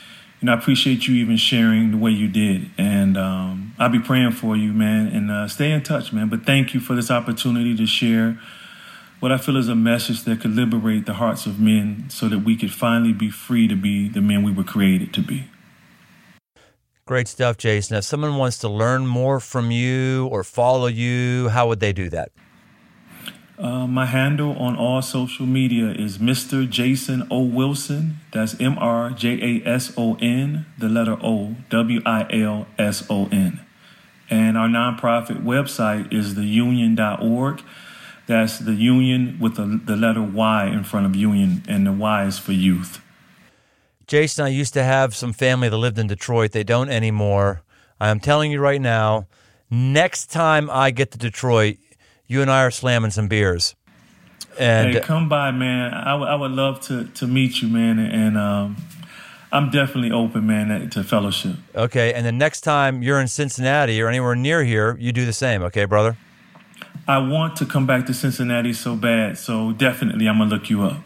you 0.40 0.46
know, 0.46 0.54
I 0.54 0.56
appreciate 0.56 1.06
you 1.06 1.16
even 1.16 1.36
sharing 1.36 1.90
the 1.90 1.98
way 1.98 2.12
you 2.12 2.28
did, 2.28 2.70
and 2.78 3.18
um, 3.18 3.74
I'll 3.78 3.90
be 3.90 3.98
praying 3.98 4.32
for 4.32 4.56
you, 4.56 4.72
man. 4.72 5.08
And 5.08 5.30
uh, 5.30 5.48
stay 5.48 5.70
in 5.70 5.82
touch, 5.82 6.14
man. 6.14 6.30
But 6.30 6.46
thank 6.46 6.72
you 6.72 6.80
for 6.80 6.94
this 6.94 7.10
opportunity 7.10 7.76
to 7.76 7.84
share 7.84 8.40
what 9.20 9.30
I 9.30 9.36
feel 9.36 9.58
is 9.58 9.68
a 9.68 9.74
message 9.74 10.22
that 10.22 10.40
could 10.40 10.52
liberate 10.52 11.04
the 11.04 11.14
hearts 11.14 11.44
of 11.44 11.60
men, 11.60 12.06
so 12.08 12.26
that 12.30 12.38
we 12.38 12.56
could 12.56 12.72
finally 12.72 13.12
be 13.12 13.28
free 13.28 13.68
to 13.68 13.76
be 13.76 14.08
the 14.08 14.22
men 14.22 14.42
we 14.42 14.50
were 14.50 14.64
created 14.64 15.12
to 15.12 15.20
be. 15.20 15.44
Great 17.06 17.28
stuff, 17.28 17.56
Jason. 17.56 17.96
If 17.96 18.02
someone 18.02 18.36
wants 18.36 18.58
to 18.58 18.68
learn 18.68 19.06
more 19.06 19.38
from 19.38 19.70
you 19.70 20.26
or 20.26 20.42
follow 20.42 20.88
you, 20.88 21.48
how 21.50 21.68
would 21.68 21.78
they 21.78 21.92
do 21.92 22.10
that? 22.10 22.32
Uh, 23.56 23.86
my 23.86 24.06
handle 24.06 24.58
on 24.58 24.76
all 24.76 25.00
social 25.00 25.46
media 25.46 25.92
is 25.92 26.18
Mr. 26.18 26.68
Jason 26.68 27.24
O. 27.30 27.42
Wilson. 27.42 28.18
That's 28.32 28.60
M 28.60 28.76
R 28.78 29.10
J 29.10 29.62
A 29.62 29.68
S 29.68 29.92
O 29.96 30.16
N, 30.20 30.66
the 30.76 30.88
letter 30.88 31.16
O, 31.22 31.54
W 31.70 32.00
I 32.04 32.26
L 32.28 32.66
S 32.76 33.06
O 33.08 33.28
N. 33.28 33.60
And 34.28 34.58
our 34.58 34.66
nonprofit 34.66 35.44
website 35.44 36.12
is 36.12 36.34
theyunion.org. 36.34 37.62
That's 38.26 38.58
the 38.58 38.74
union 38.74 39.38
with 39.40 39.54
the, 39.54 39.80
the 39.84 39.94
letter 39.94 40.22
Y 40.22 40.66
in 40.66 40.82
front 40.82 41.06
of 41.06 41.14
union, 41.14 41.62
and 41.68 41.86
the 41.86 41.92
Y 41.92 42.24
is 42.24 42.40
for 42.40 42.50
youth. 42.50 43.00
Jason, 44.06 44.44
I 44.44 44.48
used 44.48 44.72
to 44.74 44.84
have 44.84 45.16
some 45.16 45.32
family 45.32 45.68
that 45.68 45.76
lived 45.76 45.98
in 45.98 46.06
Detroit. 46.06 46.52
They 46.52 46.62
don't 46.62 46.90
anymore. 46.90 47.62
I 47.98 48.10
am 48.10 48.20
telling 48.20 48.52
you 48.52 48.60
right 48.60 48.80
now, 48.80 49.26
next 49.70 50.30
time 50.30 50.70
I 50.70 50.90
get 50.90 51.10
to 51.12 51.18
Detroit, 51.18 51.78
you 52.26 52.40
and 52.40 52.50
I 52.50 52.62
are 52.62 52.70
slamming 52.70 53.10
some 53.10 53.26
beers. 53.26 53.74
And 54.58 54.94
hey, 54.94 55.00
come 55.00 55.28
by, 55.28 55.50
man. 55.50 55.92
I, 55.92 56.12
w- 56.12 56.30
I 56.30 56.34
would 56.34 56.52
love 56.52 56.80
to 56.82 57.04
to 57.04 57.26
meet 57.26 57.60
you, 57.60 57.68
man. 57.68 57.98
And 57.98 58.38
um, 58.38 58.76
I'm 59.52 59.70
definitely 59.70 60.12
open, 60.12 60.46
man, 60.46 60.88
to 60.90 61.04
fellowship. 61.04 61.56
Okay. 61.74 62.14
And 62.14 62.24
the 62.24 62.32
next 62.32 62.62
time 62.62 63.02
you're 63.02 63.20
in 63.20 63.28
Cincinnati 63.28 64.00
or 64.00 64.08
anywhere 64.08 64.34
near 64.34 64.64
here, 64.64 64.96
you 64.98 65.12
do 65.12 65.26
the 65.26 65.32
same. 65.32 65.62
Okay, 65.64 65.84
brother. 65.84 66.16
I 67.08 67.18
want 67.18 67.56
to 67.56 67.66
come 67.66 67.86
back 67.86 68.06
to 68.06 68.14
Cincinnati 68.14 68.72
so 68.72 68.96
bad. 68.96 69.36
So 69.36 69.72
definitely, 69.72 70.28
I'm 70.28 70.38
gonna 70.38 70.50
look 70.50 70.70
you 70.70 70.82
up. 70.82 71.02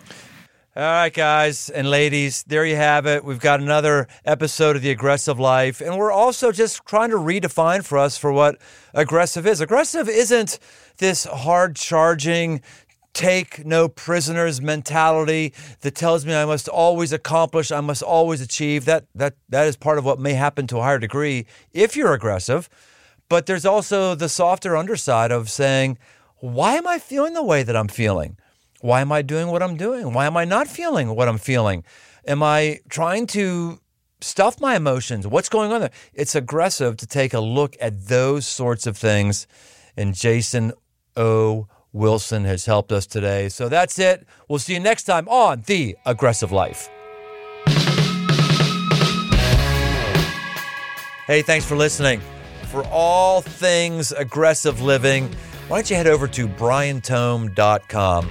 All 0.80 0.86
right, 0.86 1.12
guys 1.12 1.68
and 1.68 1.90
ladies, 1.90 2.42
there 2.44 2.64
you 2.64 2.76
have 2.76 3.04
it. 3.04 3.22
We've 3.22 3.38
got 3.38 3.60
another 3.60 4.08
episode 4.24 4.76
of 4.76 4.80
The 4.80 4.90
Aggressive 4.90 5.38
Life. 5.38 5.82
And 5.82 5.98
we're 5.98 6.10
also 6.10 6.52
just 6.52 6.86
trying 6.86 7.10
to 7.10 7.16
redefine 7.16 7.84
for 7.84 7.98
us 7.98 8.16
for 8.16 8.32
what 8.32 8.56
aggressive 8.94 9.46
is. 9.46 9.60
Aggressive 9.60 10.08
isn't 10.08 10.58
this 10.96 11.24
hard 11.24 11.76
charging, 11.76 12.62
take 13.12 13.66
no 13.66 13.90
prisoners 13.90 14.62
mentality 14.62 15.52
that 15.82 15.96
tells 15.96 16.24
me 16.24 16.34
I 16.34 16.46
must 16.46 16.66
always 16.66 17.12
accomplish, 17.12 17.70
I 17.70 17.82
must 17.82 18.02
always 18.02 18.40
achieve. 18.40 18.86
That 18.86 19.04
that 19.14 19.34
that 19.50 19.66
is 19.66 19.76
part 19.76 19.98
of 19.98 20.06
what 20.06 20.18
may 20.18 20.32
happen 20.32 20.66
to 20.68 20.78
a 20.78 20.82
higher 20.82 20.98
degree 20.98 21.44
if 21.74 21.94
you're 21.94 22.14
aggressive. 22.14 22.70
But 23.28 23.44
there's 23.44 23.66
also 23.66 24.14
the 24.14 24.30
softer 24.30 24.78
underside 24.78 25.30
of 25.30 25.50
saying, 25.50 25.98
why 26.38 26.76
am 26.76 26.86
I 26.86 26.98
feeling 26.98 27.34
the 27.34 27.44
way 27.44 27.64
that 27.64 27.76
I'm 27.76 27.88
feeling? 27.88 28.38
Why 28.80 29.02
am 29.02 29.12
I 29.12 29.22
doing 29.22 29.48
what 29.48 29.62
I'm 29.62 29.76
doing? 29.76 30.12
Why 30.14 30.26
am 30.26 30.36
I 30.36 30.44
not 30.46 30.66
feeling 30.66 31.14
what 31.14 31.28
I'm 31.28 31.38
feeling? 31.38 31.84
Am 32.26 32.42
I 32.42 32.80
trying 32.88 33.26
to 33.28 33.78
stuff 34.22 34.58
my 34.60 34.74
emotions? 34.74 35.26
What's 35.26 35.50
going 35.50 35.70
on 35.70 35.82
there? 35.82 35.90
It's 36.14 36.34
aggressive 36.34 36.96
to 36.98 37.06
take 37.06 37.34
a 37.34 37.40
look 37.40 37.76
at 37.80 38.06
those 38.06 38.46
sorts 38.46 38.86
of 38.86 38.96
things. 38.96 39.46
And 39.96 40.14
Jason 40.14 40.72
O. 41.14 41.68
Wilson 41.92 42.44
has 42.44 42.64
helped 42.64 42.90
us 42.90 43.06
today. 43.06 43.50
So 43.50 43.68
that's 43.68 43.98
it. 43.98 44.26
We'll 44.48 44.58
see 44.58 44.74
you 44.74 44.80
next 44.80 45.04
time 45.04 45.28
on 45.28 45.62
The 45.66 45.96
Aggressive 46.06 46.52
Life. 46.52 46.88
Hey, 51.26 51.42
thanks 51.42 51.66
for 51.66 51.76
listening. 51.76 52.20
For 52.68 52.84
all 52.86 53.42
things 53.42 54.12
aggressive 54.12 54.80
living, 54.80 55.30
why 55.68 55.78
don't 55.78 55.90
you 55.90 55.96
head 55.96 56.06
over 56.06 56.26
to 56.28 56.48
briantome.com? 56.48 58.30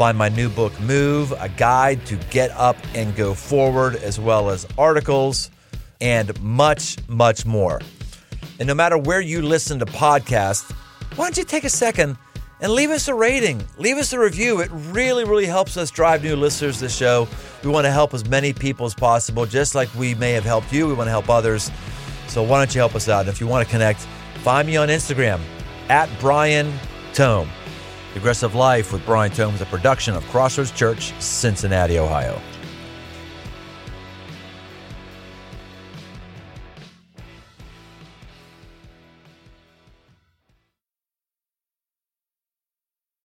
Find 0.00 0.16
my 0.16 0.30
new 0.30 0.48
book, 0.48 0.72
Move, 0.80 1.32
a 1.32 1.50
guide 1.50 2.06
to 2.06 2.16
get 2.30 2.50
up 2.52 2.78
and 2.94 3.14
go 3.14 3.34
forward, 3.34 3.96
as 3.96 4.18
well 4.18 4.48
as 4.48 4.66
articles 4.78 5.50
and 6.00 6.40
much, 6.40 6.96
much 7.06 7.44
more. 7.44 7.82
And 8.58 8.66
no 8.66 8.72
matter 8.72 8.96
where 8.96 9.20
you 9.20 9.42
listen 9.42 9.78
to 9.80 9.84
podcasts, 9.84 10.72
why 11.16 11.26
don't 11.26 11.36
you 11.36 11.44
take 11.44 11.64
a 11.64 11.68
second 11.68 12.16
and 12.62 12.72
leave 12.72 12.88
us 12.88 13.08
a 13.08 13.14
rating, 13.14 13.62
leave 13.76 13.98
us 13.98 14.14
a 14.14 14.18
review. 14.18 14.62
It 14.62 14.70
really, 14.72 15.24
really 15.24 15.44
helps 15.44 15.76
us 15.76 15.90
drive 15.90 16.24
new 16.24 16.34
listeners 16.34 16.78
to 16.78 16.84
the 16.84 16.88
show. 16.88 17.28
We 17.62 17.68
want 17.68 17.84
to 17.84 17.92
help 17.92 18.14
as 18.14 18.26
many 18.26 18.54
people 18.54 18.86
as 18.86 18.94
possible, 18.94 19.44
just 19.44 19.74
like 19.74 19.94
we 19.94 20.14
may 20.14 20.32
have 20.32 20.44
helped 20.44 20.72
you. 20.72 20.86
We 20.86 20.94
want 20.94 21.08
to 21.08 21.12
help 21.12 21.28
others. 21.28 21.70
So 22.26 22.42
why 22.42 22.56
don't 22.56 22.74
you 22.74 22.80
help 22.80 22.94
us 22.94 23.10
out? 23.10 23.20
And 23.20 23.28
if 23.28 23.38
you 23.38 23.46
want 23.46 23.68
to 23.68 23.70
connect, 23.70 24.00
find 24.44 24.66
me 24.66 24.78
on 24.78 24.88
Instagram 24.88 25.42
at 25.90 26.08
Brian 26.20 26.72
Tome. 27.12 27.50
Aggressive 28.16 28.56
Life 28.56 28.92
with 28.92 29.06
Brian 29.06 29.30
Tome 29.30 29.54
is 29.54 29.60
a 29.60 29.66
production 29.66 30.14
of 30.14 30.26
Crossroads 30.26 30.72
Church, 30.72 31.12
Cincinnati, 31.20 32.00
Ohio. 32.00 32.40